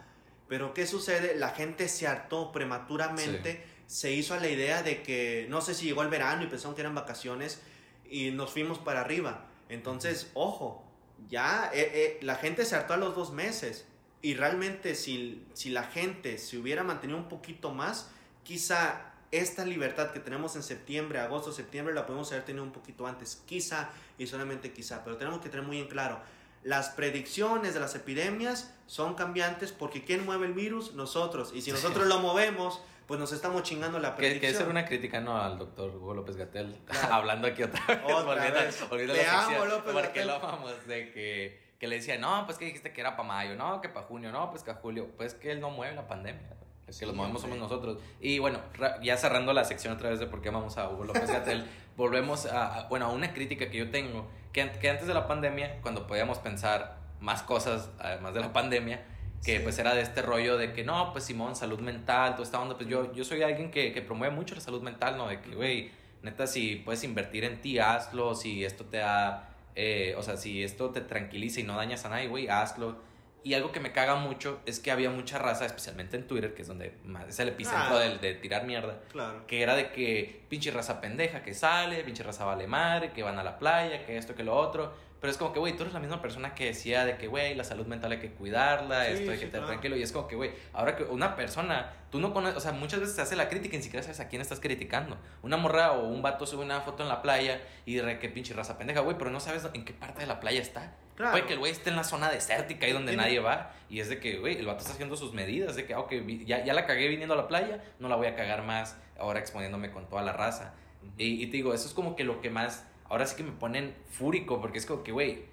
Pero 0.47 0.73
¿qué 0.73 0.87
sucede? 0.87 1.35
La 1.35 1.49
gente 1.49 1.89
se 1.89 2.07
hartó 2.07 2.53
prematuramente, 2.53 3.53
sí. 3.53 3.76
Se 3.87 4.11
hizo 4.11 4.33
a 4.33 4.39
la 4.39 4.49
idea 4.49 4.83
de 4.83 5.01
que, 5.01 5.47
no 5.49 5.61
sé 5.61 5.73
si 5.73 5.85
llegó 5.85 6.03
el 6.03 6.09
verano 6.09 6.43
y 6.43 6.47
pensaron 6.47 6.75
que 6.75 6.81
eran 6.81 6.93
vacaciones 6.93 7.61
y 8.09 8.31
nos 8.31 8.51
fuimos 8.51 8.77
para 8.79 9.01
arriba. 9.01 9.45
Entonces, 9.69 10.29
ojo, 10.33 10.85
ya 11.29 11.71
eh, 11.73 11.91
eh, 11.93 12.19
la 12.21 12.35
gente 12.35 12.65
se 12.65 12.75
hartó 12.75 12.93
a 12.93 12.97
los 12.97 13.15
dos 13.15 13.31
meses. 13.31 13.85
Y 14.21 14.33
realmente 14.33 14.95
si, 14.95 15.45
si 15.53 15.69
la 15.69 15.83
gente 15.83 16.37
se 16.37 16.57
hubiera 16.57 16.83
mantenido 16.83 17.17
un 17.17 17.29
poquito 17.29 17.71
más, 17.71 18.09
quizá 18.43 19.13
esta 19.31 19.65
libertad 19.65 20.11
que 20.11 20.19
tenemos 20.19 20.55
en 20.55 20.63
septiembre, 20.63 21.19
agosto, 21.19 21.51
septiembre, 21.51 21.93
la 21.93 22.05
podemos 22.05 22.31
haber 22.31 22.45
tenido 22.45 22.63
un 22.63 22.71
poquito 22.71 23.07
antes. 23.07 23.41
Quizá 23.45 23.89
y 24.17 24.27
solamente 24.27 24.73
quizá. 24.73 25.03
Pero 25.03 25.17
tenemos 25.17 25.39
que 25.41 25.49
tener 25.49 25.65
muy 25.65 25.79
en 25.79 25.87
claro, 25.87 26.19
las 26.63 26.89
predicciones 26.89 27.73
de 27.73 27.79
las 27.79 27.95
epidemias 27.95 28.73
son 28.87 29.13
cambiantes 29.13 29.71
porque 29.71 30.03
¿quién 30.03 30.25
mueve 30.25 30.47
el 30.47 30.53
virus? 30.53 30.93
Nosotros. 30.93 31.51
Y 31.53 31.61
si 31.61 31.71
nosotros 31.71 32.07
lo 32.07 32.19
movemos, 32.19 32.81
pues 33.07 33.19
nos 33.19 33.31
estamos 33.31 33.63
chingando 33.63 33.99
la 33.99 34.15
predicción. 34.15 34.41
Que, 34.41 34.47
que 34.47 34.53
ser 34.53 34.67
una 34.67 34.85
crítica 34.85 35.19
no 35.19 35.41
al 35.41 35.57
doctor 35.57 35.95
Hugo 35.95 36.13
López 36.13 36.35
Gatel, 36.35 36.77
claro. 36.85 37.13
hablando 37.13 37.47
aquí 37.47 37.63
otra 37.63 37.83
vez. 37.87 37.99
Otra 38.03 38.23
volviendo, 38.23 38.59
vez. 38.59 38.89
Volviendo 38.89 39.13
Te 39.13 39.23
la 39.23 39.45
amo, 39.45 39.65
López 39.65 39.93
porque 39.93 40.25
lo 40.25 40.35
amamos, 40.35 40.87
de 40.87 41.11
que 41.11 41.67
que 41.79 41.87
le 41.87 41.97
decía, 41.97 42.17
no, 42.17 42.45
pues 42.45 42.57
que 42.57 42.65
dijiste 42.65 42.91
que 42.91 43.01
era 43.01 43.15
para 43.15 43.27
mayo, 43.27 43.55
no, 43.55 43.81
que 43.81 43.89
para 43.89 44.05
junio, 44.05 44.31
no, 44.31 44.49
pues 44.49 44.63
que 44.63 44.71
a 44.71 44.75
julio, 44.75 45.09
pues 45.15 45.35
que 45.35 45.51
él 45.51 45.61
no 45.61 45.69
mueve 45.69 45.95
la 45.95 46.07
pandemia, 46.07 46.57
es 46.87 46.97
que 46.97 47.05
los 47.05 47.13
movemos 47.13 47.41
somos 47.41 47.57
nosotros. 47.57 47.99
Y 48.19 48.39
bueno, 48.39 48.59
ya 49.03 49.17
cerrando 49.17 49.53
la 49.53 49.63
sección 49.63 49.93
otra 49.93 50.09
vez 50.09 50.19
de 50.19 50.27
por 50.27 50.41
qué 50.41 50.49
vamos 50.49 50.77
a 50.77 50.89
Hugo 50.89 51.03
López 51.05 51.29
Gatel, 51.29 51.65
volvemos 51.97 52.45
a, 52.45 52.79
a, 52.79 52.87
bueno, 52.87 53.05
a 53.07 53.09
una 53.09 53.33
crítica 53.33 53.69
que 53.69 53.77
yo 53.77 53.91
tengo, 53.91 54.27
que, 54.53 54.69
que 54.71 54.89
antes 54.89 55.07
de 55.07 55.13
la 55.13 55.27
pandemia, 55.27 55.81
cuando 55.81 56.07
podíamos 56.07 56.39
pensar 56.39 56.97
más 57.19 57.43
cosas, 57.43 57.89
además 57.99 58.33
de 58.33 58.39
la 58.39 58.53
pandemia, 58.53 59.03
que 59.43 59.57
sí. 59.57 59.63
pues 59.63 59.77
era 59.79 59.93
de 59.93 60.01
este 60.01 60.21
rollo 60.21 60.57
de 60.57 60.73
que 60.73 60.83
no, 60.83 61.11
pues 61.11 61.25
Simón, 61.25 61.55
salud 61.55 61.79
mental, 61.79 62.33
toda 62.33 62.43
esta 62.43 62.59
onda, 62.59 62.75
pues 62.75 62.89
yo, 62.89 63.13
yo 63.13 63.23
soy 63.23 63.43
alguien 63.43 63.71
que, 63.71 63.91
que 63.91 64.01
promueve 64.01 64.35
mucho 64.35 64.55
la 64.55 64.61
salud 64.61 64.81
mental, 64.81 65.17
¿no? 65.17 65.27
De 65.27 65.41
que, 65.41 65.55
güey, 65.55 65.91
neta, 66.21 66.47
si 66.47 66.77
puedes 66.77 67.03
invertir 67.03 67.43
en 67.43 67.61
ti, 67.61 67.79
hazlo, 67.79 68.35
si 68.35 68.65
esto 68.65 68.85
te 68.85 68.97
da 68.97 69.53
eh, 69.79 70.15
o 70.17 70.23
sea, 70.23 70.37
si 70.37 70.63
esto 70.63 70.89
te 70.89 71.01
tranquiliza 71.01 71.59
y 71.59 71.63
no 71.63 71.77
dañas 71.77 72.03
a 72.03 72.09
nadie, 72.09 72.27
güey, 72.27 72.47
hazlo. 72.47 72.97
Y 73.43 73.53
algo 73.53 73.71
que 73.71 73.79
me 73.79 73.91
caga 73.91 74.15
mucho 74.15 74.59
es 74.65 74.79
que 74.79 74.89
había 74.89 75.11
mucha 75.11 75.37
raza, 75.37 75.67
especialmente 75.67 76.17
en 76.17 76.25
Twitter, 76.25 76.55
que 76.55 76.63
es 76.63 76.67
donde 76.67 76.97
más 77.05 77.27
es 77.27 77.39
el 77.39 77.49
epicentro 77.49 77.95
ah, 77.95 77.99
de, 77.99 78.17
de, 78.17 78.33
tirar 78.33 78.65
mierda. 78.65 78.99
Claro. 79.11 79.45
Que 79.45 79.61
era 79.61 79.75
de 79.75 79.91
que 79.91 80.41
pinche 80.49 80.71
raza 80.71 80.99
pendeja 80.99 81.43
que 81.43 81.53
sale, 81.53 82.03
pinche 82.03 82.23
raza 82.23 82.43
vale 82.43 82.65
madre, 82.65 83.11
que 83.11 83.21
van 83.21 83.37
a 83.37 83.43
la 83.43 83.59
playa, 83.59 84.03
que 84.03 84.17
esto, 84.17 84.33
que 84.33 84.43
lo 84.43 84.55
otro. 84.55 84.91
Pero 85.19 85.31
es 85.31 85.37
como 85.37 85.51
que, 85.51 85.59
güey, 85.59 85.75
tú 85.75 85.83
eres 85.83 85.93
la 85.93 85.99
misma 85.99 86.21
persona 86.21 86.53
que 86.53 86.65
decía 86.65 87.03
de 87.03 87.17
que, 87.17 87.27
güey, 87.27 87.55
la 87.55 87.63
salud 87.63 87.87
mental 87.87 88.11
hay 88.11 88.19
que 88.19 88.31
cuidarla, 88.31 89.05
sí, 89.05 89.13
esto 89.13 89.31
hay 89.31 89.37
sí, 89.37 89.39
que 89.39 89.45
estar 89.45 89.61
claro. 89.61 89.67
tranquilo. 89.67 89.97
Y 89.97 90.03
es 90.03 90.11
como 90.11 90.27
que, 90.27 90.35
güey, 90.35 90.51
ahora 90.73 90.95
que 90.95 91.03
una 91.03 91.35
persona, 91.35 91.93
tú 92.11 92.19
no 92.19 92.33
conoces, 92.33 92.57
o 92.57 92.59
sea, 92.59 92.71
muchas 92.71 92.99
veces 92.99 93.15
se 93.15 93.21
hace 93.21 93.35
la 93.35 93.49
crítica 93.49 93.75
y 93.75 93.77
ni 93.77 93.83
siquiera 93.83 94.03
sabes 94.03 94.19
a 94.19 94.27
quién 94.27 94.41
estás 94.41 94.59
criticando. 94.59 95.17
Una 95.41 95.57
morra 95.57 95.93
o 95.93 96.07
un 96.07 96.21
vato 96.21 96.45
sube 96.45 96.63
una 96.63 96.81
foto 96.81 97.03
en 97.03 97.09
la 97.09 97.21
playa 97.21 97.61
y 97.85 97.95
de 97.95 98.19
que 98.19 98.29
pinche 98.29 98.53
raza 98.53 98.77
pendeja, 98.77 98.99
güey, 98.99 99.17
pero 99.17 99.31
no 99.31 99.39
sabes 99.39 99.67
en 99.73 99.85
qué 99.85 99.93
parte 99.93 100.21
de 100.21 100.27
la 100.27 100.39
playa 100.39 100.61
está. 100.61 100.93
Claro. 101.15 101.31
Puede 101.31 101.45
que 101.45 101.53
el 101.53 101.59
güey 101.59 101.71
esté 101.71 101.89
en 101.89 101.95
la 101.95 102.03
zona 102.03 102.29
desértica 102.29 102.85
ahí 102.85 102.93
donde 102.93 103.15
nadie 103.15 103.39
va. 103.39 103.73
Y 103.89 104.01
es 104.01 104.09
de 104.09 104.19
que, 104.19 104.37
güey, 104.37 104.57
el 104.59 104.67
vato 104.67 104.81
está 104.81 104.93
haciendo 104.93 105.17
sus 105.17 105.33
medidas. 105.33 105.75
De 105.75 105.85
que, 105.85 105.95
ok, 105.95 106.13
ya, 106.45 106.63
ya 106.63 106.73
la 106.75 106.85
cagué 106.85 107.07
viniendo 107.07 107.33
a 107.33 107.37
la 107.37 107.47
playa, 107.47 107.83
no 107.99 108.07
la 108.07 108.15
voy 108.15 108.27
a 108.27 108.35
cagar 108.35 108.63
más 108.63 108.97
ahora 109.17 109.39
exponiéndome 109.39 109.89
con 109.89 110.07
toda 110.07 110.21
la 110.21 110.31
raza. 110.33 110.73
Uh 111.01 111.07
-huh. 111.07 111.11
y, 111.17 111.43
y 111.43 111.47
te 111.47 111.57
digo, 111.57 111.73
eso 111.73 111.87
es 111.87 111.95
como 111.95 112.15
que 112.15 112.23
lo 112.23 112.39
que 112.39 112.51
más, 112.51 112.85
ahora 113.09 113.25
sí 113.25 113.35
que 113.35 113.43
me 113.43 113.51
ponen 113.51 113.95
fúrico, 114.09 114.61
porque 114.61 114.77
es 114.77 114.85
como 114.85 115.03
que, 115.03 115.11
güey, 115.11 115.45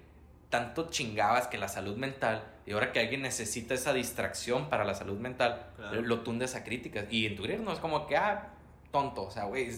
tanto 0.49 0.89
chingabas 0.89 1.47
que 1.47 1.57
la 1.57 1.67
salud 1.67 1.97
mental 1.97 2.43
y 2.65 2.71
ahora 2.71 2.91
que 2.91 2.99
alguien 2.99 3.21
necesita 3.21 3.73
esa 3.73 3.93
distracción 3.93 4.69
para 4.69 4.85
la 4.85 4.95
salud 4.95 5.19
mental, 5.19 5.67
claro. 5.75 6.01
lo 6.01 6.21
tundes 6.21 6.55
a 6.55 6.63
críticas. 6.63 7.05
Y 7.11 7.25
en 7.25 7.35
Twitter 7.35 7.59
no 7.59 7.71
es 7.71 7.79
como 7.79 8.07
que, 8.07 8.17
ah, 8.17 8.53
tonto, 8.91 9.23
o 9.23 9.31
sea, 9.31 9.43
güey, 9.43 9.69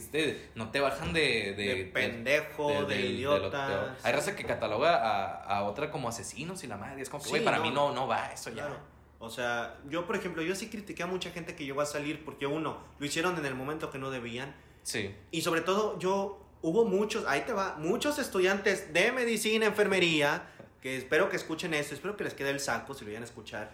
no 0.56 0.70
te 0.70 0.80
bajan 0.80 1.12
de... 1.12 1.54
De, 1.58 1.76
de 1.76 1.86
pendejo, 1.86 2.86
de, 2.86 2.96
de, 2.96 3.02
de 3.02 3.06
idiota. 3.08 3.98
Hay 4.04 4.14
raza 4.14 4.36
que 4.36 4.46
cataloga 4.46 4.96
a, 4.96 5.58
a, 5.58 5.64
otra 5.64 5.90
como 5.90 6.08
asesinos 6.08 6.64
y 6.64 6.68
la 6.68 6.78
madre, 6.78 7.02
es 7.02 7.10
como 7.10 7.24
que, 7.24 7.30
güey, 7.30 7.42
sí, 7.42 7.46
para 7.46 7.58
no, 7.58 7.64
mí 7.64 7.72
no, 7.72 7.94
no 7.94 8.08
va 8.08 8.32
eso 8.32 8.52
claro. 8.52 8.76
ya. 8.76 8.82
O 9.20 9.30
sea, 9.30 9.80
yo, 9.90 10.06
por 10.06 10.16
ejemplo, 10.16 10.44
yo 10.44 10.56
sí 10.56 10.70
critiqué 10.70 11.04
a 11.04 11.08
mucha 11.08 11.32
gente 11.32 11.56
que 11.56 11.66
llegó 11.66 11.82
a 11.82 11.86
salir 11.86 12.24
porque, 12.24 12.46
uno, 12.46 12.78
lo 13.00 13.06
hicieron 13.06 13.38
en 13.38 13.46
el 13.46 13.56
momento 13.56 13.90
que 13.90 13.98
no 13.98 14.12
debían. 14.12 14.56
Sí. 14.84 15.14
Y 15.32 15.42
sobre 15.42 15.62
todo, 15.62 15.98
yo, 16.00 16.47
hubo 16.62 16.86
muchos, 16.86 17.26
ahí 17.28 17.42
te 17.42 17.54
va, 17.54 17.76
muchos 17.78 18.20
estudiantes 18.20 18.94
de 18.94 19.12
medicina, 19.12 19.66
enfermería, 19.66 20.48
que 20.82 20.98
espero 20.98 21.30
que 21.30 21.36
escuchen 21.36 21.74
esto, 21.74 21.96
espero 21.96 22.18
que 22.18 22.24
les 22.24 22.34
quede 22.34 22.50
el 22.50 22.60
saco 22.60 22.94
si 22.94 23.02
lo 23.02 23.10
vayan 23.10 23.24
a 23.24 23.26
escuchar, 23.26 23.72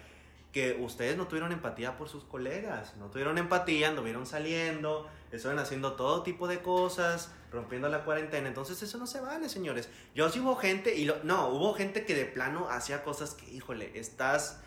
que 0.51 0.77
ustedes 0.79 1.17
no 1.17 1.27
tuvieron 1.27 1.51
empatía 1.51 1.97
por 1.97 2.09
sus 2.09 2.23
colegas, 2.23 2.95
no 2.97 3.07
tuvieron 3.07 3.37
empatía, 3.37 3.89
anduvieron 3.89 4.25
saliendo, 4.25 5.07
estuvieron 5.31 5.63
haciendo 5.63 5.93
todo 5.93 6.21
tipo 6.21 6.47
de 6.47 6.61
cosas, 6.61 7.31
rompiendo 7.51 7.89
la 7.89 8.03
cuarentena, 8.03 8.47
entonces 8.47 8.81
eso 8.83 8.97
no 8.97 9.07
se 9.07 9.19
vale, 9.19 9.49
señores. 9.49 9.89
Yo 10.13 10.29
sí 10.29 10.39
hubo 10.39 10.55
gente, 10.55 10.95
y 10.95 11.11
no, 11.23 11.49
hubo 11.49 11.73
gente 11.73 12.05
que 12.05 12.13
de 12.13 12.25
plano 12.25 12.69
hacía 12.69 13.03
cosas 13.03 13.33
que, 13.33 13.49
híjole, 13.51 13.97
estás 13.97 14.61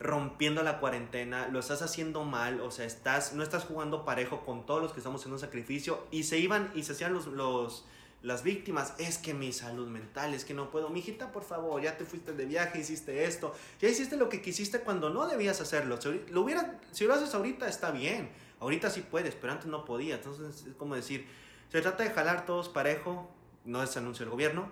rompiendo 0.00 0.62
la 0.62 0.78
cuarentena, 0.78 1.48
lo 1.48 1.58
estás 1.58 1.82
haciendo 1.82 2.24
mal, 2.24 2.60
o 2.60 2.70
sea, 2.70 2.84
estás, 2.84 3.32
no 3.32 3.42
estás 3.42 3.64
jugando 3.64 4.04
parejo 4.04 4.44
con 4.44 4.64
todos 4.64 4.82
los 4.82 4.92
que 4.92 5.00
estamos 5.00 5.20
haciendo 5.20 5.36
un 5.36 5.40
sacrificio, 5.40 6.06
y 6.10 6.24
se 6.24 6.38
iban 6.38 6.70
y 6.74 6.82
se 6.84 6.92
hacían 6.92 7.12
los... 7.12 7.26
los 7.26 7.84
las 8.22 8.42
víctimas, 8.42 8.94
es 8.98 9.16
que 9.16 9.32
mi 9.32 9.52
salud 9.52 9.86
mental, 9.86 10.34
es 10.34 10.44
que 10.44 10.52
no 10.52 10.70
puedo, 10.70 10.88
mijita, 10.88 11.30
por 11.30 11.44
favor, 11.44 11.80
ya 11.80 11.96
te 11.96 12.04
fuiste 12.04 12.32
de 12.32 12.46
viaje, 12.46 12.80
hiciste 12.80 13.24
esto, 13.24 13.54
ya 13.80 13.88
hiciste 13.88 14.16
lo 14.16 14.28
que 14.28 14.42
quisiste 14.42 14.80
cuando 14.80 15.08
no 15.10 15.28
debías 15.28 15.60
hacerlo. 15.60 16.00
Si 16.00 16.24
lo, 16.30 16.40
hubiera, 16.40 16.80
si 16.90 17.04
lo 17.04 17.14
haces 17.14 17.32
ahorita 17.34 17.68
está 17.68 17.92
bien, 17.92 18.30
ahorita 18.58 18.90
sí 18.90 19.02
puedes, 19.08 19.36
pero 19.36 19.52
antes 19.52 19.68
no 19.68 19.84
podía. 19.84 20.16
Entonces 20.16 20.66
es 20.66 20.74
como 20.74 20.96
decir, 20.96 21.28
se 21.70 21.80
trata 21.80 22.02
de 22.02 22.10
jalar 22.10 22.44
todos 22.44 22.68
parejo, 22.68 23.30
no 23.64 23.82
es 23.84 23.96
anuncio 23.96 24.24
del 24.24 24.32
gobierno, 24.32 24.68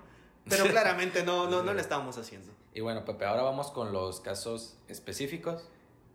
pero 0.48 0.64
claramente 0.70 1.22
no, 1.22 1.48
no, 1.48 1.62
no 1.62 1.72
lo 1.72 1.80
estábamos 1.80 2.18
haciendo. 2.18 2.52
Y 2.76 2.82
bueno, 2.82 3.06
Pepe, 3.06 3.24
ahora 3.24 3.40
vamos 3.40 3.70
con 3.70 3.90
los 3.90 4.20
casos 4.20 4.76
específicos. 4.86 5.66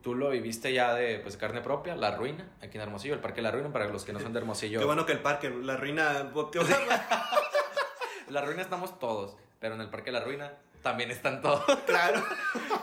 Tú 0.03 0.14
lo 0.14 0.30
viviste 0.30 0.72
ya 0.72 0.93
de 0.93 1.18
pues, 1.18 1.36
carne 1.36 1.62
propia, 1.62 1.95
La 1.95 2.16
Ruina, 2.16 2.51
aquí 2.62 2.78
en 2.78 2.84
Hermosillo, 2.84 3.16
el 3.16 3.20
Parque 3.20 3.41
La 3.41 3.49
Ruina, 3.49 3.74
para 3.74 3.88
los 3.88 4.05
que 4.05 4.14
no 4.14 4.20
son 4.20 4.32
de 4.32 4.41
Hermosillo. 4.41 4.78
Qué 4.78 4.86
bueno 4.86 5.07
que 5.07 5.14
el 5.14 5.24
parque, 5.24 5.49
La 5.49 5.76
Ruina... 5.76 6.32
la 8.30 8.41
Ruina 8.41 8.62
estamos 8.62 8.99
todos, 8.99 9.36
pero 9.59 9.74
en 9.74 9.82
el 9.82 9.89
Parque 9.89 10.12
La 10.12 10.20
Ruina 10.20 10.53
también 10.84 11.09
están 11.09 11.41
todos. 11.41 11.64
Claro. 11.88 12.24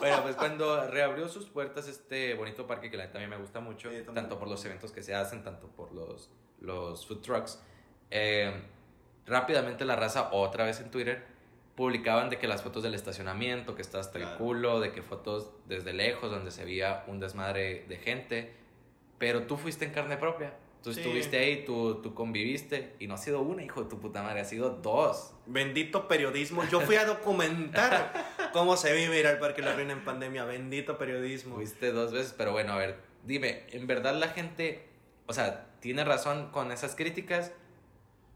bueno, 0.01 0.25
pues 0.25 0.35
cuando 0.35 0.89
reabrió 0.89 1.29
sus 1.29 1.47
puertas 1.47 1.87
este 1.87 2.35
bonito 2.35 2.67
parque 2.67 2.91
que 2.91 2.97
la 2.97 3.13
también 3.13 3.31
me 3.31 3.37
gusta 3.37 3.61
mucho, 3.61 3.93
Sí, 3.93 4.03
tanto 4.13 4.41
por 4.41 4.49
los 4.49 4.65
eventos 4.65 4.91
que 4.91 5.05
se 5.05 5.15
hacen, 5.15 5.45
tanto 5.45 5.69
por 5.69 5.93
los, 5.93 6.31
los 6.59 7.07
food 7.07 7.21
trucks, 7.21 7.63
eh, 8.11 8.61
rápidamente 9.25 9.85
la 9.85 9.95
raza, 9.95 10.31
otra 10.33 10.65
vez 10.65 10.81
en 10.81 10.91
Twitter, 10.91 11.38
publicaban 11.79 12.29
de 12.29 12.39
que 12.39 12.49
las 12.49 12.63
fotos 12.65 12.83
del 12.83 12.95
estacionamiento, 12.95 13.77
que 13.77 13.83
está 13.83 14.01
hasta 14.01 14.19
el 14.19 14.25
Claro. 14.25 14.39
culo, 14.39 14.81
de 14.81 14.91
que 14.91 15.01
fotos 15.01 15.53
desde 15.67 15.93
lejos, 15.93 16.29
donde 16.29 16.51
se 16.51 16.65
veía 16.65 17.05
un 17.07 17.21
desmadre 17.21 17.85
de 17.89 17.97
gente, 17.99 18.53
pero 19.19 19.45
tú 19.45 19.57
fuiste 19.57 19.85
en 19.85 19.93
carne 19.93 20.17
propia. 20.17 20.55
Tú 20.83 20.93
Sí. 20.93 20.99
estuviste 21.01 21.39
ahí, 21.39 21.65
tú, 21.65 22.03
tú 22.03 22.15
conviviste, 22.15 22.97
y 22.99 23.07
no 23.07 23.15
ha 23.15 23.17
sido 23.17 23.43
una, 23.43 23.63
hijo 23.63 23.85
de 23.85 23.89
tu 23.91 24.01
puta 24.01 24.25
madre, 24.25 24.41
ha 24.41 24.45
sido 24.45 24.71
dos. 24.71 25.35
Bendito 25.47 26.09
periodismo. 26.09 26.65
Yo 26.69 26.81
fui 26.81 26.97
a 26.97 27.05
documentar 27.05 28.13
cómo 28.53 28.77
se 28.77 28.93
vive 28.95 29.21
ir 29.21 29.29
al 29.29 29.39
Parque 29.39 29.63
La 29.63 29.73
Reina 29.77 29.93
en 29.93 30.05
pandemia. 30.05 30.45
Bendito 30.47 30.99
periodismo. 30.99 31.55
Fuiste 31.55 31.93
dos 31.93 32.13
veces, 32.13 32.35
pero 32.37 32.51
bueno, 32.51 32.73
a 32.73 32.77
ver, 32.77 32.97
dime, 33.23 33.63
¿en 33.71 33.87
verdad 33.87 34.15
la 34.17 34.31
gente, 34.31 34.85
o 35.27 35.33
sea, 35.33 35.67
tiene 35.79 36.03
razón 36.05 36.51
con 36.51 36.73
esas 36.73 36.97
críticas? 36.97 37.53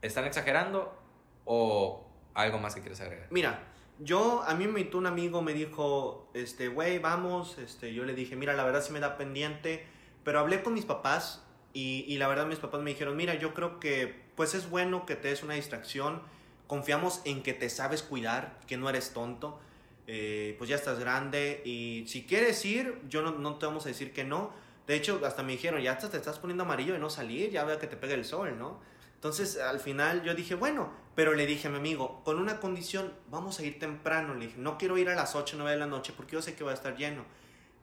¿Están 0.00 0.26
exagerando 0.26 0.96
o 1.44 2.08
algo 2.34 2.58
más 2.58 2.74
que 2.74 2.80
quieres 2.80 3.00
agregar? 3.00 3.26
Mira, 3.30 3.62
yo, 3.98 4.42
a 4.42 4.54
mí 4.54 4.66
me 4.66 4.88
un 4.94 5.06
amigo, 5.06 5.42
me 5.42 5.52
dijo, 5.52 6.28
este, 6.34 6.68
güey, 6.68 6.98
vamos, 6.98 7.58
este, 7.58 7.94
yo 7.94 8.04
le 8.04 8.14
dije, 8.14 8.36
mira, 8.36 8.54
la 8.54 8.64
verdad 8.64 8.82
sí 8.82 8.92
me 8.92 9.00
da 9.00 9.16
pendiente, 9.16 9.86
pero 10.24 10.40
hablé 10.40 10.62
con 10.62 10.74
mis 10.74 10.84
papás 10.84 11.44
y, 11.72 12.04
y 12.08 12.18
la 12.18 12.28
verdad 12.28 12.46
mis 12.46 12.58
papás 12.58 12.80
me 12.80 12.90
dijeron, 12.90 13.16
mira, 13.16 13.34
yo 13.34 13.54
creo 13.54 13.78
que, 13.78 14.22
pues 14.34 14.54
es 14.54 14.68
bueno 14.68 15.06
que 15.06 15.14
te 15.14 15.28
des 15.28 15.42
una 15.42 15.54
distracción, 15.54 16.22
confiamos 16.66 17.20
en 17.24 17.42
que 17.42 17.52
te 17.52 17.68
sabes 17.70 18.02
cuidar, 18.02 18.58
que 18.66 18.76
no 18.76 18.88
eres 18.88 19.12
tonto, 19.12 19.60
eh, 20.06 20.56
pues 20.58 20.68
ya 20.68 20.76
estás 20.76 20.98
grande 20.98 21.62
y 21.64 22.04
si 22.08 22.24
quieres 22.24 22.64
ir, 22.64 23.00
yo 23.08 23.22
no, 23.22 23.32
no 23.32 23.56
te 23.56 23.66
vamos 23.66 23.84
a 23.86 23.88
decir 23.88 24.12
que 24.12 24.24
no, 24.24 24.52
de 24.86 24.96
hecho, 24.96 25.20
hasta 25.24 25.42
me 25.42 25.52
dijeron, 25.52 25.80
ya 25.80 25.92
hasta 25.92 26.10
te 26.10 26.16
estás 26.16 26.38
poniendo 26.38 26.64
amarillo 26.64 26.92
de 26.92 26.98
no 26.98 27.08
salir, 27.08 27.50
ya 27.50 27.64
vea 27.64 27.78
que 27.78 27.86
te 27.86 27.96
pega 27.96 28.14
el 28.14 28.24
sol, 28.24 28.58
¿no? 28.58 28.80
Entonces, 29.22 29.56
al 29.60 29.78
final 29.78 30.24
yo 30.24 30.34
dije, 30.34 30.56
bueno, 30.56 30.90
pero 31.14 31.32
le 31.34 31.46
dije 31.46 31.68
a 31.68 31.70
mi 31.70 31.76
amigo, 31.76 32.24
con 32.24 32.40
una 32.40 32.58
condición, 32.58 33.12
vamos 33.30 33.60
a 33.60 33.64
ir 33.64 33.78
temprano. 33.78 34.34
Le 34.34 34.46
dije, 34.46 34.58
no 34.58 34.78
quiero 34.78 34.98
ir 34.98 35.08
a 35.08 35.14
las 35.14 35.36
8 35.36 35.54
o 35.54 35.58
9 35.60 35.70
de 35.70 35.78
la 35.78 35.86
noche 35.86 36.12
porque 36.16 36.32
yo 36.32 36.42
sé 36.42 36.56
que 36.56 36.64
va 36.64 36.72
a 36.72 36.74
estar 36.74 36.96
lleno. 36.96 37.24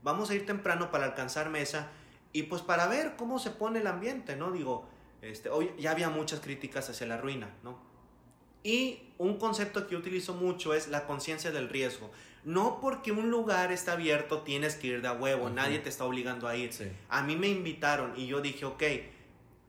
Vamos 0.04 0.30
a 0.30 0.36
ir 0.36 0.46
temprano 0.46 0.92
para 0.92 1.06
alcanzar 1.06 1.50
mesa 1.50 1.88
y 2.34 2.44
pues 2.44 2.62
para 2.62 2.88
ver 2.88 3.16
cómo 3.16 3.40
se 3.40 3.52
pone 3.52 3.80
el 3.80 3.88
ambiente, 3.88 4.36
¿no? 4.36 4.52
Digo, 4.52 4.90
este, 5.22 5.50
hoy 5.50 5.72
ya 5.80 5.92
había 5.92 6.10
muchas 6.10 6.42
críticas 6.42 6.90
hacia 6.90 7.08
la 7.08 7.16
ruina, 7.16 7.50
¿no? 7.64 7.80
Y 8.62 9.14
un 9.18 9.38
concepto 9.38 9.88
que 9.88 9.94
yo 9.94 10.00
utilizo 10.00 10.34
mucho 10.34 10.74
es 10.74 10.90
la 10.90 11.08
conciencia 11.08 11.52
del 11.52 11.70
riesgo. 11.70 12.12
No 12.44 12.82
porque 12.82 13.14
un 13.14 13.32
lugar 13.32 13.72
está 13.72 13.94
abierto 13.94 14.42
tienes 14.42 14.76
que 14.76 14.88
ir 14.88 15.02
de 15.02 15.08
a 15.08 15.14
huevo, 15.14 15.50
nadie 15.50 15.80
te 15.80 15.88
está 15.88 16.04
obligando 16.04 16.50
a 16.50 16.58
ir. 16.58 16.74
Sí. 16.74 16.92
A 17.08 17.24
mí 17.24 17.38
me 17.38 17.48
invitaron 17.48 18.12
y 18.18 18.28
yo 18.28 18.42
dije, 18.42 18.66
ok, 18.66 18.84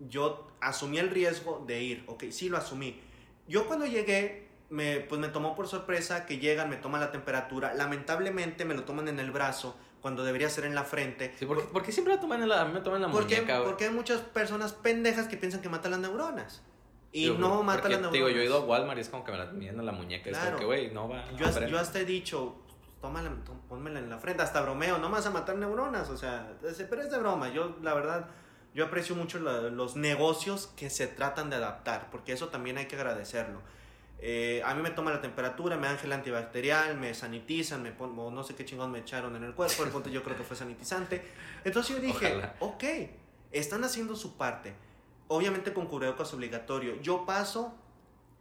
yo 0.00 0.48
asumí 0.60 0.98
el 0.98 1.10
riesgo 1.10 1.62
de 1.66 1.82
ir, 1.82 2.04
ok, 2.06 2.24
sí 2.30 2.48
lo 2.48 2.56
asumí. 2.58 3.00
Yo 3.48 3.66
cuando 3.66 3.86
llegué, 3.86 4.48
me, 4.70 5.00
pues 5.00 5.20
me 5.20 5.28
tomó 5.28 5.54
por 5.54 5.68
sorpresa 5.68 6.26
que 6.26 6.38
llegan, 6.38 6.68
me 6.70 6.76
toman 6.76 7.00
la 7.00 7.10
temperatura, 7.12 7.74
lamentablemente 7.74 8.64
me 8.64 8.74
lo 8.74 8.84
toman 8.84 9.08
en 9.08 9.18
el 9.20 9.30
brazo 9.30 9.76
cuando 10.00 10.24
debería 10.24 10.48
ser 10.48 10.64
en 10.64 10.74
la 10.74 10.84
frente. 10.84 11.34
Sí, 11.38 11.44
¿por, 11.46 11.58
qué, 11.58 11.64
por 11.64 11.82
qué 11.82 11.92
siempre 11.92 12.14
la 12.14 12.20
toman 12.20 12.42
en 12.42 12.48
la, 12.48 12.64
me 12.64 12.80
toman 12.80 13.02
en 13.02 13.08
la 13.08 13.12
Porque, 13.12 13.36
muñeca? 13.36 13.62
porque 13.64 13.84
hay 13.84 13.90
muchas 13.90 14.20
personas 14.20 14.72
pendejas 14.72 15.26
que 15.28 15.36
piensan 15.36 15.60
que 15.60 15.68
matan 15.68 15.90
las 15.90 16.00
neuronas. 16.00 16.62
Y 17.12 17.28
no 17.30 17.62
matan 17.64 17.80
porque, 17.82 17.88
las 17.94 18.00
neuronas. 18.02 18.12
Digo, 18.12 18.28
yo 18.28 18.40
he 18.40 18.44
ido 18.44 18.56
a 18.58 18.60
Walmart 18.60 18.96
y 18.98 19.00
es 19.00 19.08
como 19.08 19.24
que 19.24 19.32
me 19.32 19.38
la 19.38 19.46
miden 19.46 19.78
en 19.80 19.84
la 19.84 19.92
muñeca. 19.92 20.30
Es 20.30 20.36
Claro. 20.38 20.50
como 20.56 20.58
que, 20.60 20.64
güey, 20.66 20.90
no 20.94 21.08
va. 21.08 21.28
Yo, 21.32 21.38
no, 21.40 21.46
has- 21.46 21.54
pero- 21.58 21.68
yo 21.68 21.78
hasta 21.80 21.98
he 21.98 22.04
dicho, 22.04 22.54
tómala, 23.02 23.30
tó- 23.44 23.60
pónmela 23.68 23.98
en 23.98 24.08
la 24.08 24.18
frente, 24.18 24.42
hasta 24.44 24.62
bromeo, 24.62 24.96
no 24.98 25.08
me 25.08 25.16
vas 25.16 25.26
a 25.26 25.30
matar 25.30 25.56
neuronas, 25.56 26.08
o 26.08 26.16
sea, 26.16 26.52
es- 26.62 26.86
pero 26.88 27.02
es 27.02 27.10
de 27.10 27.18
broma, 27.18 27.48
yo 27.52 27.76
la 27.82 27.92
verdad, 27.94 28.28
yo 28.74 28.84
aprecio 28.86 29.14
mucho 29.16 29.38
la- 29.40 29.62
los 29.62 29.96
negocios 29.96 30.68
que 30.76 30.90
se 30.90 31.06
tratan 31.06 31.50
de 31.50 31.56
adaptar, 31.56 32.08
porque 32.10 32.32
eso 32.32 32.48
también 32.48 32.78
hay 32.78 32.86
que 32.86 32.96
agradecerlo. 32.96 33.60
Eh, 34.22 34.62
a 34.66 34.74
mí 34.74 34.82
me 34.82 34.90
toman 34.90 35.14
la 35.14 35.20
temperatura, 35.22 35.76
me 35.78 35.86
dan 35.86 35.96
gel 35.98 36.12
antibacterial, 36.12 36.98
me 36.98 37.14
sanitizan, 37.14 37.82
me 37.82 37.90
pon, 37.90 38.14
no 38.34 38.44
sé 38.44 38.54
qué 38.54 38.64
chingón 38.66 38.90
me 38.92 38.98
echaron 38.98 39.34
en 39.34 39.44
el 39.44 39.54
cuerpo, 39.54 39.82
el 39.82 39.88
punto 39.90 40.10
yo 40.10 40.22
creo 40.22 40.36
que 40.36 40.44
fue 40.44 40.56
sanitizante. 40.56 41.22
Entonces 41.64 41.96
yo 41.96 42.02
dije, 42.02 42.26
Ojalá. 42.26 42.54
ok, 42.60 42.84
están 43.50 43.82
haciendo 43.82 44.14
su 44.16 44.36
parte. 44.36 44.74
Obviamente 45.28 45.72
con 45.72 45.86
cubrebocas 45.86 46.34
obligatorio. 46.34 47.00
Yo 47.00 47.24
paso, 47.24 47.72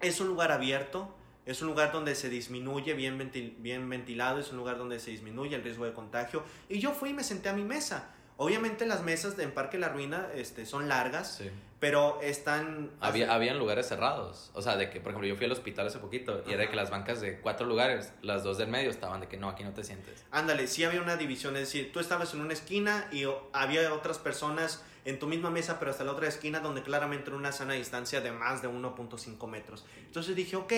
es 0.02 0.20
un 0.20 0.28
lugar 0.28 0.52
abierto, 0.52 1.16
es 1.46 1.62
un 1.62 1.70
lugar 1.70 1.92
donde 1.94 2.14
se 2.16 2.30
disminuye, 2.30 2.94
bien, 2.94 3.18
ventil- 3.18 3.56
bien 3.60 3.88
ventilado, 3.90 4.40
es 4.40 4.52
un 4.52 4.58
lugar 4.58 4.78
donde 4.78 5.00
se 5.00 5.12
disminuye 5.12 5.56
el 5.56 5.64
riesgo 5.64 5.86
de 5.86 5.94
contagio. 5.94 6.44
Y 6.68 6.80
yo 6.80 6.92
fui 6.92 7.12
y 7.12 7.14
me 7.14 7.24
senté 7.24 7.48
a 7.50 7.54
mi 7.54 7.64
mesa. 7.64 8.10
Obviamente 8.42 8.86
las 8.88 9.04
mesas 9.04 9.38
en 9.38 9.52
Parque 9.52 9.78
La 9.78 9.90
Ruina 9.90 10.30
este, 10.34 10.66
son 10.66 10.88
largas, 10.88 11.36
Sí. 11.36 11.52
pero 11.82 12.22
están... 12.22 12.90
Había, 13.02 13.34
habían 13.34 13.60
lugares 13.60 13.86
cerrados. 13.90 14.50
O 14.54 14.62
sea, 14.62 14.78
de 14.78 14.90
que, 14.90 15.02
por 15.02 15.12
ejemplo, 15.12 15.28
yo 15.28 15.36
fui 15.36 15.46
al 15.46 15.52
hospital 15.52 15.88
hace 15.88 16.00
poquito 16.00 16.42
y 16.48 16.54
era 16.54 16.62
de 16.64 16.70
que 16.70 16.78
las 16.78 16.90
bancas 16.90 17.20
de 17.20 17.42
cuatro 17.42 17.68
lugares, 17.68 18.14
las 18.22 18.46
dos 18.46 18.58
del 18.58 18.70
medio 18.70 18.90
estaban 18.90 19.20
de 19.20 19.28
que 19.28 19.36
no, 19.36 19.50
aquí 19.50 19.66
no 19.66 19.74
te 19.74 19.84
sientes. 19.84 20.24
Ándale, 20.32 20.68
sí 20.68 20.86
había 20.86 21.02
una 21.02 21.18
división, 21.18 21.56
es 21.58 21.64
decir, 21.64 21.92
tú 21.92 22.00
estabas 22.00 22.34
en 22.34 22.40
una 22.40 22.54
esquina 22.54 23.10
y 23.12 23.26
había 23.52 23.94
otras 23.94 24.20
personas 24.20 24.84
en 25.04 25.20
tu 25.20 25.28
misma 25.28 25.50
mesa, 25.50 25.78
pero 25.78 25.92
hasta 25.92 26.06
la 26.06 26.12
otra 26.14 26.28
esquina 26.30 26.62
donde 26.62 26.82
claramente 26.82 27.30
era 27.30 27.36
una 27.38 27.52
sana 27.52 27.74
distancia 27.74 28.22
de 28.22 28.32
más 28.32 28.62
de 28.62 28.70
1.5 28.70 29.48
metros. 29.48 29.86
Entonces 30.06 30.34
dije, 30.36 30.56
ok, 30.56 30.72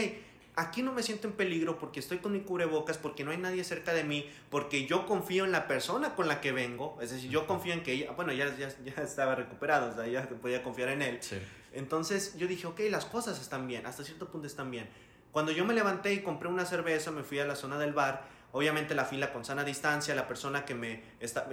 aquí 0.55 0.81
no 0.81 0.91
me 0.91 1.03
siento 1.03 1.27
en 1.27 1.33
peligro 1.33 1.79
porque 1.79 1.99
estoy 1.99 2.19
con 2.19 2.33
mi 2.33 2.41
cubrebocas, 2.41 2.97
porque 2.97 3.23
no 3.23 3.31
hay 3.31 3.37
nadie 3.37 3.63
cerca 3.63 3.93
de 3.93 4.03
mí, 4.03 4.29
porque 4.49 4.85
yo 4.85 5.05
confío 5.05 5.45
en 5.45 5.51
la 5.51 5.67
persona 5.67 6.15
con 6.15 6.27
la 6.27 6.41
que 6.41 6.51
vengo, 6.51 6.97
es 7.01 7.11
decir, 7.11 7.29
yo 7.29 7.47
confío 7.47 7.73
en 7.73 7.83
que 7.83 7.93
ella, 7.93 8.11
bueno, 8.11 8.33
ya, 8.33 8.55
ya, 8.57 8.69
ya 8.83 9.01
estaba 9.01 9.35
recuperado, 9.35 9.91
o 9.91 9.95
sea, 9.95 10.07
ya 10.07 10.27
podía 10.27 10.63
confiar 10.63 10.89
en 10.89 11.01
él. 11.01 11.17
Sí. 11.21 11.37
Entonces 11.73 12.37
yo 12.37 12.47
dije, 12.47 12.67
ok, 12.67 12.81
las 12.89 13.05
cosas 13.05 13.39
están 13.39 13.67
bien, 13.67 13.85
hasta 13.85 14.03
cierto 14.03 14.29
punto 14.29 14.47
están 14.47 14.69
bien. 14.71 14.89
Cuando 15.31 15.51
yo 15.51 15.63
me 15.65 15.73
levanté 15.73 16.13
y 16.13 16.19
compré 16.19 16.49
una 16.49 16.65
cerveza, 16.65 17.11
me 17.11 17.23
fui 17.23 17.39
a 17.39 17.45
la 17.45 17.55
zona 17.55 17.77
del 17.77 17.93
bar, 17.93 18.27
obviamente 18.51 18.93
la 18.95 19.05
fila 19.05 19.31
con 19.31 19.45
sana 19.45 19.63
distancia, 19.63 20.13
la 20.13 20.27
persona 20.27 20.65
que 20.65 20.75
me, 20.75 21.01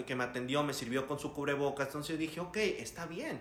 que 0.04 0.16
me 0.16 0.24
atendió 0.24 0.64
me 0.64 0.74
sirvió 0.74 1.06
con 1.06 1.20
su 1.20 1.32
cubrebocas, 1.32 1.86
entonces 1.86 2.12
yo 2.12 2.18
dije, 2.18 2.40
ok, 2.40 2.56
está 2.56 3.06
bien. 3.06 3.40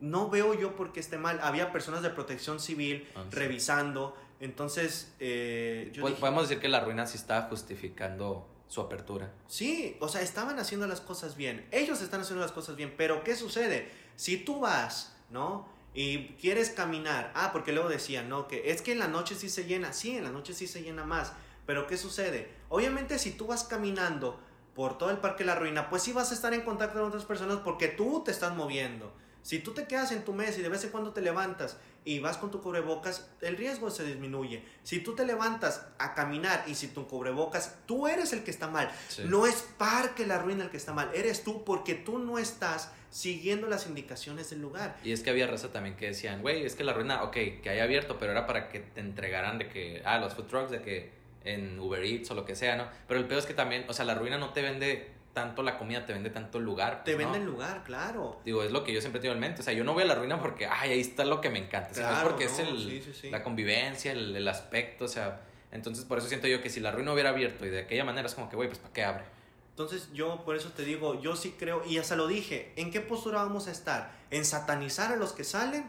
No 0.00 0.30
veo 0.30 0.54
yo 0.54 0.76
por 0.76 0.92
qué 0.92 1.00
esté 1.00 1.18
mal. 1.18 1.38
Había 1.42 1.72
personas 1.72 2.02
de 2.02 2.10
protección 2.10 2.58
civil 2.60 3.08
Ah, 3.14 3.24
sí. 3.30 3.36
revisando, 3.36 4.16
entonces 4.40 5.12
eh, 5.20 5.90
yo 5.92 6.00
Pues, 6.02 6.12
dije, 6.12 6.20
podemos 6.20 6.48
decir 6.48 6.60
que 6.60 6.68
la 6.68 6.80
ruina 6.80 7.06
sí 7.06 7.16
estaba 7.18 7.48
justificando 7.48 8.46
su 8.68 8.80
apertura. 8.80 9.30
Sí, 9.48 9.96
o 10.00 10.08
sea, 10.08 10.22
estaban 10.22 10.58
haciendo 10.58 10.86
las 10.86 11.00
cosas 11.00 11.36
bien. 11.36 11.66
Ellos 11.72 12.00
están 12.02 12.20
haciendo 12.20 12.40
las 12.42 12.52
cosas 12.52 12.76
bien, 12.76 12.94
pero 12.96 13.24
¿qué 13.24 13.34
sucede? 13.36 13.90
Si 14.16 14.36
tú 14.38 14.60
vas, 14.60 15.16
¿no? 15.30 15.68
Y 15.92 16.28
quieres 16.40 16.70
caminar, 16.70 17.32
ah, 17.34 17.50
porque 17.52 17.72
luego 17.72 17.88
decían, 17.88 18.28
¿no? 18.28 18.46
Que 18.46 18.70
es 18.70 18.80
que 18.80 18.92
en 18.92 19.00
la 19.00 19.08
noche 19.08 19.34
sí 19.34 19.48
se 19.48 19.64
llena, 19.64 19.92
sí, 19.92 20.16
en 20.16 20.22
la 20.24 20.30
noche 20.30 20.54
sí 20.54 20.68
se 20.68 20.82
llena 20.82 21.04
más, 21.04 21.32
pero 21.66 21.86
¿qué 21.88 21.96
sucede? 21.96 22.48
Obviamente 22.68 23.18
si 23.18 23.32
tú 23.32 23.48
vas 23.48 23.64
caminando 23.64 24.38
por 24.76 24.96
todo 24.98 25.10
el 25.10 25.18
Parque 25.18 25.44
La 25.44 25.56
Ruina, 25.56 25.90
pues 25.90 26.04
sí 26.04 26.12
vas 26.12 26.30
a 26.30 26.34
estar 26.34 26.54
en 26.54 26.60
contacto 26.62 27.00
con 27.00 27.08
otras 27.08 27.24
personas 27.24 27.58
porque 27.64 27.88
tú 27.88 28.22
te 28.24 28.30
estás 28.30 28.54
moviendo. 28.54 29.12
Si 29.42 29.58
tú 29.60 29.72
te 29.72 29.86
quedas 29.86 30.12
en 30.12 30.24
tu 30.24 30.32
mesa 30.32 30.58
y 30.58 30.62
de 30.62 30.68
vez 30.68 30.84
en 30.84 30.90
cuando 30.90 31.12
te 31.12 31.20
levantas 31.20 31.76
y 32.04 32.18
vas 32.18 32.36
con 32.36 32.50
tu 32.50 32.62
cubrebocas, 32.62 33.28
el 33.40 33.56
riesgo 33.56 33.90
se 33.90 34.04
disminuye. 34.04 34.62
Si 34.82 35.00
tú 35.00 35.14
te 35.14 35.24
levantas 35.26 35.86
a 35.98 36.14
caminar 36.14 36.64
y 36.66 36.74
si 36.74 36.88
tu 36.88 37.06
cubrebocas, 37.06 37.76
tú 37.86 38.06
eres 38.06 38.32
el 38.32 38.42
que 38.42 38.50
está 38.50 38.68
mal. 38.68 38.90
Sí. 39.08 39.22
No 39.26 39.46
es 39.46 39.66
Parque 39.78 40.26
La 40.26 40.38
Ruina 40.38 40.64
el 40.64 40.70
que 40.70 40.76
está 40.76 40.92
mal, 40.92 41.10
eres 41.14 41.44
tú 41.44 41.64
porque 41.64 41.94
tú 41.94 42.18
no 42.18 42.38
estás 42.38 42.92
siguiendo 43.10 43.66
las 43.66 43.86
indicaciones 43.86 44.50
del 44.50 44.60
lugar. 44.60 44.96
Y 45.02 45.12
es 45.12 45.22
que 45.22 45.30
había 45.30 45.46
raza 45.46 45.72
también 45.72 45.96
que 45.96 46.06
decían, 46.06 46.42
güey, 46.42 46.64
es 46.64 46.74
que 46.74 46.84
la 46.84 46.92
ruina, 46.92 47.24
ok, 47.24 47.32
que 47.62 47.70
haya 47.70 47.82
abierto, 47.82 48.18
pero 48.18 48.32
era 48.32 48.46
para 48.46 48.68
que 48.68 48.80
te 48.80 49.00
entregaran 49.00 49.58
de 49.58 49.68
que, 49.68 50.02
ah, 50.04 50.18
los 50.18 50.34
food 50.34 50.46
trucks, 50.46 50.70
de 50.70 50.80
que 50.80 51.10
en 51.44 51.78
Uber 51.78 52.04
Eats 52.04 52.30
o 52.30 52.34
lo 52.34 52.44
que 52.44 52.54
sea, 52.54 52.76
¿no? 52.76 52.86
Pero 53.08 53.18
el 53.20 53.26
peor 53.26 53.40
es 53.40 53.46
que 53.46 53.54
también, 53.54 53.84
o 53.88 53.92
sea, 53.92 54.04
la 54.04 54.14
ruina 54.14 54.38
no 54.38 54.52
te 54.52 54.62
vende 54.62 55.10
tanto 55.32 55.62
la 55.62 55.78
comida, 55.78 56.04
te 56.06 56.12
vende 56.12 56.30
tanto 56.30 56.58
el 56.58 56.64
lugar. 56.64 57.04
Te 57.04 57.14
pues, 57.14 57.26
¿no? 57.26 57.32
venden 57.32 57.50
lugar, 57.50 57.84
claro. 57.84 58.40
Digo, 58.44 58.62
es 58.62 58.72
lo 58.72 58.84
que 58.84 58.92
yo 58.92 59.00
siempre 59.00 59.20
tengo 59.20 59.34
en 59.34 59.40
mente. 59.40 59.60
O 59.60 59.64
sea, 59.64 59.72
yo 59.72 59.84
no 59.84 59.94
voy 59.94 60.02
a 60.02 60.06
la 60.06 60.14
ruina 60.14 60.40
porque, 60.40 60.66
ay, 60.66 60.92
ahí 60.92 61.00
está 61.00 61.24
lo 61.24 61.40
que 61.40 61.50
me 61.50 61.58
encanta. 61.58 61.94
Sino 61.94 62.06
es 62.06 62.12
Claro, 62.12 62.28
porque 62.28 62.44
es 62.44 62.58
no, 62.58 62.68
el, 62.68 62.78
sí, 62.78 63.02
sí, 63.02 63.12
sí. 63.12 63.30
la 63.30 63.42
convivencia, 63.42 64.12
el, 64.12 64.34
el 64.36 64.48
aspecto, 64.48 65.04
o 65.04 65.08
sea. 65.08 65.42
Entonces, 65.72 66.04
por 66.04 66.18
eso 66.18 66.28
siento 66.28 66.48
yo 66.48 66.60
que 66.62 66.68
si 66.68 66.80
la 66.80 66.90
ruina 66.90 67.12
hubiera 67.12 67.30
abierto 67.30 67.64
y 67.64 67.70
de 67.70 67.80
aquella 67.80 68.04
manera 68.04 68.26
es 68.26 68.34
como 68.34 68.48
que, 68.48 68.56
güey, 68.56 68.68
pues 68.68 68.80
¿para 68.80 68.92
qué 68.92 69.04
abre? 69.04 69.24
Entonces 69.70 70.10
yo 70.12 70.44
por 70.44 70.56
eso 70.56 70.70
te 70.72 70.84
digo, 70.84 71.22
yo 71.22 71.36
sí 71.36 71.54
creo, 71.58 71.82
y 71.86 71.96
hasta 71.96 72.14
lo 72.14 72.26
dije, 72.26 72.72
¿en 72.76 72.90
qué 72.90 73.00
postura 73.00 73.42
vamos 73.42 73.66
a 73.66 73.70
estar? 73.70 74.12
¿En 74.30 74.44
satanizar 74.44 75.10
a 75.10 75.16
los 75.16 75.32
que 75.32 75.42
salen 75.42 75.86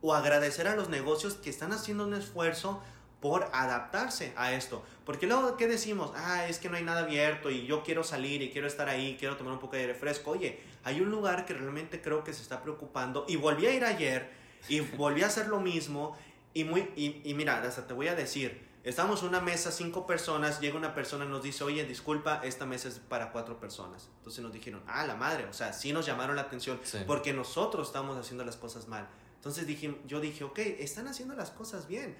o 0.00 0.14
agradecer 0.14 0.66
a 0.66 0.76
los 0.76 0.88
negocios 0.88 1.34
que 1.34 1.50
están 1.50 1.72
haciendo 1.72 2.06
un 2.06 2.14
esfuerzo 2.14 2.82
por 3.24 3.48
adaptarse 3.54 4.34
a 4.36 4.52
esto? 4.52 4.84
Porque 5.06 5.26
luego, 5.26 5.56
¿qué 5.56 5.66
decimos? 5.66 6.12
Ah, 6.14 6.46
es 6.46 6.58
que 6.58 6.68
no 6.68 6.76
hay 6.76 6.82
nada 6.82 7.00
abierto 7.04 7.50
y 7.50 7.64
yo 7.64 7.82
quiero 7.82 8.04
salir 8.04 8.42
y 8.42 8.50
quiero 8.50 8.66
estar 8.66 8.86
ahí, 8.90 9.16
quiero 9.18 9.38
tomar 9.38 9.54
un 9.54 9.60
poco 9.60 9.76
de 9.76 9.80
aire 9.80 9.94
fresco. 9.94 10.32
Oye, 10.32 10.60
hay 10.82 11.00
un 11.00 11.10
lugar 11.10 11.46
que 11.46 11.54
realmente 11.54 12.02
creo 12.02 12.22
que 12.22 12.34
se 12.34 12.42
está 12.42 12.60
preocupando 12.62 13.24
y 13.26 13.36
volví 13.36 13.64
a 13.66 13.70
ir 13.70 13.82
ayer 13.82 14.30
y 14.68 14.80
volví 14.98 15.22
a 15.22 15.28
hacer 15.28 15.48
lo 15.48 15.58
mismo 15.58 16.14
y, 16.52 16.64
muy, 16.64 16.92
y, 16.96 17.22
y 17.24 17.32
mira, 17.32 17.62
hasta 17.62 17.86
te 17.86 17.94
voy 17.94 18.08
a 18.08 18.14
decir, 18.14 18.62
Estamos 18.84 19.22
en 19.22 19.28
una 19.28 19.40
mesa, 19.40 19.72
cinco 19.72 20.06
personas, 20.06 20.60
llega 20.60 20.76
una 20.76 20.94
persona 20.94 21.24
y 21.24 21.28
nos 21.28 21.42
dice, 21.42 21.64
oye, 21.64 21.86
disculpa, 21.86 22.42
esta 22.44 22.66
mesa 22.66 22.88
es 22.88 22.98
para 22.98 23.32
cuatro 23.32 23.58
personas. 23.58 24.10
Entonces 24.18 24.44
nos 24.44 24.52
dijeron, 24.52 24.82
ah, 24.86 25.06
la 25.06 25.14
madre, 25.14 25.46
o 25.46 25.54
sea, 25.54 25.72
sí 25.72 25.94
nos 25.94 26.04
llamaron 26.04 26.36
la 26.36 26.42
atención 26.42 26.78
Sí. 26.82 26.98
porque 27.06 27.32
nosotros 27.32 27.86
estamos 27.86 28.18
haciendo 28.18 28.44
las 28.44 28.56
cosas 28.58 28.86
mal. 28.86 29.08
Entonces 29.36 29.66
dije, 29.66 29.96
yo 30.06 30.20
dije, 30.20 30.44
ok, 30.44 30.58
están 30.58 31.08
haciendo 31.08 31.34
las 31.34 31.50
cosas 31.50 31.88
bien. 31.88 32.14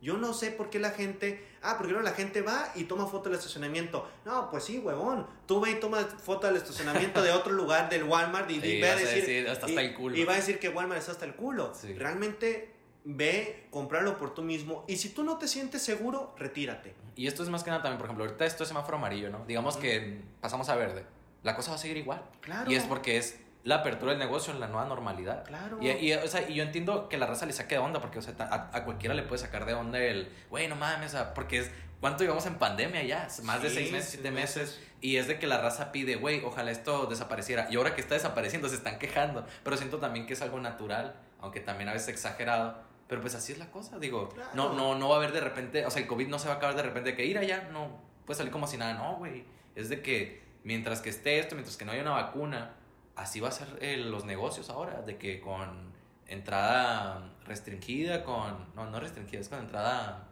Yo 0.00 0.16
no 0.16 0.32
sé 0.32 0.50
por 0.52 0.70
qué 0.70 0.78
la 0.78 0.90
gente, 0.90 1.44
ah, 1.62 1.76
porque 1.76 1.92
no, 1.92 2.00
la 2.00 2.12
gente 2.12 2.40
va 2.40 2.70
y 2.76 2.84
toma 2.84 3.06
foto 3.06 3.28
del 3.28 3.38
estacionamiento. 3.38 4.08
No, 4.24 4.50
pues 4.50 4.64
sí, 4.64 4.78
huevón. 4.78 5.26
Tú 5.46 5.60
ve 5.60 5.72
y 5.72 5.74
toma 5.74 5.98
foto 5.98 6.46
del 6.46 6.56
estacionamiento 6.56 7.22
de 7.22 7.32
otro 7.32 7.52
lugar 7.52 7.88
del 7.88 8.04
Walmart 8.04 8.50
y, 8.50 8.60
Sí, 8.60 8.66
y 8.66 8.80
ve 8.80 8.90
a 8.90 8.96
decir, 8.96 9.20
decir, 9.20 9.48
hasta 9.48 9.66
y, 9.66 9.70
está 9.70 9.82
el 9.82 9.94
culo. 9.94 10.16
y 10.16 10.24
va 10.24 10.34
a 10.34 10.36
decir 10.36 10.60
que 10.60 10.68
Walmart 10.68 11.00
está 11.00 11.12
hasta 11.12 11.24
el 11.24 11.34
culo. 11.34 11.72
Sí. 11.74 11.94
Realmente 11.94 12.74
ve, 13.04 13.66
comprarlo 13.70 14.16
por 14.18 14.34
tú 14.34 14.42
mismo 14.42 14.84
y 14.86 14.98
si 14.98 15.08
tú 15.08 15.24
no 15.24 15.38
te 15.38 15.48
sientes 15.48 15.82
seguro, 15.82 16.34
retírate. 16.38 16.94
Y 17.16 17.26
esto 17.26 17.42
es 17.42 17.48
más 17.48 17.64
que 17.64 17.70
nada 17.70 17.82
también, 17.82 17.98
por 17.98 18.06
ejemplo, 18.06 18.24
ahorita 18.24 18.46
esto 18.46 18.62
es 18.62 18.68
semáforo 18.68 18.98
amarillo, 18.98 19.30
¿no? 19.30 19.44
Digamos 19.46 19.76
que 19.76 20.20
pasamos 20.40 20.68
a 20.68 20.76
verde. 20.76 21.04
La 21.42 21.56
cosa 21.56 21.70
va 21.70 21.76
a 21.76 21.78
seguir 21.78 21.96
igual. 21.96 22.22
Claro. 22.40 22.70
Y 22.70 22.76
es 22.76 22.84
porque 22.84 23.16
es 23.16 23.40
la 23.64 23.76
apertura 23.76 24.12
del 24.12 24.18
negocio 24.20 24.52
en 24.52 24.60
la 24.60 24.66
nueva 24.68 24.86
normalidad. 24.86 25.44
Claro. 25.44 25.78
Y, 25.80 25.88
y, 25.90 26.12
o 26.14 26.26
sea, 26.28 26.48
y 26.48 26.54
yo 26.54 26.62
entiendo 26.62 27.08
que 27.08 27.18
la 27.18 27.26
raza 27.26 27.44
le 27.46 27.52
saque 27.52 27.74
de 27.74 27.80
onda, 27.80 28.00
porque 28.00 28.18
o 28.18 28.22
sea, 28.22 28.34
a, 28.38 28.70
a 28.76 28.84
cualquiera 28.84 29.14
le 29.14 29.22
puede 29.22 29.40
sacar 29.40 29.66
de 29.66 29.74
onda 29.74 29.98
el, 29.98 30.32
güey, 30.50 30.68
no 30.68 30.76
mames, 30.76 31.08
o 31.08 31.16
sea, 31.16 31.34
porque 31.34 31.58
es, 31.58 31.70
¿cuánto 32.00 32.22
llevamos 32.22 32.46
en 32.46 32.54
pandemia 32.54 33.02
ya? 33.02 33.28
Más 33.42 33.60
de 33.62 33.70
seis 33.70 33.92
meses, 33.92 34.10
siete 34.10 34.30
meses. 34.30 34.56
meses. 34.62 34.84
Y 35.00 35.16
es 35.16 35.28
de 35.28 35.38
que 35.38 35.46
la 35.46 35.58
raza 35.60 35.92
pide, 35.92 36.16
güey, 36.16 36.42
ojalá 36.44 36.70
esto 36.70 37.06
desapareciera. 37.06 37.68
Y 37.70 37.76
ahora 37.76 37.94
que 37.94 38.00
está 38.00 38.14
desapareciendo, 38.14 38.68
se 38.68 38.76
están 38.76 38.98
quejando. 38.98 39.46
Pero 39.62 39.76
siento 39.76 39.98
también 39.98 40.26
que 40.26 40.32
es 40.32 40.42
algo 40.42 40.58
natural, 40.60 41.14
aunque 41.40 41.60
también 41.60 41.88
a 41.88 41.92
veces 41.92 42.08
exagerado. 42.08 42.78
Pero 43.06 43.20
pues 43.22 43.34
así 43.34 43.52
es 43.52 43.58
la 43.58 43.70
cosa, 43.70 43.98
digo, 43.98 44.28
Claro. 44.28 44.50
no, 44.54 44.72
no, 44.74 44.94
no 44.96 45.08
va 45.08 45.14
a 45.14 45.18
haber 45.18 45.32
de 45.32 45.40
repente, 45.40 45.86
o 45.86 45.90
sea, 45.90 46.02
el 46.02 46.08
COVID 46.08 46.28
no 46.28 46.38
se 46.38 46.48
va 46.48 46.54
a 46.54 46.56
acabar 46.58 46.76
de 46.76 46.82
repente 46.82 47.10
de 47.10 47.16
que 47.16 47.24
ir 47.24 47.38
allá, 47.38 47.68
no, 47.72 48.02
puede 48.26 48.36
salir 48.36 48.52
como 48.52 48.66
si 48.66 48.76
nada, 48.76 48.92
no, 48.94 49.16
güey. 49.16 49.44
Es 49.74 49.88
de 49.88 50.02
que 50.02 50.42
mientras 50.64 51.00
que 51.00 51.08
esté 51.08 51.38
esto, 51.38 51.54
mientras 51.54 51.76
que 51.78 51.84
no 51.86 51.92
haya 51.92 52.02
una 52.02 52.10
vacuna, 52.10 52.74
así 53.18 53.40
va 53.40 53.48
a 53.48 53.52
ser 53.52 53.68
eh, 53.80 53.96
los 53.98 54.24
negocios 54.24 54.70
ahora, 54.70 55.02
de 55.02 55.18
que 55.18 55.40
con 55.40 55.92
entrada 56.26 57.32
restringida, 57.44 58.24
con, 58.24 58.66
no, 58.74 58.88
no 58.90 59.00
restringida, 59.00 59.40
es 59.40 59.48
con 59.48 59.58
entrada, 59.60 60.28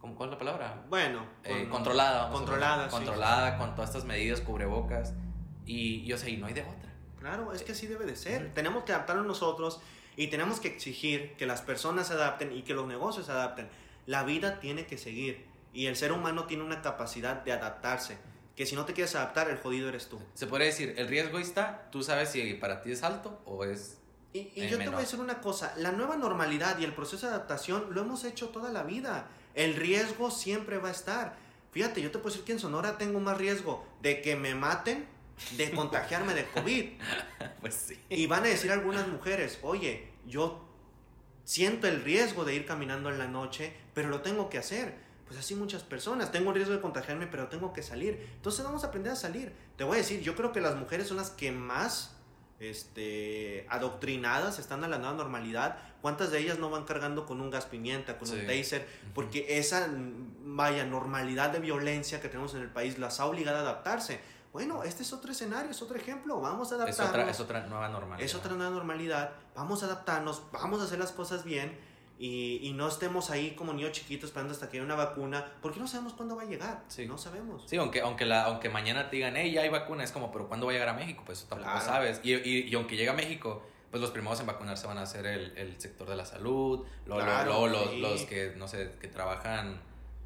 ¿cómo, 0.00 0.14
¿cuál 0.14 0.28
es 0.28 0.32
la 0.34 0.38
palabra? 0.38 0.82
Bueno, 0.88 1.26
Eh, 1.44 1.62
con- 1.62 1.70
controlada. 1.70 2.30
controlada, 2.30 2.84
sí. 2.88 2.96
Controlada, 2.96 3.58
con 3.58 3.74
todas 3.74 3.90
estas 3.90 4.04
medidas, 4.04 4.40
cubrebocas, 4.40 5.14
y, 5.66 6.00
y, 6.00 6.12
o 6.12 6.18
sea, 6.18 6.28
y 6.28 6.36
no 6.36 6.46
hay 6.46 6.54
de 6.54 6.62
otra. 6.62 6.90
Claro, 7.18 7.52
es 7.52 7.62
que 7.62 7.72
así 7.72 7.86
debe 7.86 8.04
de 8.04 8.16
ser. 8.16 8.52
Tenemos 8.52 8.82
que 8.84 8.92
adaptarnos 8.92 9.26
nosotros 9.26 9.80
y 10.16 10.26
tenemos 10.26 10.58
que 10.60 10.68
exigir 10.68 11.34
que 11.36 11.46
las 11.46 11.62
personas 11.62 12.08
se 12.08 12.14
adapten 12.14 12.52
y 12.52 12.62
que 12.62 12.74
los 12.74 12.86
negocios 12.86 13.26
se 13.26 13.32
adapten. 13.32 13.68
La 14.06 14.24
vida 14.24 14.58
tiene 14.58 14.86
que 14.86 14.98
seguir 14.98 15.46
y 15.72 15.86
el 15.86 15.94
ser 15.96 16.10
humano 16.12 16.44
tiene 16.46 16.64
una 16.64 16.82
capacidad 16.82 17.42
de 17.44 17.52
adaptarse. 17.52 18.18
Que 18.56 18.66
si 18.66 18.74
no 18.74 18.84
te 18.84 18.92
quieres 18.92 19.14
adaptar, 19.14 19.48
el 19.50 19.58
jodido 19.58 19.88
eres 19.88 20.08
tú. 20.08 20.18
Se 20.34 20.46
podría 20.46 20.66
decir, 20.66 20.94
el 20.98 21.08
riesgo 21.08 21.38
está, 21.38 21.88
tú 21.90 22.02
sabes 22.02 22.30
si 22.30 22.54
para 22.54 22.82
ti 22.82 22.92
es 22.92 23.02
alto 23.02 23.40
o 23.46 23.64
es... 23.64 23.98
Y, 24.34 24.50
y 24.54 24.62
yo 24.62 24.70
te 24.72 24.78
menor. 24.78 24.94
voy 24.94 25.02
a 25.02 25.04
decir 25.04 25.20
una 25.20 25.40
cosa, 25.40 25.74
la 25.76 25.92
nueva 25.92 26.16
normalidad 26.16 26.78
y 26.78 26.84
el 26.84 26.94
proceso 26.94 27.26
de 27.26 27.34
adaptación 27.34 27.88
lo 27.90 28.00
hemos 28.00 28.24
hecho 28.24 28.48
toda 28.48 28.70
la 28.70 28.82
vida. 28.82 29.28
El 29.54 29.74
riesgo 29.76 30.30
siempre 30.30 30.78
va 30.78 30.88
a 30.88 30.92
estar. 30.92 31.36
Fíjate, 31.72 32.00
yo 32.02 32.10
te 32.10 32.18
puedo 32.18 32.30
decir 32.30 32.44
que 32.44 32.52
en 32.52 32.58
Sonora 32.58 32.98
tengo 32.98 33.20
más 33.20 33.36
riesgo 33.38 33.84
de 34.00 34.20
que 34.22 34.36
me 34.36 34.54
maten, 34.54 35.06
de 35.56 35.70
contagiarme 35.74 36.34
de 36.34 36.46
COVID. 36.46 36.90
Pues 37.60 37.74
sí. 37.74 37.96
Y 38.08 38.26
van 38.26 38.42
a 38.42 38.48
decir 38.48 38.72
algunas 38.72 39.06
mujeres, 39.06 39.60
oye, 39.62 40.08
yo 40.26 40.68
siento 41.44 41.86
el 41.86 42.02
riesgo 42.02 42.44
de 42.44 42.56
ir 42.56 42.66
caminando 42.66 43.08
en 43.08 43.18
la 43.18 43.28
noche, 43.28 43.72
pero 43.94 44.08
lo 44.08 44.20
tengo 44.20 44.50
que 44.50 44.58
hacer. 44.58 44.96
Pues 45.32 45.46
así 45.46 45.54
muchas 45.54 45.82
personas, 45.82 46.30
tengo 46.30 46.50
el 46.50 46.56
riesgo 46.56 46.74
de 46.74 46.82
contagiarme, 46.82 47.26
pero 47.26 47.48
tengo 47.48 47.72
que 47.72 47.82
salir. 47.82 48.28
Entonces 48.34 48.62
vamos 48.62 48.84
a 48.84 48.88
aprender 48.88 49.14
a 49.14 49.16
salir. 49.16 49.50
Te 49.76 49.84
voy 49.84 49.94
a 49.94 49.98
decir, 50.00 50.20
yo 50.20 50.36
creo 50.36 50.52
que 50.52 50.60
las 50.60 50.76
mujeres 50.76 51.08
son 51.08 51.16
las 51.16 51.30
que 51.30 51.50
más 51.50 52.14
este, 52.60 53.66
adoctrinadas 53.70 54.58
están 54.58 54.84
a 54.84 54.88
la 54.88 54.98
nueva 54.98 55.14
normalidad. 55.14 55.78
¿Cuántas 56.02 56.32
de 56.32 56.38
ellas 56.40 56.58
no 56.58 56.68
van 56.68 56.84
cargando 56.84 57.24
con 57.24 57.40
un 57.40 57.48
gas 57.48 57.64
pimienta, 57.64 58.18
con 58.18 58.28
un 58.30 58.46
taser? 58.46 58.86
Porque 59.14 59.58
esa, 59.58 59.88
vaya, 60.44 60.84
normalidad 60.84 61.48
de 61.48 61.60
violencia 61.60 62.20
que 62.20 62.28
tenemos 62.28 62.52
en 62.54 62.60
el 62.60 62.68
país 62.68 62.98
las 62.98 63.18
ha 63.18 63.24
obligado 63.24 63.56
a 63.56 63.60
adaptarse. 63.60 64.20
Bueno, 64.52 64.82
este 64.82 65.02
es 65.02 65.14
otro 65.14 65.32
escenario, 65.32 65.70
es 65.70 65.80
otro 65.80 65.96
ejemplo. 65.96 66.42
Vamos 66.42 66.72
a 66.72 66.74
Es 66.74 66.80
adaptarnos. 66.82 67.08
otra, 67.08 67.30
es 67.30 67.40
otra 67.40 67.66
nueva 67.68 67.88
normalidad. 67.88 68.22
Es 68.26 68.34
otra 68.34 68.52
nueva 68.54 68.70
normalidad. 68.70 69.30
Vamos 69.54 69.82
a 69.82 69.86
adaptarnos, 69.86 70.42
vamos 70.52 70.82
a 70.82 70.84
hacer 70.84 70.98
las 70.98 71.12
cosas 71.12 71.42
bien 71.42 71.90
y, 72.18 72.58
y 72.62 72.72
no 72.72 72.86
estemos 72.88 73.30
ahí 73.30 73.52
como 73.52 73.72
niños 73.72 73.92
chiquitos 73.92 74.28
esperando 74.30 74.52
hasta 74.54 74.68
que 74.70 74.76
haya 74.76 74.84
una 74.84 74.94
vacuna, 74.94 75.52
porque 75.60 75.80
no 75.80 75.88
sabemos 75.88 76.12
cuándo 76.12 76.36
va 76.36 76.42
a 76.42 76.46
llegar. 76.46 76.84
Sí. 76.88 77.06
No 77.06 77.18
sabemos. 77.18 77.64
Sí, 77.66 77.76
aunque, 77.76 78.00
aunque, 78.00 78.24
la, 78.24 78.44
aunque 78.44 78.68
mañana 78.68 79.10
te 79.10 79.16
digan, 79.16 79.34
hey, 79.36 79.50
ya 79.52 79.62
hay 79.62 79.68
vacuna, 79.70 80.04
es 80.04 80.12
como, 80.12 80.30
pero 80.30 80.46
¿cuándo 80.48 80.66
va 80.66 80.72
a 80.72 80.74
llegar 80.74 80.88
a 80.88 80.94
México? 80.94 81.22
Pues 81.26 81.44
tampoco 81.46 81.70
Claro. 81.70 81.84
sabes. 81.84 82.20
Y, 82.22 82.32
y, 82.34 82.68
y 82.68 82.74
aunque 82.74 82.96
llegue 82.96 83.10
a 83.10 83.14
México, 83.14 83.62
pues 83.90 84.00
los 84.00 84.10
primeros 84.12 84.38
en 84.40 84.46
vacunarse 84.46 84.86
van 84.86 84.98
a 84.98 85.06
ser 85.06 85.26
el, 85.26 85.56
el 85.58 85.80
sector 85.80 86.08
de 86.08 86.16
la 86.16 86.24
salud, 86.24 86.86
luego, 87.06 87.22
Claro, 87.22 87.66
los, 87.66 87.90
sí. 87.90 87.98
los 88.00 88.22
que, 88.22 88.54
no 88.56 88.68
sé, 88.68 88.92
que 89.00 89.08
trabajan 89.08 89.80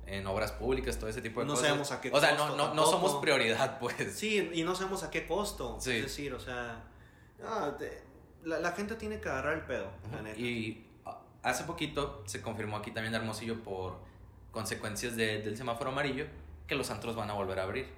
en 0.06 0.24
obras 0.28 0.52
públicas, 0.52 0.98
todo 0.98 1.08
ese 1.10 1.20
tipo 1.20 1.40
de 1.40 1.46
No 1.46 1.54
cosas. 1.54 1.66
sabemos 1.68 1.90
a 1.92 2.00
qué 2.00 2.10
O 2.12 2.20
sea, 2.20 2.32
no, 2.36 2.46
costo 2.46 2.56
no, 2.56 2.74
no 2.74 2.86
somos 2.86 3.14
prioridad, 3.16 3.78
pues. 3.80 3.96
Sí, 4.16 4.50
y 4.52 4.62
no 4.62 4.74
sabemos 4.76 5.02
a 5.02 5.10
qué 5.10 5.26
costo. 5.26 5.78
Sí. 5.80 5.92
Es 5.96 6.02
decir, 6.02 6.32
o 6.34 6.38
sea, 6.38 6.84
no, 7.40 7.72
te- 7.74 8.04
la, 8.44 8.60
la 8.60 8.70
gente 8.72 8.94
tiene 8.94 9.18
que 9.20 9.28
agarrar 9.28 9.54
el 9.54 9.62
pedo, 9.62 9.90
la 10.12 10.22
neta. 10.22 10.38
Y 10.38 10.85
hace 11.50 11.64
poquito 11.64 12.22
se 12.26 12.42
confirmó 12.42 12.76
aquí 12.76 12.90
también 12.90 13.14
en 13.14 13.20
Hermosillo 13.22 13.62
por 13.62 13.98
consecuencias 14.50 15.16
de- 15.16 15.40
del 15.42 15.56
semáforo 15.56 15.90
amarillo 15.90 16.26
que 16.66 16.74
los 16.74 16.90
antros 16.90 17.14
van 17.16 17.30
a 17.30 17.34
volver 17.34 17.58
a 17.60 17.62
abrir. 17.64 17.88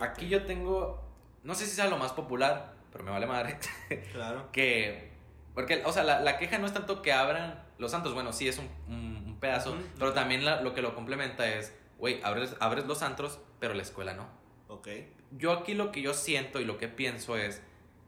Aquí 0.00 0.28
yo 0.28 0.44
tengo, 0.44 1.02
no 1.42 1.54
sé 1.54 1.66
si 1.66 1.72
sea 1.72 1.88
lo 1.88 1.98
más 1.98 2.12
popular, 2.12 2.74
pero 2.92 3.04
me 3.04 3.10
vale 3.10 3.26
madre, 3.26 3.58
Claro. 4.12 4.50
que, 4.52 5.10
porque, 5.54 5.82
o 5.84 5.92
sea, 5.92 6.04
la, 6.04 6.20
la 6.20 6.38
queja 6.38 6.58
no 6.58 6.66
es 6.66 6.72
tanto 6.72 7.02
que 7.02 7.12
abran 7.12 7.62
los 7.78 7.92
antros, 7.94 8.14
bueno, 8.14 8.32
sí 8.32 8.48
es 8.48 8.58
un, 8.58 8.68
un- 8.88 9.22
un 9.26 9.36
pedazo, 9.40 9.76
pero 9.98 10.12
también 10.12 10.44
la- 10.44 10.62
lo 10.62 10.74
que 10.74 10.82
lo 10.82 10.94
complementa 10.94 11.46
es, 11.48 11.74
güey, 11.98 12.20
abres, 12.22 12.54
abres 12.60 12.86
los 12.86 13.02
antros, 13.02 13.40
pero 13.60 13.74
la 13.74 13.82
escuela 13.82 14.14
no. 14.14 14.26
Ok. 14.68 14.88
Yo 15.32 15.52
aquí 15.52 15.74
lo 15.74 15.90
que 15.92 16.00
yo 16.00 16.14
siento 16.14 16.60
y 16.60 16.64
lo 16.64 16.78
que 16.78 16.88
pienso 16.88 17.36
es, 17.36 17.60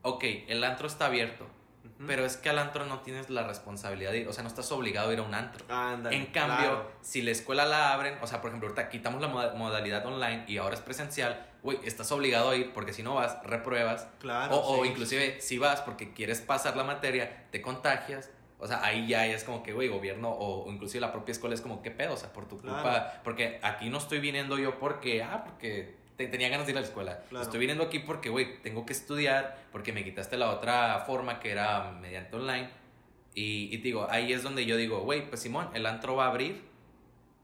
ok, 0.03 0.24
el 0.49 0.62
antro 0.64 0.87
está 0.87 1.07
abierto, 1.07 1.47
Pero 2.07 2.24
es 2.24 2.37
que 2.39 2.49
al 2.49 2.59
antro 2.59 2.87
no 2.87 3.01
tienes 3.01 3.28
la 3.31 3.47
responsabilidad 3.47 4.12
de 4.12 4.18
ir, 4.20 4.28
o 4.28 4.33
sea, 4.33 4.43
no 4.43 4.49
estás 4.49 4.70
obligado 4.72 5.11
a 5.11 5.12
ir 5.12 5.18
a 5.18 5.22
un 5.22 5.35
antro. 5.35 5.64
Ándale, 5.68 6.16
En 6.16 6.26
cambio, 6.26 6.57
claro. 6.57 6.91
si 7.03 7.20
la 7.22 7.31
escuela 7.31 7.64
la 7.66 7.93
abren, 7.93 8.16
o 8.22 8.26
sea, 8.26 8.41
por 8.41 8.49
ejemplo, 8.49 8.68
ahorita 8.68 8.89
quitamos 8.89 9.20
la 9.20 9.28
moda- 9.28 9.53
modalidad 9.55 10.05
online 10.07 10.45
y 10.47 10.57
ahora 10.57 10.74
es 10.74 10.81
presencial, 10.81 11.47
güey, 11.62 11.78
estás 11.85 12.11
obligado 12.12 12.51
a 12.51 12.57
ir 12.57 12.72
porque 12.72 12.93
si 12.95 13.03
no 13.03 13.14
vas, 13.16 13.37
repruebas. 13.45 14.09
Claro, 14.18 14.57
o, 14.57 14.78
o 14.81 14.83
sí, 14.85 14.91
inclusive 14.91 15.41
si 15.43 15.59
vas 15.59 15.83
porque 15.83 16.12
quieres 16.14 16.41
pasar 16.41 16.76
la 16.76 16.85
materia, 16.85 17.47
te 17.51 17.61
contagias. 17.61 18.31
O 18.62 18.66
sea, 18.66 18.85
ahí 18.85 19.07
ya 19.09 19.24
es 19.26 19.45
como 19.45 19.62
que, 19.62 19.72
güey, 19.72 19.89
gobierno 19.89 20.28
o, 20.31 20.64
o 20.66 20.70
inclusive 20.70 21.01
la 21.01 21.12
propia 21.12 21.33
escuela 21.33 21.55
es 21.55 21.61
como, 21.62 21.81
¿qué 21.83 21.91
pedo? 21.91 22.12
O 22.14 22.16
sea, 22.18 22.31
por 22.33 22.47
tu 22.47 22.59
culpa. 22.61 22.83
Claro. 22.83 23.11
Porque 23.24 23.59
aquí 23.62 23.89
no 23.89 23.97
estoy 23.99 24.20
viniendo 24.20 24.59
yo 24.59 24.78
porque, 24.78 25.22
ah, 25.22 25.45
porque 25.45 25.97
tenía 26.29 26.49
ganas 26.49 26.66
de 26.66 26.73
ir 26.73 26.79
a 26.79 26.81
la 26.81 26.87
escuela. 26.87 27.23
Claro. 27.29 27.45
Estoy 27.45 27.61
viniendo 27.61 27.85
aquí 27.85 27.99
porque, 28.01 28.29
güey, 28.29 28.61
tengo 28.62 28.85
que 28.87 28.93
estudiar, 28.93 29.59
porque 29.73 29.93
me 29.93 30.05
quitaste 30.05 30.37
la 30.37 30.51
otra 30.51 31.01
forma 31.07 31.41
que 31.41 31.51
era 31.51 31.93
mediante 32.01 32.37
online. 32.37 32.71
Y, 33.35 33.73
y 33.75 33.77
digo, 33.79 34.07
ahí 34.11 34.33
es 34.33 34.43
donde 34.43 34.66
yo 34.66 34.77
digo, 34.77 35.01
güey, 35.01 35.29
pues 35.29 35.41
Simón, 35.43 35.68
el 35.75 35.87
antro 35.87 36.16
va 36.16 36.27
a 36.27 36.29
abrir. 36.29 36.62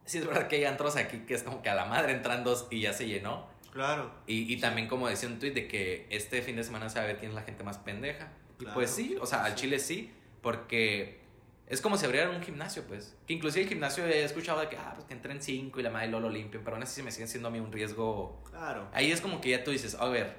Sí, 0.04 0.18
es 0.18 0.26
verdad 0.26 0.48
que 0.48 0.56
hay 0.56 0.64
antros 0.64 0.96
aquí 0.96 1.18
que 1.26 1.34
es 1.34 1.42
como 1.42 1.62
que 1.62 1.68
a 1.68 1.74
la 1.74 1.84
madre 1.84 2.12
entran 2.12 2.44
dos 2.44 2.66
y 2.70 2.80
ya 2.80 2.92
se 2.92 3.06
llenó. 3.06 3.46
Claro. 3.72 4.10
Y, 4.26 4.52
y 4.52 4.56
también 4.58 4.88
como 4.88 5.08
decía 5.08 5.28
un 5.28 5.38
tweet 5.38 5.50
de 5.52 5.68
que 5.68 6.06
este 6.10 6.42
fin 6.42 6.56
de 6.56 6.64
semana 6.64 6.88
se 6.88 6.98
va 6.98 7.04
a 7.04 7.06
ver 7.08 7.18
quién 7.18 7.30
es 7.30 7.34
la 7.34 7.42
gente 7.42 7.62
más 7.64 7.78
pendeja. 7.78 8.28
Y 8.58 8.62
Claro. 8.64 8.74
pues 8.74 8.90
sí, 8.90 9.16
o 9.20 9.26
sea, 9.26 9.44
al 9.44 9.54
chile 9.54 9.78
sí, 9.78 10.12
porque 10.42 11.20
es 11.68 11.80
como 11.80 11.96
si 11.96 12.06
abrieran 12.06 12.34
un 12.34 12.42
gimnasio, 12.42 12.84
pues. 12.84 13.16
Que 13.26 13.34
inclusive 13.34 13.64
el 13.64 13.68
gimnasio 13.68 14.06
he 14.06 14.22
escuchado 14.22 14.60
de 14.60 14.68
que, 14.68 14.76
ah, 14.76 14.92
pues 14.94 15.06
que 15.06 15.14
entren 15.14 15.42
cinco 15.42 15.80
y 15.80 15.82
la 15.82 15.90
madre 15.90 16.08
lo, 16.08 16.30
limpian, 16.30 16.62
pero 16.62 16.76
aún 16.76 16.84
así 16.84 16.94
se 16.94 17.02
me 17.02 17.10
siguen 17.10 17.28
siendo 17.28 17.48
a 17.48 17.50
mí 17.50 17.58
un 17.58 17.72
riesgo. 17.72 18.40
Claro. 18.50 18.88
Ahí 18.92 19.10
es 19.10 19.20
como 19.20 19.40
que 19.40 19.50
ya 19.50 19.64
tú 19.64 19.72
dices, 19.72 19.96
a 19.96 20.06
ver, 20.06 20.36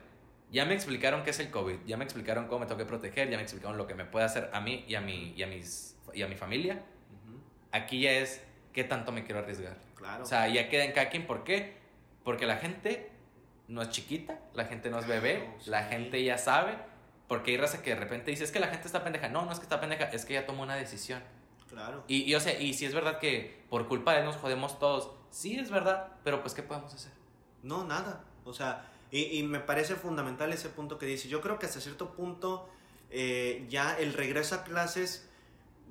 ya 0.51 0.65
me 0.65 0.73
explicaron 0.73 1.23
qué 1.23 1.31
es 1.31 1.39
el 1.39 1.51
COVID, 1.51 1.79
ya 1.85 1.97
me 1.97 2.05
explicaron 2.05 2.47
cómo 2.47 2.61
me 2.61 2.65
tengo 2.65 2.77
que 2.77 2.85
proteger, 2.85 3.29
ya 3.29 3.35
me 3.35 3.43
explicaron 3.43 3.77
lo 3.77 3.87
que 3.87 3.95
me 3.95 4.05
puede 4.05 4.25
hacer 4.25 4.49
a 4.53 4.61
mí 4.61 4.85
y 4.87 4.95
a 4.95 5.01
mi, 5.01 5.33
y 5.35 5.43
a 5.43 5.47
mis, 5.47 5.97
y 6.13 6.21
a 6.21 6.27
mi 6.27 6.35
familia. 6.35 6.83
Aquí 7.73 8.01
ya 8.01 8.11
es 8.11 8.41
qué 8.71 8.85
tanto 8.85 9.11
me 9.11 9.25
quiero 9.25 9.39
arriesgar. 9.41 9.77
Claro. 9.95 10.23
O 10.23 10.25
sea, 10.25 10.47
ya 10.47 10.69
queda 10.69 10.85
en 10.85 10.93
cada 10.93 11.09
quien. 11.09 11.27
¿Por 11.27 11.43
qué? 11.43 11.75
Porque 12.23 12.45
la 12.45 12.55
gente 12.55 13.11
no 13.67 13.81
es 13.81 13.89
chiquita, 13.89 14.39
la 14.53 14.65
gente 14.65 14.89
no 14.89 14.99
es 14.99 15.07
bebé, 15.07 15.39
Claro, 15.39 15.55
sí. 15.59 15.69
la 15.69 15.83
gente 15.83 16.23
ya 16.23 16.37
sabe. 16.37 16.77
Porque 17.27 17.51
hay 17.51 17.57
raza 17.57 17.81
que 17.81 17.91
de 17.91 17.97
repente 17.97 18.31
dice, 18.31 18.43
es 18.43 18.51
que 18.51 18.59
la 18.59 18.67
gente 18.67 18.87
está 18.87 19.03
pendeja. 19.03 19.29
No, 19.29 19.45
no 19.45 19.51
es 19.51 19.59
que 19.59 19.63
está 19.63 19.79
pendeja, 19.79 20.05
es 20.05 20.25
que 20.25 20.33
ya 20.33 20.45
tomó 20.45 20.63
una 20.63 20.75
decisión. 20.75 21.21
claro. 21.69 22.03
Y, 22.07 22.23
y, 22.23 22.35
o 22.35 22.39
sea, 22.39 22.59
y 22.59 22.73
si 22.73 22.85
es 22.85 22.93
verdad 22.93 23.19
que 23.19 23.63
por 23.69 23.87
culpa 23.87 24.13
de 24.13 24.19
él 24.19 24.25
nos 24.25 24.37
jodemos 24.37 24.79
todos, 24.79 25.11
sí 25.29 25.59
es 25.59 25.69
verdad, 25.69 26.07
pero 26.23 26.41
pues 26.41 26.53
¿qué 26.53 26.63
podemos 26.63 26.93
hacer? 26.93 27.11
No, 27.63 27.83
nada. 27.83 28.23
O 28.45 28.53
sea, 28.53 28.85
y, 29.11 29.39
y 29.39 29.43
me 29.43 29.59
parece 29.59 29.95
fundamental 29.95 30.51
ese 30.53 30.69
punto 30.69 30.97
que 30.97 31.05
dice. 31.05 31.27
Yo 31.27 31.41
creo 31.41 31.59
que 31.59 31.65
hasta 31.65 31.81
cierto 31.81 32.13
punto 32.13 32.69
eh, 33.09 33.65
ya 33.69 33.97
el 33.97 34.13
regreso 34.13 34.55
a 34.55 34.63
clases 34.63 35.26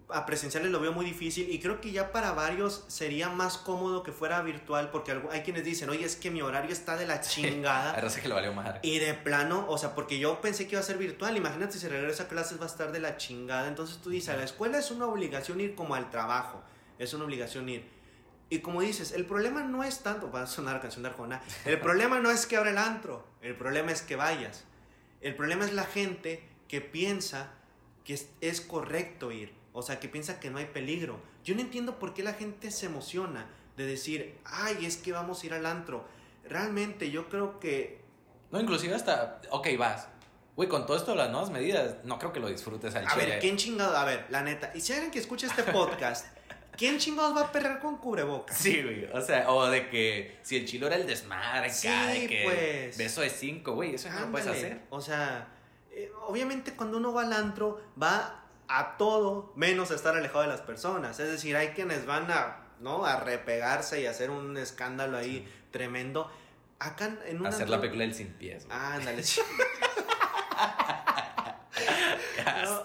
a 0.09 0.25
presenciales 0.25 0.71
lo 0.71 0.79
veo 0.79 0.93
muy 0.93 1.05
difícil 1.05 1.51
y 1.51 1.59
creo 1.59 1.81
que 1.81 1.91
ya 1.91 2.13
para 2.13 2.33
varios 2.33 2.85
sería 2.87 3.29
más 3.29 3.59
cómodo 3.59 4.03
que 4.03 4.13
fuera 4.13 4.41
virtual 4.43 4.91
porque 4.91 5.21
hay 5.33 5.41
quienes 5.41 5.65
dicen, 5.65 5.91
oye, 5.91 6.05
es 6.05 6.15
que 6.15 6.31
mi 6.31 6.43
horario 6.43 6.73
está 6.73 6.97
de 6.97 7.07
la 7.07 7.21
chingada. 7.23 7.95
Hay 7.95 8.01
raza 8.03 8.21
que 8.21 8.29
le 8.29 8.35
valió 8.35 8.53
madre. 8.53 8.79
Y 8.83 8.99
de 8.99 9.15
plano, 9.15 9.67
o 9.69 9.79
sea, 9.79 9.95
porque 9.95 10.19
yo 10.19 10.41
pensé 10.41 10.67
que 10.67 10.73
iba 10.73 10.81
a 10.81 10.85
ser 10.85 10.99
virtual, 10.99 11.37
imagínate 11.37 11.79
si 11.79 11.89
regresa 11.89 12.25
a 12.25 12.29
clases 12.29 12.61
va 12.61 12.65
a 12.65 12.69
estar 12.69 12.93
de 12.93 13.01
la 13.01 13.17
chingada. 13.17 13.67
Entonces 13.67 13.99
tú 13.99 14.11
dices, 14.11 14.29
a 14.29 14.37
la 14.37 14.45
escuela 14.45 14.79
es 14.79 14.91
una 14.91 15.07
obligación 15.07 15.61
ir 15.61 15.75
como 15.75 15.95
al 15.95 16.09
trabajo, 16.11 16.63
es 16.99 17.13
una 17.13 17.25
obligación 17.25 17.69
ir. 17.69 17.97
Y 18.49 18.61
como 18.61 18.81
dices, 18.81 19.11
el 19.11 19.27
problema 19.27 19.65
no 19.65 19.83
es 19.83 20.05
tanto, 20.05 20.31
va 20.31 20.43
a 20.43 20.47
sonar 20.47 20.81
canción 20.81 21.03
de 21.03 21.09
Arjona, 21.09 21.43
el 21.65 21.81
problema 21.81 22.21
no 22.21 22.31
es 22.31 22.47
que 22.47 22.57
abra 22.57 22.71
el 22.71 22.79
antro, 22.79 23.27
el 23.43 23.57
problema 23.57 23.91
es 23.91 24.03
que 24.03 24.15
vayas. 24.15 24.65
El 25.21 25.35
problema 25.35 25.65
es 25.65 25.73
la 25.73 25.85
gente 25.85 26.47
que 26.69 26.81
piensa 26.81 27.51
que 28.05 28.15
es, 28.15 28.29
es 28.41 28.61
correcto 28.61 29.33
ir, 29.33 29.53
o 29.79 29.83
sea, 29.83 30.01
que 30.01 30.09
piensa 30.09 30.41
que 30.41 30.49
no 30.51 30.57
hay 30.59 30.65
peligro. 30.65 31.21
Yo 31.45 31.55
no 31.55 31.61
entiendo 31.61 31.99
por 31.99 32.15
qué 32.15 32.23
la 32.23 32.33
gente 32.33 32.71
se 32.71 32.87
emociona 32.87 33.47
de 33.77 33.85
decir, 33.85 34.39
ay, 34.47 34.87
es 34.87 34.97
que 34.97 35.13
vamos 35.13 35.43
a 35.43 35.47
ir 35.47 35.53
al 35.53 35.67
antro. 35.67 36.03
Realmente 36.49 37.11
yo 37.11 37.29
creo 37.29 37.61
que 37.61 38.01
No, 38.51 38.59
inclusive 38.61 38.95
hasta, 38.95 39.41
ok, 39.51 39.69
vas. 39.79 40.09
Güey, 40.57 40.69
con 40.71 40.87
todo 40.87 40.97
esto 40.97 41.11
de 41.11 41.19
las 41.19 41.31
nuevas 41.31 41.51
medidas, 41.51 41.97
no 42.05 42.19
creo 42.19 42.33
que 42.33 42.41
lo 42.41 42.49
disfrutes 42.49 42.95
al 42.95 43.07
A 43.07 43.11
chile. 43.11 43.27
ver, 43.27 43.39
¿quién 43.41 43.59
chingado? 43.59 43.95
A 43.95 44.07
ver, 44.07 44.25
la 44.31 44.41
neta. 44.43 44.73
Y 44.75 44.81
si 44.81 44.95
alguien 44.95 45.11
que 45.11 45.19
escucha 45.19 45.47
este 45.47 45.63
podcast, 45.65 46.27
¿quién 46.79 46.97
chingados 46.97 47.37
va 47.37 47.43
a 47.43 47.53
perrer 47.53 47.79
con 47.81 47.99
cubrebocas? 47.99 48.57
Sí, 48.57 48.83
güey. 48.83 49.05
O 49.13 49.21
sea, 49.21 49.51
o 49.51 49.67
de 49.69 49.91
que 49.91 50.39
si 50.43 50.57
el 50.57 50.65
chilo 50.67 50.87
era 50.87 50.97
el 50.97 51.07
desmadre, 51.07 51.69
Sí, 51.71 51.89
acá, 51.89 52.07
de 52.07 52.27
que 52.27 52.43
pues. 52.45 52.97
beso 52.97 53.21
de 53.21 53.29
cinco, 53.29 53.73
güey, 53.75 53.97
eso 53.97 54.09
no 54.09 54.21
lo 54.21 54.31
puedes 54.31 54.47
hacer. 54.47 54.81
O 54.89 55.03
sea, 55.03 55.49
eh, 55.91 56.11
obviamente 56.27 56.73
cuando 56.73 56.97
uno 56.97 57.13
va 57.13 57.25
al 57.25 57.35
antro, 57.35 57.83
va 58.03 58.46
a 58.69 58.97
todo 58.97 59.53
menos 59.57 59.91
a 59.91 59.95
estar 59.95 60.17
alejado 60.17 60.43
de 60.43 60.49
las 60.49 60.61
personas. 60.61 61.19
Es 61.21 61.29
decir, 61.31 61.57
hay 61.57 61.69
quienes 61.69 62.07
van 62.07 62.31
a, 62.31 62.65
¿no? 62.81 63.05
A 63.05 63.21
repegarse 63.21 64.01
y 64.01 64.07
hacer 64.07 64.31
un 64.31 64.57
escándalo 64.57 65.17
ahí 65.17 65.47
tremendo. 65.71 66.31
Acá 66.79 67.17
en 67.27 67.41
un 67.41 67.47
Hacer 67.47 67.69
la 67.69 67.81
película 67.81 68.05
del 68.05 68.15
sin 68.15 68.35
pies. 68.35 68.67
Ándale, 68.71 69.23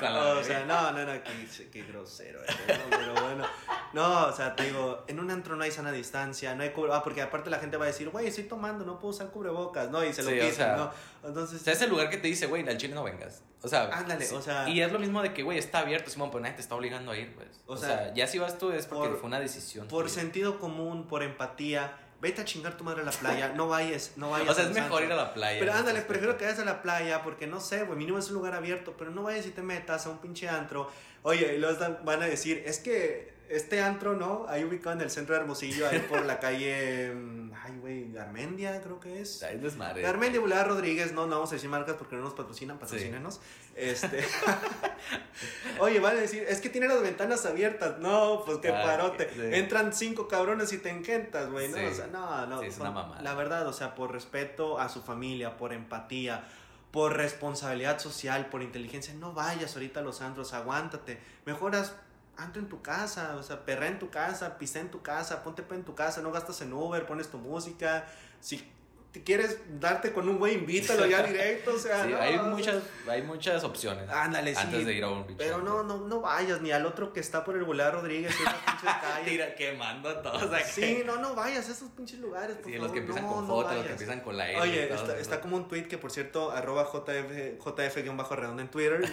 sí. 0.08 0.40
O 0.40 0.44
sea, 0.44 0.66
no, 0.66 0.92
no, 0.92 1.06
no, 1.06 1.24
qué, 1.24 1.70
qué 1.72 1.84
grosero 1.84 2.42
eres, 2.44 2.56
¿no? 2.68 2.98
Pero 2.98 3.14
bueno, 3.14 3.46
no, 3.94 4.26
o 4.28 4.32
sea, 4.32 4.56
te 4.56 4.64
digo, 4.66 5.04
en 5.08 5.20
un 5.20 5.30
antro 5.32 5.56
no 5.56 5.64
hay 5.64 5.72
sana 5.72 5.92
distancia, 5.92 6.56
no 6.56 6.64
hay 6.64 6.70
cubre, 6.72 6.92
ah, 6.94 7.04
porque 7.04 7.22
aparte 7.22 7.50
la 7.50 7.60
gente 7.60 7.78
va 7.78 7.86
a 7.86 7.88
decir, 7.88 8.10
güey, 8.10 8.28
estoy 8.28 8.46
tomando, 8.46 8.86
no 8.86 9.00
puedo 9.00 9.14
usar 9.14 9.30
cubrebocas, 9.30 9.90
¿no? 9.90 10.04
Y 10.04 10.14
se 10.14 10.24
lo 10.24 10.30
Sí, 10.30 10.40
o 10.40 10.52
sea, 10.52 10.76
¿no? 10.76 10.92
Entonces, 11.28 11.62
O 11.62 11.64
sea, 11.64 11.74
es 11.74 11.82
el 11.82 11.90
lugar 11.90 12.10
que 12.10 12.18
te 12.18 12.28
dice, 12.28 12.48
güey, 12.48 12.68
al 12.68 12.78
chile 12.78 12.96
no 12.96 13.04
vengas. 13.04 13.44
O 13.64 13.68
sea, 13.68 13.84
Ándale, 13.96 14.28
o 14.32 14.42
sea- 14.42 14.68
Y 14.68 14.82
es 14.82 14.92
lo 14.92 14.98
mismo 14.98 15.22
de 15.22 15.34
que, 15.34 15.44
güey, 15.44 15.58
está 15.60 15.80
abierto, 15.80 16.10
Simón, 16.10 16.32
pero 16.32 16.42
nadie 16.42 16.56
te 16.56 16.62
está 16.62 16.74
obligando 16.76 17.12
a 17.12 17.18
ir, 17.18 17.36
pues. 17.36 17.48
O 17.68 17.74
O, 17.74 17.78
sea, 17.78 17.88
sea, 17.90 18.14
ya 18.16 18.26
si 18.26 18.40
vas 18.40 18.58
tú 18.58 18.72
es 18.72 18.88
porque 18.88 19.10
por- 19.10 19.20
fue 19.20 19.28
una 19.28 19.40
decisión. 19.40 19.88
por 19.88 20.06
tuya. 20.06 20.16
sentido 20.16 20.60
común, 20.60 21.08
por 21.08 21.22
empatía, 21.22 21.94
vete 22.22 22.42
a 22.42 22.46
chingar 22.46 22.78
tu 22.78 22.84
madre 22.84 23.02
a 23.02 23.06
la 23.06 23.12
playa, 23.12 23.52
no 23.56 23.68
vayas, 23.68 24.12
no 24.16 24.30
vayas. 24.30 24.50
O 24.50 24.54
sea, 24.54 24.66
es 24.66 24.72
mejor 24.72 25.04
ir 25.04 25.12
a 25.12 25.16
la 25.16 25.34
playa. 25.34 25.60
Pero 25.60 25.74
ándale, 25.74 26.00
este 26.00 26.10
prefiero 26.10 26.38
que 26.38 26.46
vayas 26.46 26.60
a 26.60 26.66
la 26.66 26.82
playa 26.82 27.24
porque 27.24 27.48
no 27.48 27.60
sé, 27.60 27.84
güey, 27.84 27.98
mínimo 27.98 28.20
es 28.20 28.28
un 28.30 28.36
lugar 28.36 28.54
abierto, 28.54 28.96
pero 28.98 29.10
no 29.12 29.24
vayas 29.24 29.46
y 29.48 29.50
te 29.50 29.62
metas 29.64 30.06
a 30.06 30.10
un 30.12 30.20
pinche 30.20 30.48
antro. 30.48 30.90
Oye, 31.24 31.58
y 31.58 31.64
están- 31.64 32.00
van 32.06 32.22
a 32.22 32.26
decir, 32.28 32.64
es 32.66 32.80
que 32.80 33.34
este 33.52 33.82
antro, 33.82 34.14
¿no? 34.16 34.46
Ahí 34.48 34.64
ubicado 34.64 34.96
en 34.96 35.02
el 35.02 35.10
centro 35.12 35.36
de 35.36 35.42
Hermosillo, 35.42 35.88
ahí 35.88 36.00
por 36.00 36.24
la 36.26 36.40
calle, 36.40 37.12
mm, 37.14 37.52
ay, 37.64 37.78
güey, 37.80 38.12
Garmendia, 38.12 38.82
creo 38.82 39.00
que 39.00 39.22
es. 39.22 39.44
Ay, 39.44 39.58
desmadre. 39.58 40.02
Garmendia 40.02 40.40
Boulevard 40.40 40.68
Rodríguez, 40.70 41.12
no, 41.14 41.26
no 41.28 41.36
vamos 41.36 41.52
a 41.52 41.56
decir 41.56 41.70
marcas 41.70 41.96
porque 41.98 42.16
no 42.16 42.22
nos 42.24 42.34
patrocinan, 42.34 42.80
patrocínenos. 42.80 43.40
Este. 43.76 44.24
Oye, 45.80 46.00
van 46.00 46.18
a 46.18 46.20
decir, 46.22 46.46
es 46.48 46.62
que 46.62 46.70
tiene 46.70 46.88
las 46.88 47.02
ventanas 47.02 47.46
abiertas. 47.46 48.00
No, 48.00 48.44
pues 48.46 48.60
qué 48.60 48.70
Ah, 48.70 48.84
parote. 48.84 49.30
sí. 49.34 49.40
Entran 49.54 49.94
cinco 49.94 50.28
cabrones 50.28 50.72
y 50.74 50.78
te 50.78 50.90
engentas, 50.90 51.50
güey. 51.50 51.68
No, 51.70 51.78
Sí. 51.78 51.86
o 51.86 51.94
sea, 51.94 52.08
no, 52.08 52.46
no. 52.48 52.62
Es 52.62 52.78
una 52.80 52.92
mamada. 52.92 53.22
La 53.22 53.34
verdad, 53.34 53.68
o 53.68 53.74
sea, 53.74 53.96
por 53.96 54.12
respeto 54.12 54.80
a 54.80 54.90
su 54.90 55.02
familia, 55.02 55.58
por 55.58 55.74
empatía, 55.74 56.46
por 56.92 57.16
responsabilidad 57.16 58.00
social, 58.00 58.48
por 58.48 58.62
inteligencia, 58.62 59.14
no 59.14 59.34
vayas 59.34 59.74
ahorita 59.76 60.02
a 60.02 60.04
los 60.04 60.22
antros, 60.22 60.54
aguántate. 60.54 61.20
Mejoras. 61.46 61.96
Antro 62.42 62.62
en 62.62 62.70
tu 62.70 62.82
casa, 62.82 63.36
o 63.38 63.44
sea, 63.44 63.66
perra 63.66 63.88
en 63.88 64.00
tu 64.00 64.10
casa, 64.10 64.58
pisa 64.58 64.80
en 64.80 64.90
tu 64.90 65.02
casa, 65.02 65.44
ponte 65.44 65.64
en 65.70 65.84
tu 65.84 65.94
casa, 65.96 66.22
no 66.22 66.32
gastas 66.32 66.62
en 66.62 66.74
Uber, 66.74 67.06
pones 67.06 67.30
tu 67.30 67.38
música. 67.38 68.06
Si 68.40 68.68
te 69.12 69.24
quieres 69.24 69.58
darte 69.80 70.14
con 70.14 70.30
un 70.30 70.40
güey, 70.40 70.56
invítalo 70.56 71.06
ya 71.06 71.22
directo, 71.28 71.74
o 71.74 71.78
sea, 71.78 72.06
Sí, 72.06 72.12
no, 72.12 72.18
hay 72.20 72.40
muchas, 72.40 72.82
hay 73.08 73.22
muchas 73.22 73.64
opciones. 73.64 74.10
Ándale, 74.10 74.56
sí. 74.56 74.62
Antes 74.62 74.86
de 74.86 74.94
ir 74.94 75.04
a 75.04 75.10
un 75.10 75.26
Pero 75.38 75.60
no, 75.60 75.84
no, 75.84 75.98
no 75.98 76.22
vayas 76.22 76.62
ni 76.62 76.72
al 76.72 76.86
otro 76.86 77.12
que 77.12 77.20
está 77.20 77.44
por 77.44 77.58
el 77.58 77.64
Boulevard 77.64 77.96
Rodríguez, 77.96 78.34
esas 78.34 78.54
pinches 78.54 78.96
calles. 79.02 79.26
Tira, 79.26 79.56
quemando 79.56 80.10
a 80.10 80.22
todos 80.22 80.54
aquí. 80.54 80.72
Sí, 80.72 81.04
no, 81.06 81.18
no 81.18 81.36
vayas 81.36 81.68
a 81.68 81.74
esos 81.74 81.90
pinches 81.90 82.20
lugares, 82.20 82.58
por 82.58 82.72
Sí, 82.72 82.78
los 82.78 82.92
que 82.92 83.00
empiezan 83.00 83.26
no, 83.26 83.34
con 83.34 83.48
no 83.48 83.56
J, 83.56 83.74
los 83.76 83.86
que 83.86 83.92
empiezan 83.92 84.22
con 84.22 84.38
la 84.38 84.50
L. 84.50 84.62
Oye, 84.62 84.84
está, 84.84 84.96
eso. 84.96 85.16
está 85.16 85.42
como 85.42 85.58
un 85.58 85.68
tweet 85.68 85.88
que, 85.88 85.98
por 85.98 86.12
cierto, 86.12 86.52
arroba 86.52 86.86
JF, 86.86 87.60
JF-redondo 87.64 88.62
en 88.62 88.72
Twitter, 88.72 89.04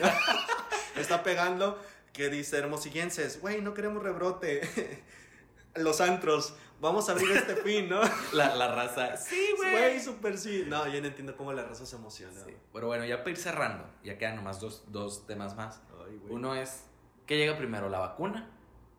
está 0.96 1.22
pegando 1.24 1.78
que 2.18 2.28
dice, 2.30 2.58
hermosillenses, 2.58 3.40
güey, 3.40 3.62
no 3.62 3.74
queremos 3.74 4.02
rebrote. 4.02 4.60
Los 5.76 6.00
antros, 6.00 6.56
vamos 6.80 7.08
a 7.08 7.12
abrir 7.12 7.30
este 7.30 7.54
fin, 7.56 7.88
¿no? 7.88 8.00
La, 8.32 8.56
la 8.56 8.74
raza. 8.74 9.16
Sí, 9.16 9.50
Güey, 9.56 9.70
güey. 9.70 10.00
súper 10.00 10.36
sí. 10.36 10.64
No, 10.66 10.88
yo 10.88 11.00
no 11.00 11.06
entiendo 11.06 11.36
cómo 11.36 11.52
la 11.52 11.62
raza 11.62 11.86
se 11.86 11.94
emociona. 11.94 12.32
Sí. 12.44 12.56
Pero 12.72 12.88
bueno, 12.88 13.04
ya 13.04 13.18
para 13.18 13.30
ir 13.30 13.36
cerrando, 13.36 13.88
ya 14.02 14.18
quedan 14.18 14.34
nomás 14.34 14.60
dos, 14.60 14.82
dos 14.90 15.26
temas 15.28 15.54
más. 15.54 15.80
Ay, 16.04 16.16
güey. 16.16 16.32
Uno 16.34 16.56
es, 16.56 16.82
¿qué 17.26 17.36
llega 17.36 17.56
primero, 17.56 17.88
la 17.88 18.00
vacuna 18.00 18.50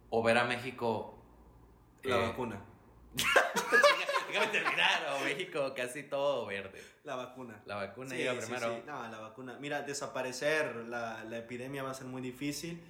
o 0.10 0.24
ver 0.24 0.38
a 0.38 0.46
México? 0.46 1.18
La 2.04 2.16
eh, 2.18 2.22
vacuna. 2.30 2.62
Déjame 4.32 4.48
terminar, 4.48 5.08
o 5.20 5.24
México 5.26 5.74
casi 5.76 6.04
todo 6.04 6.46
verde. 6.46 6.82
La 7.04 7.16
vacuna. 7.16 7.60
La 7.66 7.76
vacuna 7.76 8.12
Sí, 8.12 8.18
llega 8.18 8.34
sí, 8.36 8.40
primero. 8.42 8.76
sí. 8.76 8.84
No, 8.86 9.06
la 9.10 9.20
vacuna. 9.20 9.58
Mira, 9.60 9.82
desaparecer 9.82 10.76
la, 10.88 11.26
la 11.26 11.38
epidemia 11.40 11.84
va 11.84 11.92
a 11.92 11.94
ser 11.96 12.06
muy 12.08 12.22
difícil. 12.22 12.82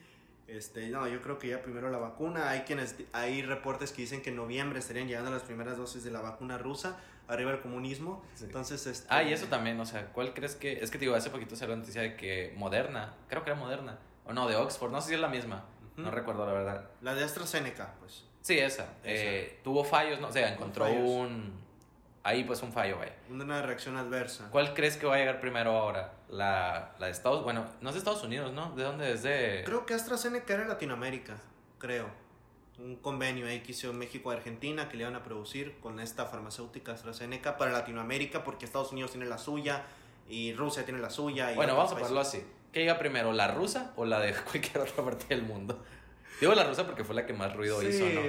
Este, 0.50 0.88
no, 0.90 1.08
yo 1.08 1.22
creo 1.22 1.38
que 1.38 1.48
ya 1.50 1.62
primero 1.62 1.90
la 1.90 1.98
vacuna. 1.98 2.50
Hay 2.50 2.62
quienes, 2.62 2.96
hay 3.14 3.42
reportes 3.42 3.92
que 3.92 4.02
dicen 4.02 4.22
que 4.22 4.30
en 4.32 4.36
noviembre 4.36 4.80
estarían 4.80 5.08
llegando 5.08 5.30
las 5.32 5.44
primeras 5.44 5.78
dosis 5.78 6.04
de 6.04 6.12
la 6.12 6.22
vacuna 6.22 6.58
rusa, 6.58 6.98
arriba 7.28 7.52
el 7.52 7.60
comunismo. 7.62 8.24
Sí. 8.36 8.46
Entonces, 8.46 8.86
este, 8.88 9.08
Ah, 9.10 9.24
y 9.24 9.32
eso 9.34 9.46
también, 9.48 9.80
o 9.80 9.86
sea, 9.86 10.08
¿cuál 10.08 10.34
crees 10.34 10.56
que...? 10.56 10.74
Es 10.84 10.90
que, 10.92 10.98
te 10.98 11.06
digo, 11.06 11.16
hace 11.16 11.30
poquito 11.30 11.56
salió 11.56 11.76
la 11.76 11.82
noticia 11.82 12.02
de 12.02 12.16
que 12.16 12.54
Moderna, 12.58 13.14
creo 13.28 13.44
que 13.44 13.52
era 13.52 13.60
Moderna, 13.60 14.00
o 14.26 14.34
no, 14.34 14.48
de 14.48 14.56
Oxford, 14.56 14.92
no 14.92 15.02
sé 15.02 15.10
si 15.10 15.14
es 15.16 15.22
la 15.22 15.30
misma, 15.30 15.66
no 15.98 16.12
recuerdo 16.12 16.46
la 16.46 16.54
verdad. 16.54 16.90
La 17.02 17.14
de 17.14 17.24
AstraZeneca, 17.24 17.94
pues. 18.00 18.24
Sí, 18.42 18.58
esa. 18.58 18.94
eh, 19.04 19.60
tuvo 19.64 19.84
fallos, 19.84 20.20
¿no? 20.20 20.30
O 20.30 20.32
sea, 20.32 20.52
encontró 20.54 20.90
un... 20.90 21.60
Ahí 22.30 22.44
pues 22.44 22.62
un 22.62 22.72
fallo, 22.72 22.98
güey. 22.98 23.10
Una 23.32 23.64
reacción 23.64 23.98
adversa. 23.98 24.50
¿Cuál 24.52 24.76
crees 24.76 24.98
que 24.98 25.08
va 25.08 25.16
a 25.16 25.18
llegar 25.18 25.42
primero 25.42 25.72
ahora? 25.72 26.14
La, 26.30 26.92
la 27.00 27.08
de 27.08 27.12
Estados... 27.12 27.44
Bueno, 27.44 27.66
no 27.82 27.90
es 27.90 27.96
de 27.96 28.00
Estados 28.00 28.24
Unidos, 28.24 28.54
¿no? 28.54 28.70
¿De 28.76 28.84
dónde 28.84 29.14
es 29.14 29.24
de...? 29.24 29.64
Creo 29.66 29.88
que 29.88 29.96
AstraZeneca 29.96 30.54
era 30.54 30.68
Latinoamérica, 30.68 31.38
creo. 31.80 32.08
Un 32.78 32.98
convenio 32.98 33.48
ahí 33.48 33.62
que 33.62 33.72
hizo 33.72 33.92
México 33.94 34.32
y 34.32 34.36
Argentina 34.36 34.90
que 34.90 34.98
le 34.98 35.06
iban 35.06 35.16
a 35.16 35.24
producir 35.24 35.80
con 35.80 36.00
esta 36.00 36.28
farmacéutica 36.28 36.92
AstraZeneca 36.92 37.58
para 37.58 37.72
Latinoamérica 37.72 38.44
porque 38.44 38.66
Estados 38.66 38.92
Unidos 38.92 39.10
tiene 39.10 39.26
la 39.26 39.40
suya 39.40 39.86
y 40.30 40.54
Rusia 40.54 40.86
tiene 40.86 41.00
la 41.00 41.10
suya. 41.10 41.52
Y 41.52 41.56
Bueno, 41.56 41.76
vamos 41.76 41.94
a 41.94 41.96
ponerlo 41.96 42.20
así. 42.20 42.46
¿Qué 42.72 42.82
llega 42.82 43.00
primero, 43.00 43.34
la 43.34 43.48
rusa 43.48 43.92
o 43.96 44.06
la 44.06 44.20
de 44.20 44.36
cualquier 44.52 44.78
otra 44.78 45.04
parte 45.04 45.26
del 45.30 45.42
mundo? 45.42 45.84
Digo 46.40 46.54
la 46.54 46.64
rusa 46.64 46.86
porque 46.86 47.04
fue 47.04 47.16
la 47.16 47.26
que 47.26 47.34
más 47.34 47.56
ruido 47.56 47.82
hizo, 47.82 48.06
¿no? 48.06 48.22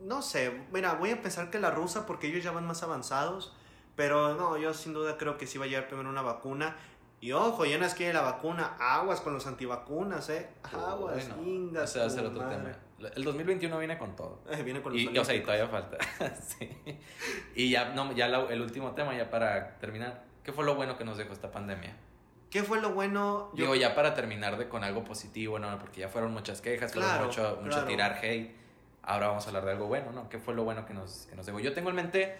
No 0.00 0.22
sé, 0.22 0.50
mira, 0.72 0.94
voy 0.94 1.10
a 1.10 1.20
pensar 1.22 1.50
que 1.50 1.58
la 1.58 1.70
rusa 1.70 2.06
porque 2.06 2.28
ellos 2.28 2.42
ya 2.42 2.52
van 2.52 2.66
más 2.66 2.82
avanzados, 2.82 3.54
pero 3.96 4.34
no, 4.34 4.56
yo 4.56 4.72
sin 4.74 4.94
duda 4.94 5.18
creo 5.18 5.36
que 5.36 5.46
sí 5.46 5.58
va 5.58 5.66
a 5.66 5.68
llegar 5.68 5.88
primero 5.88 6.08
una 6.08 6.22
vacuna. 6.22 6.76
Y 7.22 7.32
ojo, 7.32 7.66
ya 7.66 7.76
no 7.76 7.84
es 7.84 7.92
que 7.92 8.10
la 8.14 8.22
vacuna, 8.22 8.76
aguas 8.80 9.20
con 9.20 9.34
los 9.34 9.46
antivacunas, 9.46 10.30
eh. 10.30 10.48
Aguas, 10.62 11.28
Bueno, 11.28 11.42
ingas. 11.46 11.90
ese 11.90 11.98
va 11.98 12.06
a 12.06 12.10
ser 12.10 12.24
otro 12.24 12.42
madre. 12.42 12.56
tema. 12.56 13.10
El 13.14 13.24
2021 13.24 13.78
viene 13.78 13.98
con 13.98 14.16
todo. 14.16 14.40
Eh, 14.50 14.62
viene 14.62 14.80
con 14.80 14.92
los 14.92 15.00
Y, 15.02 15.06
o 15.18 15.24
sea, 15.24 15.34
y 15.34 15.40
olímpicos. 15.42 15.44
todavía 15.44 15.68
falta. 15.68 16.34
sí. 16.42 16.78
Y 17.54 17.70
ya, 17.70 17.90
no, 17.94 18.10
ya 18.12 18.28
la- 18.28 18.44
el 18.50 18.62
último 18.62 18.92
tema, 18.92 19.14
ya 19.14 19.28
para 19.30 19.78
terminar. 19.78 20.24
¿Qué 20.42 20.52
fue 20.52 20.64
lo 20.64 20.74
bueno 20.76 20.96
que 20.96 21.04
nos 21.04 21.18
dejó 21.18 21.34
esta 21.34 21.50
pandemia? 21.50 21.94
¿Qué 22.50 22.62
fue 22.62 22.80
lo 22.80 22.90
bueno? 22.94 23.50
Yo- 23.52 23.64
Digo, 23.64 23.74
ya 23.74 23.94
para 23.94 24.14
terminar 24.14 24.56
de 24.56 24.68
con 24.70 24.82
algo 24.82 25.04
positivo, 25.04 25.58
¿no? 25.58 25.78
Porque 25.78 26.00
ya 26.00 26.08
fueron 26.08 26.32
muchas 26.32 26.62
quejas, 26.62 26.90
fueron 26.92 27.10
Claro, 27.10 27.26
mucho, 27.26 27.56
mucho 27.60 27.68
claro. 27.70 27.86
tirar 27.86 28.18
hate. 28.22 28.56
Ahora 29.02 29.28
vamos 29.28 29.44
a 29.44 29.48
hablar 29.48 29.64
de 29.64 29.72
algo 29.72 29.86
bueno, 29.86 30.12
¿no? 30.12 30.28
¿Qué 30.28 30.38
fue 30.38 30.54
lo 30.54 30.64
bueno 30.64 30.86
que 30.86 30.94
nos, 30.94 31.26
que 31.28 31.36
nos 31.36 31.46
dejó? 31.46 31.60
Yo 31.60 31.72
tengo 31.72 31.90
en 31.90 31.96
mente 31.96 32.36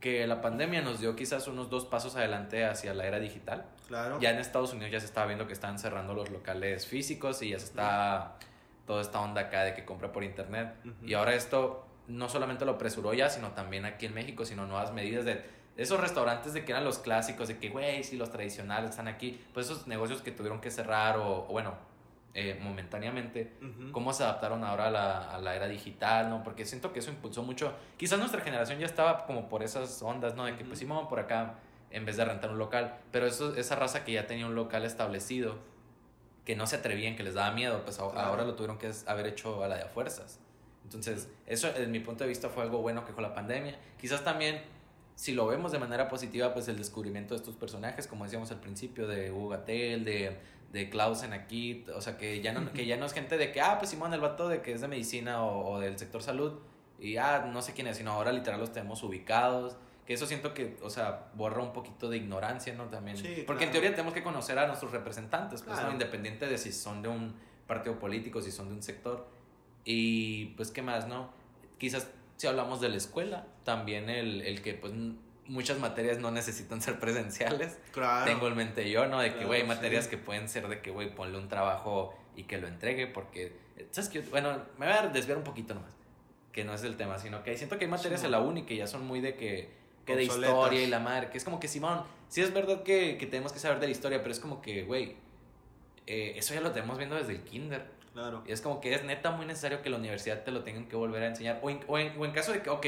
que 0.00 0.26
la 0.26 0.40
pandemia 0.40 0.80
nos 0.80 1.00
dio 1.00 1.14
quizás 1.14 1.46
unos 1.46 1.68
dos 1.68 1.84
pasos 1.84 2.16
adelante 2.16 2.64
hacia 2.64 2.94
la 2.94 3.06
era 3.06 3.20
digital. 3.20 3.66
Claro. 3.86 4.18
Ya 4.18 4.30
en 4.30 4.38
Estados 4.38 4.72
Unidos 4.72 4.90
ya 4.90 4.98
se 4.98 5.06
estaba 5.06 5.26
viendo 5.26 5.46
que 5.46 5.52
están 5.52 5.78
cerrando 5.78 6.14
los 6.14 6.30
locales 6.30 6.86
físicos 6.86 7.42
y 7.42 7.50
ya 7.50 7.58
se 7.58 7.66
está 7.66 8.36
toda 8.86 9.02
esta 9.02 9.20
onda 9.20 9.42
acá 9.42 9.62
de 9.62 9.74
que 9.74 9.84
compra 9.84 10.10
por 10.10 10.24
internet. 10.24 10.74
Y 11.04 11.14
ahora 11.14 11.34
esto 11.34 11.86
no 12.08 12.28
solamente 12.28 12.64
lo 12.64 12.72
apresuró 12.72 13.12
ya, 13.14 13.28
sino 13.28 13.50
también 13.50 13.84
aquí 13.84 14.06
en 14.06 14.14
México, 14.14 14.44
sino 14.44 14.66
nuevas 14.66 14.92
medidas 14.92 15.24
de 15.24 15.44
esos 15.76 16.00
restaurantes 16.00 16.54
de 16.54 16.64
que 16.64 16.72
eran 16.72 16.84
los 16.84 16.98
clásicos, 16.98 17.48
de 17.48 17.58
que, 17.58 17.68
güey, 17.68 18.02
sí, 18.02 18.16
los 18.16 18.30
tradicionales 18.30 18.90
están 18.90 19.06
aquí, 19.06 19.40
pues 19.54 19.66
esos 19.66 19.86
negocios 19.86 20.22
que 20.22 20.32
tuvieron 20.32 20.60
que 20.60 20.70
cerrar 20.70 21.18
o, 21.18 21.46
o 21.46 21.52
bueno, 21.52 21.74
eh, 22.34 22.58
momentáneamente, 22.62 23.52
Ujú. 23.60 23.92
cómo 23.92 24.12
se 24.12 24.22
adaptaron 24.22 24.62
ahora 24.64 24.86
a 24.86 24.90
la, 24.90 25.34
a 25.34 25.38
la 25.40 25.56
era 25.56 25.66
digital, 25.66 26.30
¿no? 26.30 26.42
Porque 26.44 26.64
siento 26.64 26.92
que 26.92 27.00
eso 27.00 27.10
impulsó 27.10 27.42
mucho. 27.42 27.72
Quizás 27.96 28.18
nuestra 28.18 28.40
generación 28.40 28.78
ya 28.78 28.86
estaba 28.86 29.26
como 29.26 29.48
por 29.48 29.62
esas 29.62 30.00
ondas, 30.02 30.34
¿no? 30.36 30.44
De 30.44 30.52
que 30.54 30.62
Ujú. 30.62 30.68
pues 30.68 30.78
sí, 30.78 30.84
vamos 30.84 31.08
por 31.08 31.18
acá 31.18 31.54
en 31.90 32.04
vez 32.04 32.16
de 32.16 32.24
rentar 32.24 32.50
un 32.50 32.58
local. 32.58 32.98
Pero 33.10 33.26
eso, 33.26 33.56
esa 33.56 33.74
raza 33.76 34.04
que 34.04 34.12
ya 34.12 34.26
tenía 34.26 34.46
un 34.46 34.54
local 34.54 34.84
establecido, 34.84 35.58
que 36.44 36.54
no 36.56 36.66
se 36.66 36.76
atrevían, 36.76 37.16
que 37.16 37.22
les 37.24 37.34
daba 37.34 37.52
miedo, 37.52 37.82
pues 37.84 37.96
Claro. 37.96 38.18
ahora 38.20 38.44
lo 38.44 38.54
tuvieron 38.54 38.78
que 38.78 38.90
haber 39.06 39.26
hecho 39.26 39.62
a 39.64 39.68
la 39.68 39.76
de 39.76 39.82
a 39.82 39.86
fuerzas. 39.88 40.38
Entonces, 40.84 41.28
eso 41.46 41.68
en 41.76 41.90
mi 41.90 42.00
punto 42.00 42.24
de 42.24 42.28
vista 42.28 42.48
fue 42.48 42.62
algo 42.62 42.78
bueno 42.78 43.04
que 43.04 43.12
con 43.12 43.22
la 43.22 43.34
pandemia. 43.34 43.76
Quizás 44.00 44.24
también, 44.24 44.62
si 45.14 45.32
lo 45.34 45.46
vemos 45.46 45.70
de 45.72 45.78
manera 45.78 46.08
positiva, 46.08 46.52
pues 46.54 46.66
el 46.68 46.76
descubrimiento 46.78 47.34
de 47.34 47.38
estos 47.40 47.54
personajes, 47.56 48.06
como 48.06 48.24
decíamos 48.24 48.50
al 48.50 48.60
principio, 48.60 49.06
de 49.06 49.30
Hugo 49.30 49.56
de, 49.56 50.36
de 50.70 50.88
Clausen 50.88 51.32
aquí, 51.32 51.84
o 51.94 52.00
sea, 52.00 52.16
que 52.16 52.40
ya, 52.40 52.52
no, 52.52 52.72
que 52.72 52.86
ya 52.86 52.96
no 52.96 53.06
es 53.06 53.12
gente 53.12 53.36
de 53.36 53.50
que, 53.52 53.60
ah, 53.60 53.76
pues 53.78 53.90
Simón, 53.90 54.14
el 54.14 54.20
vato 54.20 54.48
de 54.48 54.62
que 54.62 54.72
es 54.72 54.80
de 54.80 54.88
medicina 54.88 55.42
o, 55.42 55.72
o 55.72 55.80
del 55.80 55.98
sector 55.98 56.22
salud, 56.22 56.60
y 56.98 57.16
ah, 57.16 57.48
no 57.52 57.62
sé 57.62 57.72
quién 57.72 57.86
es, 57.86 57.96
sino 57.96 58.12
ahora 58.12 58.30
literal 58.30 58.60
los 58.60 58.72
tenemos 58.72 59.02
ubicados. 59.02 59.76
Que 60.06 60.14
eso 60.14 60.26
siento 60.26 60.54
que, 60.54 60.76
o 60.82 60.90
sea, 60.90 61.30
borra 61.34 61.62
un 61.62 61.72
poquito 61.72 62.10
de 62.10 62.16
ignorancia, 62.16 62.74
¿no? 62.74 62.86
También. 62.86 63.16
Sí, 63.16 63.44
Porque 63.46 63.64
en 63.64 63.70
teoría 63.70 63.90
tenemos 63.92 64.12
que 64.12 64.22
conocer 64.22 64.58
a 64.58 64.66
nuestros 64.66 64.90
representantes, 64.92 65.62
pues, 65.62 65.74
Claro. 65.74 65.88
¿no? 65.88 65.92
Independiente 65.94 66.46
de 66.46 66.58
si 66.58 66.72
son 66.72 67.00
de 67.00 67.08
un 67.08 67.34
partido 67.66 67.98
político, 67.98 68.42
si 68.42 68.50
son 68.50 68.68
de 68.68 68.74
un 68.74 68.82
sector. 68.82 69.28
Y 69.84 70.46
pues, 70.56 70.72
¿qué 70.72 70.82
más, 70.82 71.06
no? 71.06 71.30
Quizás 71.78 72.08
si 72.36 72.46
hablamos 72.48 72.80
de 72.80 72.88
la 72.88 72.96
escuela, 72.96 73.46
también 73.64 74.10
el, 74.10 74.42
el 74.42 74.62
que, 74.62 74.74
pues, 74.74 74.92
muchas 75.50 75.78
materias 75.78 76.18
no 76.18 76.30
necesitan 76.30 76.80
ser 76.80 76.98
presenciales. 77.00 77.76
Claro. 77.92 78.24
Tengo 78.24 78.46
en 78.48 78.56
mente 78.56 78.88
yo, 78.90 79.06
¿no? 79.06 79.18
De 79.20 79.28
que, 79.30 79.32
Claro, 79.34 79.48
güey, 79.48 79.60
sí. 79.62 79.66
materias 79.66 80.06
que 80.08 80.16
pueden 80.16 80.48
ser 80.48 80.68
de 80.68 80.80
que, 80.80 80.90
güey, 80.90 81.12
ponle 81.14 81.36
un 81.38 81.48
trabajo 81.48 82.14
y 82.36 82.44
que 82.44 82.58
lo 82.58 82.68
entregue, 82.68 83.06
porque, 83.08 83.52
¿sabes 83.90 84.08
qué? 84.10 84.20
Bueno, 84.20 84.62
me 84.78 84.86
voy 84.86 84.94
a 84.94 85.08
desviar 85.08 85.36
un 85.38 85.44
poquito 85.44 85.74
nomás, 85.74 85.92
que 86.52 86.62
no 86.64 86.72
es 86.72 86.82
el 86.84 86.96
tema, 86.96 87.18
sino 87.18 87.42
que 87.42 87.56
siento 87.56 87.78
que 87.78 87.84
hay 87.86 87.90
materias 87.90 88.20
Sí. 88.20 88.26
en 88.26 88.32
la 88.32 88.40
uni 88.40 88.62
que 88.62 88.76
ya 88.76 88.86
son 88.86 89.04
muy 89.06 89.20
de 89.20 89.34
que, 89.34 89.68
que 90.06 90.14
de 90.16 90.22
historia 90.24 90.82
y 90.82 90.86
la 90.86 91.00
madre, 91.00 91.30
que 91.30 91.38
es 91.38 91.44
como 91.44 91.58
que, 91.60 91.66
Simón, 91.68 92.02
sí 92.28 92.40
es 92.42 92.54
verdad 92.54 92.82
que, 92.84 93.18
que 93.18 93.26
tenemos 93.26 93.52
que 93.52 93.58
saber 93.58 93.80
de 93.80 93.86
la 93.86 93.92
historia, 93.92 94.20
pero 94.22 94.30
es 94.32 94.38
como 94.40 94.62
que, 94.62 94.84
güey, 94.84 95.16
eh, 96.06 96.34
eso 96.36 96.54
ya 96.54 96.60
lo 96.60 96.70
tenemos 96.72 96.96
viendo 96.98 97.16
desde 97.16 97.32
el 97.32 97.42
kinder. 97.42 97.84
Claro. 98.12 98.42
Y 98.46 98.52
es 98.52 98.60
como 98.60 98.80
que 98.80 98.94
es 98.94 99.04
neta 99.04 99.30
muy 99.30 99.46
necesario 99.46 99.82
que 99.82 99.90
la 99.90 99.96
universidad 99.96 100.42
te 100.42 100.50
lo 100.50 100.62
tengan 100.64 100.86
que 100.86 100.96
volver 100.96 101.22
a 101.22 101.26
enseñar. 101.28 101.60
O 101.62 101.70
en, 101.70 101.80
o 101.86 101.98
en, 101.98 102.18
o 102.18 102.24
en 102.24 102.32
caso 102.32 102.52
de 102.52 102.60
que, 102.62 102.70
ok, 102.70 102.86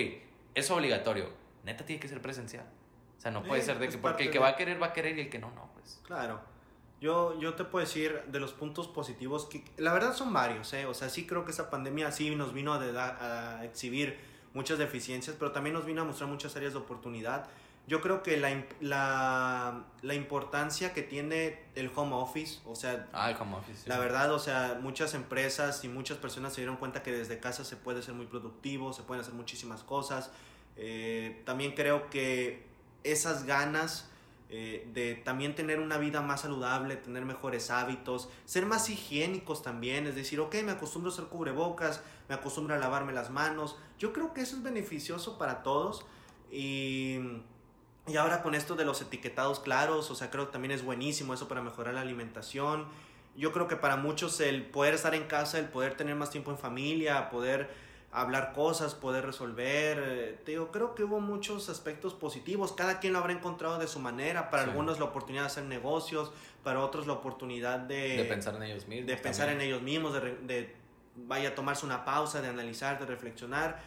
es 0.55 0.71
obligatorio, 0.71 1.29
neta 1.65 1.85
tiene 1.87 2.01
que 2.01 2.09
ser 2.09 2.21
presencial. 2.23 2.67
O 3.19 3.21
sea, 3.21 3.31
no 3.31 3.43
puede 3.43 3.61
Sí, 3.63 3.67
ser 3.67 3.79
de 3.79 3.89
que 3.89 3.99
porque 3.99 4.25
el 4.25 4.31
que 4.31 4.39
de- 4.39 4.43
va 4.43 4.49
a 4.49 4.57
querer 4.57 4.83
va 4.83 4.87
a 4.89 4.93
querer 4.93 5.17
y 5.19 5.21
el 5.23 5.31
que 5.31 5.39
no, 5.39 5.51
no, 5.53 5.71
pues. 5.75 6.01
Claro. 6.07 6.41
Yo, 7.01 7.39
yo 7.41 7.55
te 7.55 7.65
puedo 7.65 7.85
decir 7.85 8.23
de 8.29 8.39
los 8.39 8.53
puntos 8.53 8.87
positivos 8.89 9.47
que 9.47 9.65
la 9.77 9.93
verdad 9.93 10.15
son 10.15 10.33
varios, 10.33 10.73
¿eh? 10.73 10.87
O 10.87 10.95
sea, 10.95 11.09
sí 11.09 11.27
creo 11.27 11.45
que 11.45 11.51
esta 11.51 11.69
pandemia 11.71 12.13
sí 12.13 12.35
nos 12.37 12.53
vino 12.53 12.73
a, 12.75 12.79
de- 12.79 12.97
a 12.99 13.65
exhibir 13.65 14.19
muchas 14.55 14.79
deficiencias, 14.79 15.35
pero 15.39 15.51
también 15.53 15.75
nos 15.75 15.85
vino 15.87 16.03
a 16.03 16.05
mostrar 16.05 16.29
muchas 16.29 16.55
áreas 16.57 16.75
de 16.75 16.79
oportunidad. 16.79 17.47
Yo 17.89 18.01
creo 18.01 18.23
que 18.23 18.37
la, 18.37 18.65
la, 18.81 19.85
la 20.03 20.15
importancia 20.15 20.93
que 20.93 21.03
tiene 21.03 21.65
el 21.75 21.91
home 21.95 22.15
office, 22.15 22.61
o 22.65 22.77
sea, 22.77 23.09
Ah, 23.13 23.31
el 23.31 23.37
home 23.37 23.57
office. 23.57 23.83
sí. 23.83 23.89
la 23.89 23.99
verdad, 23.99 24.33
o 24.33 24.39
sea, 24.39 24.79
muchas 24.81 25.15
empresas 25.15 25.83
y 25.85 25.89
muchas 25.89 26.19
personas 26.19 26.53
se 26.53 26.61
dieron 26.61 26.77
cuenta 26.77 27.03
que 27.03 27.11
desde 27.11 27.41
casa 27.41 27.65
se 27.65 27.77
puede 27.77 28.03
ser 28.03 28.15
muy 28.15 28.27
productivo, 28.27 28.93
se 28.93 29.03
pueden 29.03 29.23
hacer 29.23 29.35
muchísimas 29.35 29.83
cosas. 29.83 30.31
Eh, 30.77 31.43
también 31.45 31.75
creo 31.75 32.09
que 32.11 32.67
esas 33.05 33.45
ganas 33.45 34.09
eh, 34.49 34.87
de 34.93 35.15
también 35.15 35.55
tener 35.55 35.81
una 35.81 35.97
vida 35.97 36.21
más 36.21 36.43
saludable, 36.43 36.97
tener 36.97 37.25
mejores 37.25 37.71
hábitos, 37.71 38.29
ser 38.45 38.67
más 38.67 38.91
higiénicos 38.91 39.63
también, 39.63 40.07
es 40.07 40.15
decir, 40.15 40.41
ok, 40.41 40.57
me 40.65 40.73
acostumbro 40.73 41.11
a 41.11 41.15
hacer 41.15 41.25
cubrebocas, 41.27 42.03
me 42.29 42.35
acostumbro 42.35 42.75
a 42.75 42.79
lavarme 42.79 43.13
las 43.13 43.31
manos. 43.31 43.77
Yo 43.99 44.13
creo 44.13 44.35
que 44.35 44.43
eso 44.43 44.57
es 44.57 44.63
beneficioso 44.63 45.39
para 45.39 45.63
todos 45.63 46.05
y... 46.51 47.19
Y 48.09 48.17
ahora 48.17 48.43
con 48.43 48.57
esto 48.57 48.75
de 48.75 48.85
los 48.85 49.01
etiquetados 49.01 49.61
claros, 49.61 50.11
o 50.11 50.17
sea, 50.17 50.29
creo 50.29 50.47
que 50.47 50.53
también 50.53 50.73
es 50.73 50.85
buenísimo 50.85 51.35
eso 51.35 51.47
para 51.47 51.63
mejorar 51.63 51.95
la 51.95 52.01
alimentación. 52.01 52.87
Yo 53.37 53.53
creo 53.53 53.69
que 53.69 53.77
para 53.77 53.97
muchos 53.97 54.41
el 54.41 54.67
poder 54.67 54.95
estar 54.95 55.15
en 55.15 55.29
casa, 55.29 55.61
el 55.61 55.67
poder 55.67 55.97
tener 55.97 56.17
más 56.17 56.31
tiempo 56.31 56.51
en 56.51 56.59
familia, 56.59 57.31
poder 57.31 57.71
hablar 58.13 58.53
cosas, 58.53 58.95
poder 58.95 59.25
resolver, 59.25 59.99
eh, 60.05 60.41
te 60.45 60.53
digo, 60.53 60.71
creo 60.71 60.95
que 60.95 61.05
hubo 61.05 61.19
muchos 61.21 61.69
aspectos 61.71 62.13
positivos. 62.13 62.73
Cada 62.73 63.01
quien 63.01 63.15
lo 63.15 63.19
habrá 63.19 63.33
encontrado 63.33 63.79
de 63.79 63.89
su 63.89 64.01
manera. 64.01 64.51
Para 64.51 64.65
Sí. 64.65 64.71
algunos 64.71 64.99
la 64.99 65.07
oportunidad 65.07 65.45
de 65.45 65.47
hacer 65.47 65.65
negocios, 65.65 66.31
para 66.63 66.81
otros 66.81 67.07
la 67.07 67.15
oportunidad 67.15 67.79
de, 67.79 68.19
de 68.19 68.25
pensar 68.25 68.55
en 68.57 68.65
ellos 68.65 68.87
mismos. 68.87 69.07
de 69.07 69.17
pensar 69.17 69.49
en 69.49 69.61
ellos 69.63 69.81
mismos, 69.81 70.13
de, 70.13 70.21
de 70.43 70.77
vaya 71.17 71.51
a 71.51 71.55
tomarse 71.55 71.87
una 71.87 72.05
pausa, 72.05 72.43
de 72.43 72.49
analizar, 72.49 72.99
de 72.99 73.07
reflexionar. 73.07 73.81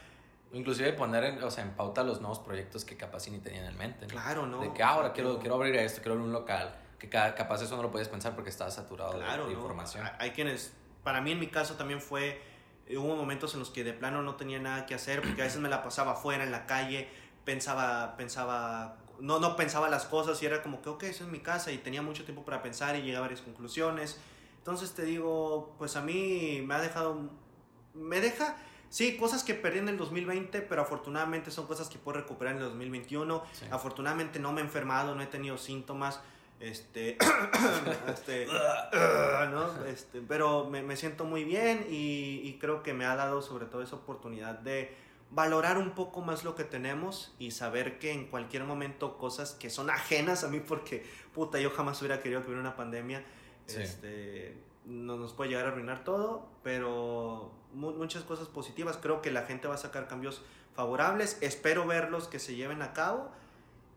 Inclusive 0.53 0.93
poner 0.93 1.23
en, 1.23 1.43
o 1.43 1.51
sea, 1.51 1.63
en 1.63 1.71
pauta 1.71 2.03
los 2.03 2.19
nuevos 2.21 2.39
proyectos 2.39 2.83
que 2.85 2.95
capaz 2.97 3.27
ni 3.29 3.39
tenían 3.39 3.65
en 3.65 3.77
mente. 3.77 4.05
¿no? 4.07 4.11
Claro, 4.11 4.45
¿no? 4.47 4.59
De 4.61 4.73
que 4.73 4.81
"Ah, 4.83 4.89
ahora 4.89 5.11
quiero, 5.13 5.37
quiero 5.39 5.55
abrir 5.55 5.75
esto, 5.75 6.01
quiero 6.01 6.13
abrir 6.13 6.25
un 6.27 6.33
local. 6.33 6.73
Que 6.97 7.09
ca- 7.09 7.35
capaz 7.35 7.61
eso 7.61 7.75
no 7.75 7.83
lo 7.83 7.91
puedes 7.91 8.07
pensar 8.07 8.33
porque 8.35 8.49
estás 8.49 8.73
saturado 8.73 9.13
de- 9.13 9.19
Claro, 9.19 9.47
de, 9.47 9.53
¿no? 9.53 9.59
información. 9.59 10.07
Hay- 10.17 10.31
quienes, 10.31 10.73
para 11.03 11.19
mí 11.21 11.31
en 11.31 11.39
mi 11.39 11.47
caso 11.47 11.75
también 11.75 11.99
fue, 12.01 12.41
hubo 12.89 13.15
momentos 13.15 13.53
en 13.53 13.59
los 13.59 13.69
que 13.69 13.83
de 13.83 13.93
plano 13.93 14.21
no 14.21 14.35
tenía 14.35 14.59
nada 14.59 14.85
que 14.85 14.93
hacer 14.93 15.21
porque 15.21 15.41
a 15.41 15.45
veces 15.45 15.59
me 15.59 15.69
la 15.69 15.83
pasaba 15.83 16.13
afuera 16.13 16.43
en 16.43 16.51
la 16.51 16.65
calle, 16.65 17.07
pensaba, 17.43 18.15
pensaba, 18.15 18.97
no, 19.19 19.39
no 19.39 19.55
pensaba 19.55 19.89
las 19.89 20.05
cosas 20.05 20.41
y 20.43 20.45
era 20.45 20.61
como 20.61 20.81
que, 20.81 20.89
ok, 20.89 21.03
eso 21.03 21.23
es 21.23 21.29
mi 21.29 21.39
casa 21.39 21.71
y 21.71 21.77
tenía 21.77 22.01
mucho 22.01 22.25
tiempo 22.25 22.45
para 22.45 22.61
pensar 22.61 22.95
y 22.95 23.01
llegar 23.01 23.19
a 23.19 23.21
varias 23.21 23.41
conclusiones. 23.41 24.19
Entonces 24.57 24.93
te 24.93 25.03
digo, 25.03 25.75
pues 25.77 25.95
a 25.95 26.01
mí 26.01 26.63
me 26.65 26.75
ha 26.75 26.81
dejado, 26.81 27.29
me 27.93 28.19
deja, 28.19 28.57
sí, 28.89 29.17
cosas 29.17 29.43
que 29.43 29.53
perdí 29.53 29.79
en 29.79 29.89
el 29.89 29.97
2020, 29.97 30.61
pero 30.61 30.81
afortunadamente 30.81 31.51
son 31.51 31.67
cosas 31.67 31.87
que 31.87 31.97
puedo 31.97 32.19
recuperar 32.19 32.55
en 32.55 32.61
el 32.61 32.69
2021. 32.69 33.43
Sí. 33.53 33.65
Afortunadamente 33.71 34.39
no 34.39 34.51
me 34.53 34.61
he 34.61 34.63
enfermado, 34.63 35.15
no 35.15 35.21
he 35.21 35.27
tenido 35.27 35.57
síntomas. 35.57 36.19
Este, 36.59 37.17
este, 38.07 38.47
¿no? 39.51 39.85
Este, 39.85 40.21
pero 40.21 40.65
me, 40.69 40.81
me 40.83 40.95
siento 40.95 41.25
muy 41.25 41.43
bien 41.43 41.85
y, 41.89 42.41
y 42.43 42.57
creo 42.59 42.81
que 42.83 42.93
me 42.93 43.05
ha 43.05 43.15
dado 43.15 43.41
sobre 43.41 43.65
todo 43.65 43.81
esa 43.81 43.95
oportunidad 43.97 44.59
de 44.59 44.95
valorar 45.31 45.77
un 45.77 45.91
poco 45.91 46.21
más 46.21 46.43
lo 46.43 46.55
que 46.55 46.63
tenemos 46.63 47.35
y 47.39 47.51
saber 47.51 47.99
que 47.99 48.11
en 48.13 48.27
cualquier 48.27 48.63
momento 48.63 49.17
cosas 49.17 49.51
que 49.53 49.69
son 49.69 49.89
ajenas 49.89 50.43
a 50.43 50.47
mí 50.47 50.59
porque 50.61 51.05
puta 51.33 51.59
yo 51.59 51.71
jamás 51.71 51.99
hubiera 52.01 52.21
querido 52.21 52.41
que 52.41 52.47
hubiera 52.47 52.61
una 52.61 52.75
pandemia 52.75 53.23
Sí. 53.65 53.81
este 53.81 54.55
no 54.85 55.17
nos 55.17 55.33
puede 55.33 55.49
llegar 55.49 55.65
a 55.65 55.69
arruinar 55.69 56.03
todo 56.03 56.47
pero 56.63 57.51
mu- 57.73 57.93
muchas 57.93 58.21
cosas 58.23 58.47
positivas 58.47 58.97
creo 59.01 59.23
que 59.23 59.31
la 59.31 59.41
gente 59.41 59.67
va 59.67 59.73
a 59.73 59.77
sacar 59.79 60.07
cambios 60.07 60.43
favorables 60.75 61.39
espero 61.41 61.87
verlos 61.87 62.27
que 62.27 62.37
se 62.37 62.53
lleven 62.55 62.83
a 62.83 62.93
cabo 62.93 63.31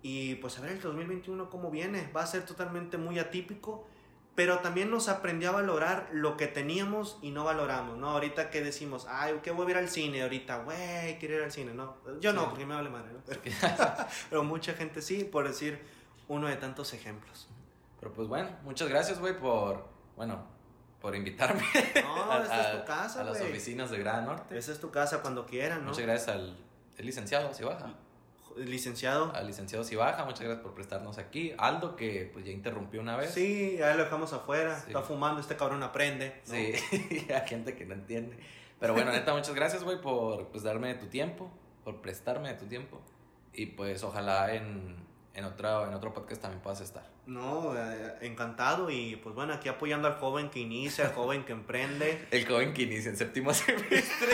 y 0.02 0.36
pues 0.36 0.58
a 0.58 0.62
ver 0.62 0.72
el 0.72 0.80
2021 0.80 1.50
cómo 1.50 1.70
viene. 1.70 2.10
Va 2.16 2.22
a 2.22 2.26
ser 2.26 2.44
totalmente 2.46 2.96
muy 2.98 3.18
atípico, 3.18 3.86
pero 4.34 4.60
también 4.60 4.90
nos 4.90 5.08
aprendió 5.08 5.48
a 5.48 5.52
valorar 5.52 6.08
lo 6.12 6.36
que 6.36 6.46
teníamos 6.46 7.18
y 7.22 7.30
no 7.32 7.42
valoramos, 7.44 7.98
¿no? 7.98 8.10
Ahorita 8.10 8.50
que 8.50 8.62
decimos, 8.62 9.06
ay, 9.10 9.40
¿qué 9.42 9.50
voy 9.50 9.66
a 9.66 9.70
ir 9.70 9.76
al 9.78 9.88
cine? 9.88 10.22
Ahorita, 10.22 10.58
güey, 10.58 11.18
quiero 11.18 11.36
ir 11.36 11.42
al 11.42 11.50
cine, 11.52 11.74
¿no? 11.74 11.96
Yo 12.20 12.32
no, 12.32 12.42
Sí. 12.42 12.46
porque 12.50 12.66
me 12.66 12.74
vale 12.76 12.90
madre, 12.90 13.12
¿no? 13.12 13.20
Pero, 13.26 13.40
pero 14.30 14.44
mucha 14.44 14.74
gente 14.74 15.02
sí, 15.02 15.24
por 15.24 15.48
decir 15.48 15.80
uno 16.28 16.46
de 16.46 16.56
tantos 16.56 16.92
ejemplos. 16.94 17.48
Pero 17.98 18.12
pues 18.12 18.28
bueno, 18.28 18.48
muchas 18.62 18.88
gracias, 18.88 19.18
güey, 19.18 19.36
por, 19.36 19.88
bueno, 20.14 20.46
por 21.00 21.16
invitarme 21.16 21.62
No, 22.04 22.30
a, 22.30 22.42
esta 22.42 22.60
es 22.60 22.66
a- 22.66 22.80
tu 22.80 22.86
casa, 22.86 23.20
a 23.22 23.24
las 23.24 23.40
oficinas 23.40 23.90
de 23.90 23.98
Gran 23.98 24.24
Norte. 24.26 24.56
Esa 24.56 24.70
es 24.70 24.78
tu 24.78 24.92
casa 24.92 25.20
cuando 25.20 25.46
quieran, 25.46 25.80
¿no? 25.80 25.88
Muchas 25.90 26.04
gracias 26.04 26.28
al 26.28 26.56
el 26.96 27.06
licenciado 27.06 27.52
Sibaja. 27.54 27.92
Licenciado. 28.58 29.32
Al 29.34 29.46
licenciado 29.46 29.84
Sibaja, 29.84 30.24
muchas 30.24 30.40
gracias 30.40 30.62
por 30.62 30.74
prestarnos 30.74 31.18
aquí. 31.18 31.54
Aldo, 31.58 31.96
que 31.96 32.30
pues 32.32 32.44
ya 32.44 32.52
interrumpió 32.52 33.00
una 33.00 33.16
vez. 33.16 33.32
Sí, 33.32 33.76
ya 33.78 33.94
lo 33.94 34.04
dejamos 34.04 34.32
afuera. 34.32 34.78
Sí. 34.80 34.88
Está 34.88 35.02
fumando, 35.02 35.40
este 35.40 35.56
cabrón 35.56 35.82
aprende. 35.82 36.40
¿no? 36.46 36.54
Sí, 36.54 36.72
hay 37.32 37.48
gente 37.48 37.74
que 37.74 37.84
no 37.84 37.94
entiende. 37.94 38.38
Pero 38.80 38.94
bueno, 38.94 39.10
neta, 39.10 39.34
muchas 39.34 39.54
gracias, 39.54 39.82
güey, 39.82 40.00
por 40.00 40.48
pues, 40.48 40.62
darme 40.62 40.94
tu 40.94 41.06
tiempo, 41.06 41.50
por 41.84 42.00
prestarme 42.00 42.48
de 42.50 42.54
tu 42.54 42.66
tiempo. 42.66 43.00
Y 43.52 43.66
pues 43.66 44.04
ojalá 44.04 44.54
en, 44.54 44.96
en, 45.34 45.44
otro, 45.44 45.86
en 45.86 45.94
otro 45.94 46.14
podcast 46.14 46.42
también 46.42 46.62
puedas 46.62 46.80
estar. 46.80 47.10
No, 47.26 47.76
eh, 47.76 48.14
encantado 48.22 48.88
y 48.88 49.16
pues 49.16 49.34
bueno, 49.34 49.52
aquí 49.52 49.68
apoyando 49.68 50.08
al 50.08 50.14
joven 50.14 50.48
que 50.48 50.60
inicia, 50.60 51.06
al 51.06 51.12
joven 51.12 51.44
que 51.44 51.52
emprende. 51.52 52.26
El 52.30 52.46
joven 52.46 52.72
que 52.72 52.82
inicia 52.82 53.10
en 53.10 53.16
séptimo 53.16 53.52
semestre. 53.54 54.28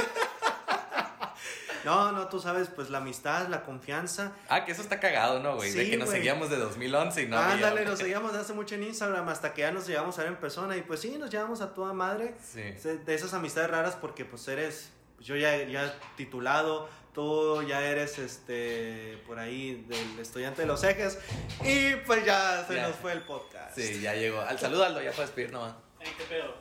No, 1.84 2.12
no, 2.12 2.28
tú 2.28 2.40
sabes, 2.40 2.68
pues 2.74 2.90
la 2.90 2.98
amistad, 2.98 3.48
la 3.48 3.62
confianza. 3.62 4.32
Ah, 4.48 4.64
que 4.64 4.72
eso 4.72 4.82
está 4.82 5.00
cagado, 5.00 5.40
¿no, 5.40 5.56
güey? 5.56 5.70
de 5.72 5.90
que 5.90 5.96
nos 5.96 6.08
seguíamos 6.10 6.50
de 6.50 6.56
2011 6.56 7.22
y 7.22 7.26
no 7.26 7.38
Ándale, 7.38 7.66
había- 7.80 7.84
nos 7.90 7.98
seguíamos 7.98 8.32
de 8.32 8.38
hace 8.40 8.52
mucho 8.52 8.74
en 8.74 8.84
Instagram 8.84 9.28
hasta 9.28 9.52
que 9.54 9.62
ya 9.62 9.70
nos 9.72 9.86
llegamos 9.86 10.18
a 10.18 10.22
ver 10.22 10.32
en 10.32 10.38
persona 10.38 10.76
y 10.76 10.82
pues 10.82 11.00
sí, 11.00 11.16
nos 11.18 11.30
llevamos 11.30 11.60
a 11.60 11.74
toda 11.74 11.92
madre 11.92 12.34
Sí. 12.42 12.60
de 12.62 13.14
esas 13.14 13.34
amistades 13.34 13.70
raras 13.70 13.96
porque 14.00 14.24
pues 14.24 14.46
eres, 14.48 14.90
pues, 15.16 15.26
yo 15.26 15.36
ya, 15.36 15.56
ya 15.64 15.94
titulado, 16.16 16.88
tú 17.12 17.62
ya 17.62 17.80
eres 17.84 18.18
este, 18.18 19.22
por 19.26 19.38
ahí 19.38 19.84
del 19.88 20.18
estudiante 20.18 20.62
de 20.62 20.66
los 20.66 20.82
ejes 20.82 21.18
y 21.62 21.94
pues 22.06 22.24
ya 22.24 22.64
se 22.66 22.74
Ya. 22.76 22.88
nos 22.88 22.96
fue 22.96 23.12
el 23.12 23.20
podcast. 23.22 23.76
Sí, 23.76 24.00
ya 24.00 24.14
llegó. 24.14 24.40
Al 24.40 24.58
saludo, 24.58 24.84
Aldo, 24.84 25.00
ya 25.02 25.12
puedes 25.12 25.30
pedir 25.30 25.52
nomás. 25.52 25.74
Eh, 26.00 26.06
¿Qué 26.18 26.24
pedo? 26.24 26.54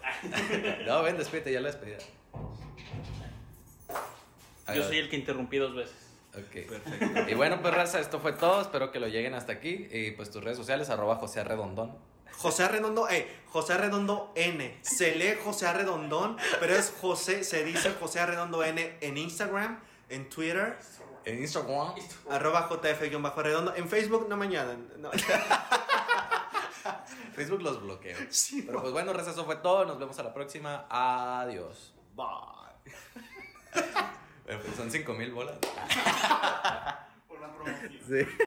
No, 0.86 1.02
ven, 1.04 1.18
despídete, 1.18 1.52
ya 1.52 1.60
la 1.60 1.68
despedida. 1.68 1.98
Yo 4.74 4.84
soy 4.84 4.98
el 4.98 5.10
que 5.10 5.16
interrumpí 5.18 5.58
dos 5.58 5.76
veces. 5.76 5.96
Ok. 6.36 6.68
Perfecto. 6.68 7.30
Y 7.30 7.34
bueno, 7.36 7.62
pues 7.62 7.74
raza, 7.74 8.00
esto 8.00 8.20
fue 8.20 8.34
todo. 8.34 8.62
Espero 8.62 8.92
que 8.92 9.00
lo 9.00 9.08
lleguen 9.08 9.34
hasta 9.34 9.54
aquí. 9.54 9.88
Y 9.92 10.12
pues 10.12 10.32
tus 10.32 10.44
redes 10.44 10.58
sociales, 10.58 10.90
arroba 10.90 11.16
José 11.18 11.42
Arredondón. 11.42 11.96
José 12.32 12.64
Arredondo, 12.64 13.08
eh, 13.10 13.28
José 13.48 13.74
Arredondo 13.74 14.32
N. 14.36 14.78
Se 14.82 15.16
lee 15.16 15.36
José 15.44 15.68
Arredondón, 15.68 16.38
pero 16.60 16.76
es 16.76 16.92
José, 17.00 17.44
se 17.44 17.64
dice 17.64 17.92
José 18.00 18.20
Arredondo 18.22 18.64
N 18.64 18.98
en 19.02 19.18
Instagram, 19.18 19.80
en 20.10 20.30
Twitter, 20.30 20.78
En 21.26 21.40
Instagram. 21.40 21.94
arroba 22.32 22.68
JF-arredondo. 22.70 23.76
En 23.76 23.88
Facebook 23.88 24.28
no 24.28 24.36
me 24.36 24.48
añadan. 24.48 24.90
No. 24.98 25.12
Facebook 27.36 27.62
los 27.62 27.82
bloqueo. 27.82 28.18
Sí, 28.30 28.64
Pero 28.64 28.82
pues 28.82 28.92
bueno, 28.94 29.14
raza, 29.14 29.32
eso 29.32 29.46
fue 29.46 29.58
todo. 29.58 29.86
Nos 29.86 30.00
vemos 30.00 30.18
a 30.20 30.24
la 30.24 30.34
próxima. 30.34 30.86
Adiós. 30.90 31.94
Bye. 32.16 32.34
Pues 34.46 34.76
son 34.76 34.92
5 34.92 35.14
mil 35.14 35.32
bolas. 35.32 35.58
Por 37.28 37.40
la 37.40 37.54
promoción. 37.56 37.92
Sí. 38.08 38.26